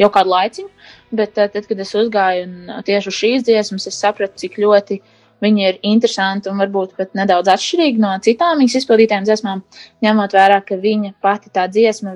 jau 0.00 0.10
kādu 0.12 0.32
laiciņu, 0.34 0.70
bet 1.16 1.34
tad, 1.38 1.58
kad 1.68 1.80
es 1.80 1.92
uzgāju 1.96 2.46
un 2.46 2.86
tieši 2.86 3.10
uz 3.10 3.20
šīs 3.20 3.46
dziesmas, 3.48 3.88
es 3.90 4.00
sapratu, 4.00 4.40
cik 4.44 4.60
ļoti 4.62 5.00
Viņi 5.44 5.64
ir 5.66 5.78
interesanti 5.84 6.48
un 6.48 6.60
varbūt 6.62 6.94
pat 6.96 7.16
nedaudz 7.18 7.50
atšķirīgi 7.52 8.00
no 8.00 8.12
citām 8.24 8.60
viņas 8.62 8.78
izpildītām 8.80 9.26
dziesmām, 9.26 9.64
ņemot 10.04 10.36
vērā, 10.36 10.60
ka 10.64 10.78
viņa 10.80 11.14
pati 11.24 11.50
tā 11.52 11.66
dziesma 11.68 12.14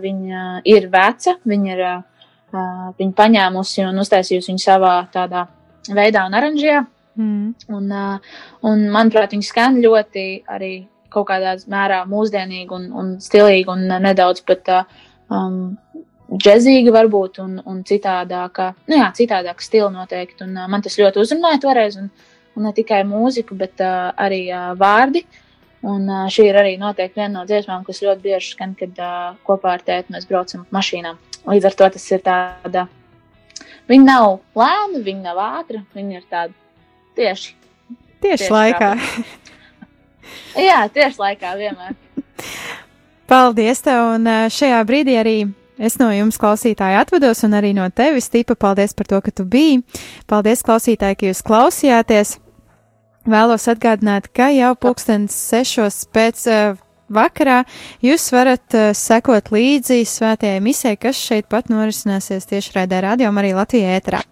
ir 0.65 0.87
veca, 0.93 1.35
viņa 1.45 1.75
ir 1.75 1.83
viņa 2.53 3.17
paņēmusi 3.19 3.85
un 3.85 4.01
uztaisījusi 4.05 4.53
viņu 4.53 4.63
savā 4.63 4.95
tādā 5.13 5.45
veidā 5.93 6.25
un 6.29 6.39
oranžijā. 6.39 6.85
Mm. 7.19 7.51
Un, 7.75 7.91
un, 8.63 8.87
manuprāt, 8.95 9.35
viņa 9.35 9.49
skan 9.49 9.81
ļoti 9.83 10.25
arī 10.55 10.73
kaut 11.11 11.27
kādā 11.33 11.57
mērā 11.69 12.05
mūsdienīgi 12.09 12.77
un, 12.77 12.85
un 12.95 13.15
stilīgi 13.21 13.73
un 13.73 13.89
nedaudz 14.05 14.45
pat 14.47 14.71
um, 14.71 15.77
džezīga 16.33 16.93
varbūt 16.93 17.39
un, 17.45 17.59
un 17.65 17.85
citādāka, 17.89 18.73
nu 18.91 18.99
jā, 18.99 19.09
citādāka 19.17 19.65
stila 19.65 19.89
noteikti. 19.93 20.45
Un 20.45 20.57
uh, 20.59 20.67
man 20.71 20.85
tas 20.85 20.99
ļoti 21.01 21.23
uzrunāja 21.23 21.63
toreiz. 21.65 21.97
Un, 22.01 22.11
un 22.59 22.67
ne 22.67 22.75
tikai 22.75 23.05
mūziku, 23.07 23.57
bet 23.59 23.81
uh, 23.85 24.11
arī 24.19 24.43
uh, 24.51 24.73
vārdi. 24.79 25.25
Un 25.87 26.09
uh, 26.11 26.27
šī 26.33 26.49
ir 26.51 26.59
arī 26.59 26.75
noteikti 26.81 27.21
viena 27.21 27.39
no 27.39 27.45
dziesmām, 27.47 27.85
kas 27.87 28.03
ļoti 28.03 28.25
bieži 28.25 28.55
skan, 28.57 28.75
kad 28.79 28.99
uh, 28.99 29.37
kopā 29.47 29.77
ar 29.77 29.85
tēti 29.87 30.15
mēs 30.15 30.27
braucam 30.29 30.67
mašīnā. 30.75 31.15
Līdz 31.49 31.69
ar 31.71 31.77
to 31.79 31.91
tas 31.95 32.09
ir 32.11 32.25
tāda. 32.27 32.89
Viņa 33.89 34.05
nav 34.05 34.41
lēna, 34.59 35.05
viņa 35.07 35.23
nav 35.23 35.39
ātra, 35.45 35.85
viņa 35.97 36.19
ir 36.19 36.27
tāda 36.29 36.53
tieši. 37.17 37.55
Tieši, 38.19 38.43
tieši 38.43 38.51
laikā. 38.53 38.91
Jā, 40.59 40.83
tieši 40.93 41.23
laikā 41.23 41.55
vienmēr. 41.57 41.95
Paldies 43.31 43.81
tev, 43.85 44.17
un 44.17 44.29
šajā 44.53 44.83
brīdī 44.89 45.15
arī 45.21 45.37
Es 45.79 45.95
no 46.01 46.09
jums, 46.11 46.41
klausītāji, 46.43 46.99
atvados, 46.99 47.45
un 47.47 47.55
arī 47.55 47.71
no 47.77 47.87
tevis, 47.95 48.27
Tipa, 48.33 48.57
paldies 48.59 48.97
par 48.99 49.07
to, 49.07 49.21
ka 49.23 49.31
tu 49.31 49.47
biji. 49.47 49.85
Paldies, 50.27 50.65
klausītāji, 50.67 51.19
ka 51.21 51.29
jūs 51.31 51.45
klausījāties. 51.47 52.35
Vēlos 53.29 53.69
atgādināt, 53.71 54.27
ka 54.35 54.49
jau 54.51 54.73
pulkstens 54.81 55.37
sešos 55.37 56.01
pēc 56.15 56.45
uh, 56.51 56.79
vakarā 57.13 57.61
jūs 58.05 58.27
varat 58.35 58.75
uh, 58.75 58.91
sekot 58.97 59.53
līdzi 59.55 60.01
svētajai 60.09 60.63
misē, 60.65 60.97
kas 61.01 61.21
šeit 61.21 61.49
pat 61.53 61.71
norisināsies 61.73 62.49
tieši 62.49 62.75
raidē 62.79 63.03
radio 63.05 63.31
arī 63.31 63.55
Latvijā 63.57 63.99
ēterā. 64.01 64.23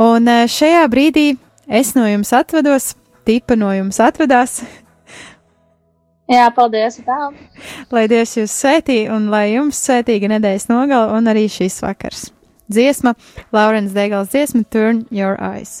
Un 0.00 0.30
uh, 0.30 0.46
šajā 0.48 0.86
brīdī 0.92 1.26
es 1.68 1.92
no 1.98 2.06
jums 2.08 2.32
atvados, 2.32 2.94
tipa 3.28 3.58
no 3.58 3.74
jums 3.76 4.00
atvedās. 4.00 4.62
Jā, 6.30 6.46
paldies! 6.54 7.00
Tā. 7.02 7.16
Lai 7.90 8.04
Dievs 8.10 8.36
jūs 8.38 8.52
svētī 8.54 9.00
un 9.10 9.26
lai 9.32 9.48
jums 9.56 9.80
svētīga 9.82 10.30
nedēļas 10.36 10.68
nogala 10.70 11.16
un 11.18 11.26
arī 11.32 11.48
šis 11.50 11.80
vakars. 11.82 12.28
Dziesma, 12.70 13.16
Laurens 13.50 13.96
Degals 13.96 14.30
dziesma 14.30 14.62
Turn 14.70 15.02
Your 15.10 15.34
Eyes. 15.42 15.80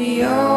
Neo. 0.00 0.49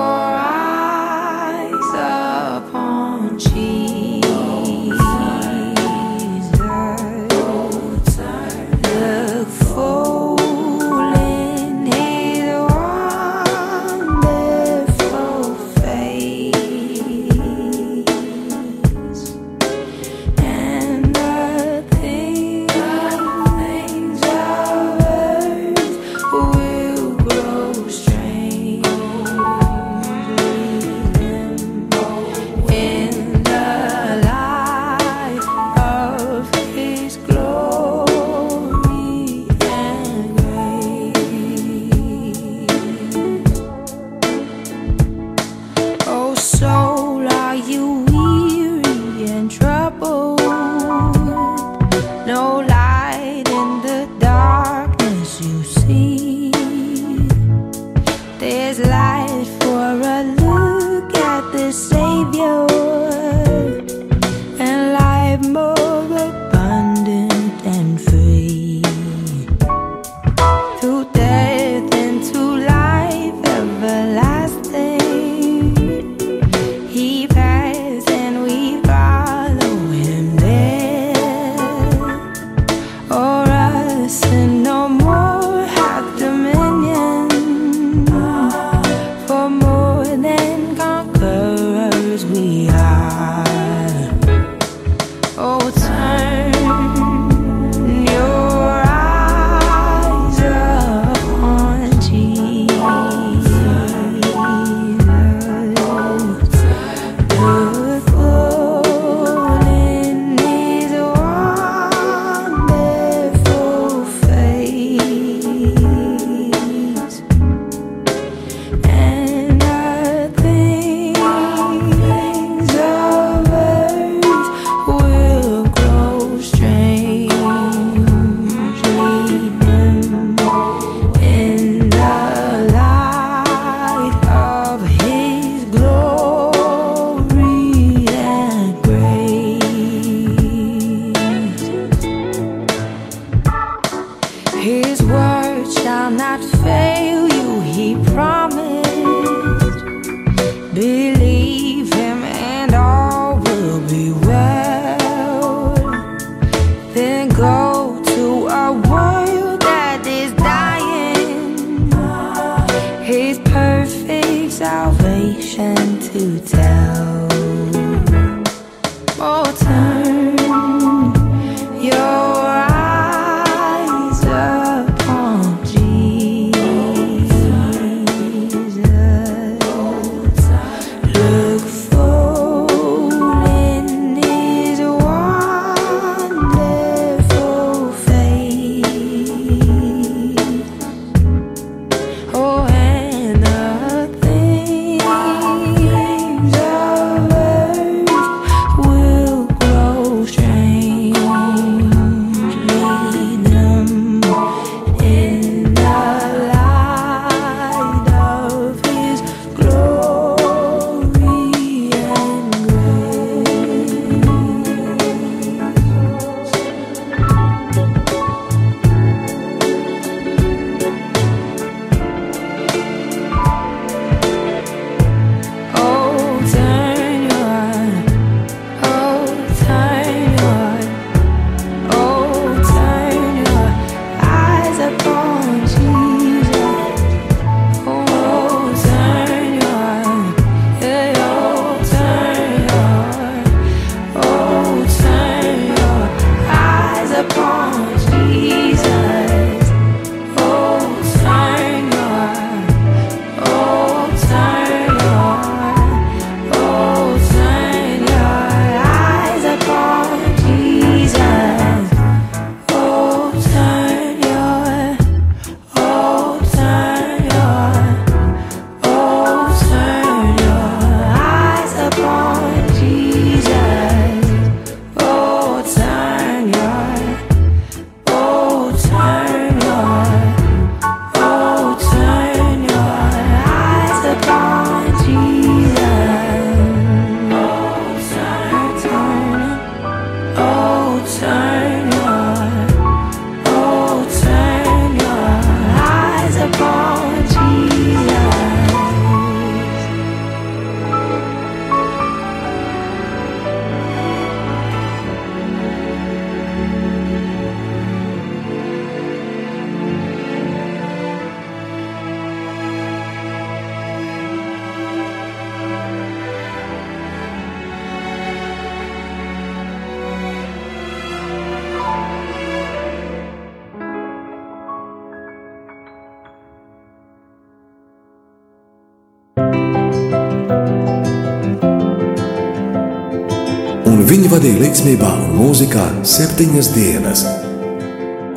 septiņas 336.14 336.68
dienas. 336.76 337.22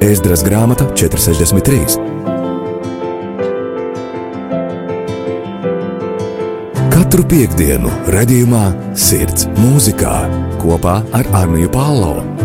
Ēzdras 0.05 0.41
grāmata 0.47 0.87
463. 0.97 1.99
Katru 6.95 7.27
piekdienu 7.29 7.93
redzējumā 8.15 8.65
Sirds 8.97 9.51
mūzikā 9.59 10.17
kopā 10.63 11.03
ar 11.17 11.29
Arniju 11.43 11.69
Pālau. 11.75 12.36